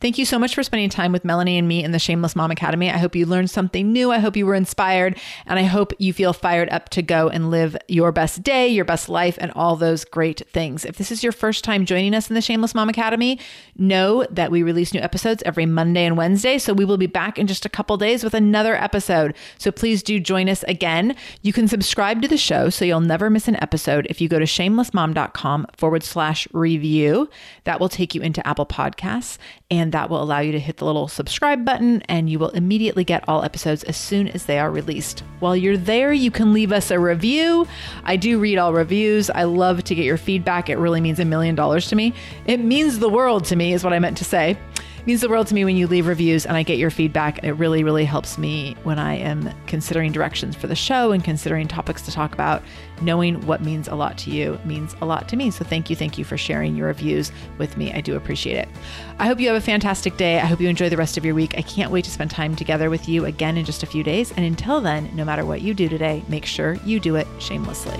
Thank 0.01 0.17
you 0.17 0.23
so 0.23 0.39
much 0.39 0.55
for 0.55 0.63
spending 0.63 0.89
time 0.89 1.11
with 1.11 1.25
Melanie 1.25 1.57
and 1.57 1.67
me 1.67 1.83
in 1.83 1.91
the 1.91 1.99
Shameless 1.99 2.33
Mom 2.33 2.51
Academy. 2.51 2.89
I 2.89 2.97
hope 2.97 3.17
you 3.17 3.25
learned 3.25 3.49
something 3.49 3.91
new. 3.91 4.11
I 4.11 4.19
hope 4.19 4.37
you 4.37 4.45
were 4.45 4.55
inspired, 4.55 5.17
and 5.45 5.59
I 5.59 5.63
hope 5.63 5.91
you 5.99 6.13
feel 6.13 6.31
fired 6.31 6.69
up 6.69 6.87
to 6.89 7.01
go 7.01 7.27
and 7.27 7.51
live 7.51 7.75
your 7.89 8.13
best 8.13 8.41
day, 8.41 8.69
your 8.69 8.85
best 8.85 9.09
life, 9.09 9.37
and 9.41 9.51
all 9.55 9.75
those 9.75 10.05
great 10.05 10.47
things. 10.53 10.85
If 10.85 10.95
this 10.95 11.11
is 11.11 11.21
your 11.21 11.33
first 11.33 11.65
time 11.65 11.85
joining 11.85 12.15
us 12.15 12.29
in 12.29 12.35
the 12.35 12.41
Shameless 12.41 12.73
Mom 12.73 12.87
Academy, 12.87 13.39
know 13.77 14.25
that 14.31 14.51
we 14.51 14.63
release 14.63 14.93
new 14.93 15.01
episodes 15.01 15.43
every 15.45 15.65
Monday 15.65 16.05
and 16.05 16.15
Wednesday. 16.15 16.57
So 16.59 16.73
we 16.73 16.85
will 16.85 16.97
be 16.97 17.05
back 17.05 17.37
in 17.37 17.45
just 17.45 17.65
a 17.65 17.69
couple 17.69 17.97
days 17.97 18.23
with 18.23 18.33
another 18.33 18.75
episode. 18.75 19.35
So 19.57 19.69
please 19.69 20.01
do 20.01 20.17
join 20.17 20.47
us 20.47 20.63
again. 20.63 21.13
You 21.41 21.51
can 21.51 21.67
subscribe 21.67 22.21
to 22.21 22.29
the 22.29 22.37
show 22.37 22.69
so 22.69 22.85
you'll 22.85 23.01
never 23.01 23.29
miss 23.29 23.49
an 23.49 23.61
episode 23.61 24.07
if 24.09 24.21
you 24.21 24.29
go 24.29 24.39
to 24.39 24.45
shamelessmom.com 24.45 25.67
forward 25.75 26.03
slash 26.03 26.47
review. 26.53 27.29
That 27.65 27.81
will 27.81 27.89
take 27.89 28.15
you 28.15 28.21
into 28.21 28.45
Apple 28.47 28.65
Podcasts 28.65 29.37
and 29.71 29.91
that 29.91 30.09
will 30.09 30.21
allow 30.21 30.39
you 30.39 30.51
to 30.51 30.59
hit 30.59 30.77
the 30.77 30.85
little 30.85 31.07
subscribe 31.07 31.63
button 31.63 32.01
and 32.03 32.29
you 32.29 32.39
will 32.39 32.49
immediately 32.49 33.03
get 33.03 33.27
all 33.27 33.43
episodes 33.43 33.83
as 33.83 33.95
soon 33.97 34.27
as 34.27 34.45
they 34.45 34.57
are 34.57 34.71
released. 34.71 35.23
While 35.39 35.55
you're 35.55 35.77
there, 35.77 36.11
you 36.11 36.31
can 36.31 36.53
leave 36.53 36.71
us 36.71 36.89
a 36.89 36.99
review. 36.99 37.67
I 38.03 38.15
do 38.15 38.39
read 38.39 38.57
all 38.57 38.73
reviews. 38.73 39.29
I 39.29 39.43
love 39.43 39.83
to 39.83 39.95
get 39.95 40.05
your 40.05 40.17
feedback. 40.17 40.69
It 40.69 40.77
really 40.77 41.01
means 41.01 41.19
a 41.19 41.25
million 41.25 41.55
dollars 41.55 41.87
to 41.89 41.95
me. 41.95 42.13
It 42.47 42.59
means 42.59 42.99
the 42.99 43.09
world 43.09 43.45
to 43.45 43.55
me, 43.55 43.73
is 43.73 43.83
what 43.83 43.93
I 43.93 43.99
meant 43.99 44.17
to 44.17 44.25
say 44.25 44.57
means 45.05 45.21
the 45.21 45.29
world 45.29 45.47
to 45.47 45.53
me 45.53 45.65
when 45.65 45.75
you 45.75 45.87
leave 45.87 46.07
reviews 46.07 46.45
and 46.45 46.55
I 46.55 46.63
get 46.63 46.77
your 46.77 46.89
feedback. 46.89 47.43
It 47.43 47.53
really, 47.53 47.83
really 47.83 48.05
helps 48.05 48.37
me 48.37 48.75
when 48.83 48.99
I 48.99 49.15
am 49.15 49.51
considering 49.67 50.11
directions 50.11 50.55
for 50.55 50.67
the 50.67 50.75
show 50.75 51.11
and 51.11 51.23
considering 51.23 51.67
topics 51.67 52.01
to 52.03 52.11
talk 52.11 52.33
about. 52.33 52.63
Knowing 53.01 53.45
what 53.47 53.61
means 53.61 53.87
a 53.87 53.95
lot 53.95 54.17
to 54.19 54.29
you 54.29 54.59
means 54.65 54.95
a 55.01 55.05
lot 55.05 55.29
to 55.29 55.35
me. 55.35 55.51
So 55.51 55.63
thank 55.63 55.89
you, 55.89 55.95
thank 55.95 56.17
you 56.17 56.25
for 56.25 56.37
sharing 56.37 56.75
your 56.75 56.87
reviews 56.87 57.31
with 57.57 57.77
me. 57.77 57.93
I 57.93 58.01
do 58.01 58.15
appreciate 58.15 58.57
it. 58.57 58.69
I 59.19 59.27
hope 59.27 59.39
you 59.39 59.47
have 59.47 59.57
a 59.57 59.61
fantastic 59.61 60.17
day. 60.17 60.39
I 60.39 60.45
hope 60.45 60.59
you 60.59 60.69
enjoy 60.69 60.89
the 60.89 60.97
rest 60.97 61.17
of 61.17 61.25
your 61.25 61.35
week. 61.35 61.57
I 61.57 61.61
can't 61.61 61.91
wait 61.91 62.05
to 62.05 62.11
spend 62.11 62.31
time 62.31 62.55
together 62.55 62.89
with 62.89 63.07
you 63.07 63.25
again 63.25 63.57
in 63.57 63.65
just 63.65 63.83
a 63.83 63.87
few 63.87 64.03
days. 64.03 64.31
And 64.31 64.45
until 64.45 64.81
then, 64.81 65.09
no 65.15 65.23
matter 65.23 65.45
what 65.45 65.61
you 65.61 65.73
do 65.73 65.87
today, 65.87 66.23
make 66.27 66.45
sure 66.45 66.73
you 66.85 66.99
do 66.99 67.15
it 67.15 67.27
shamelessly. 67.39 67.99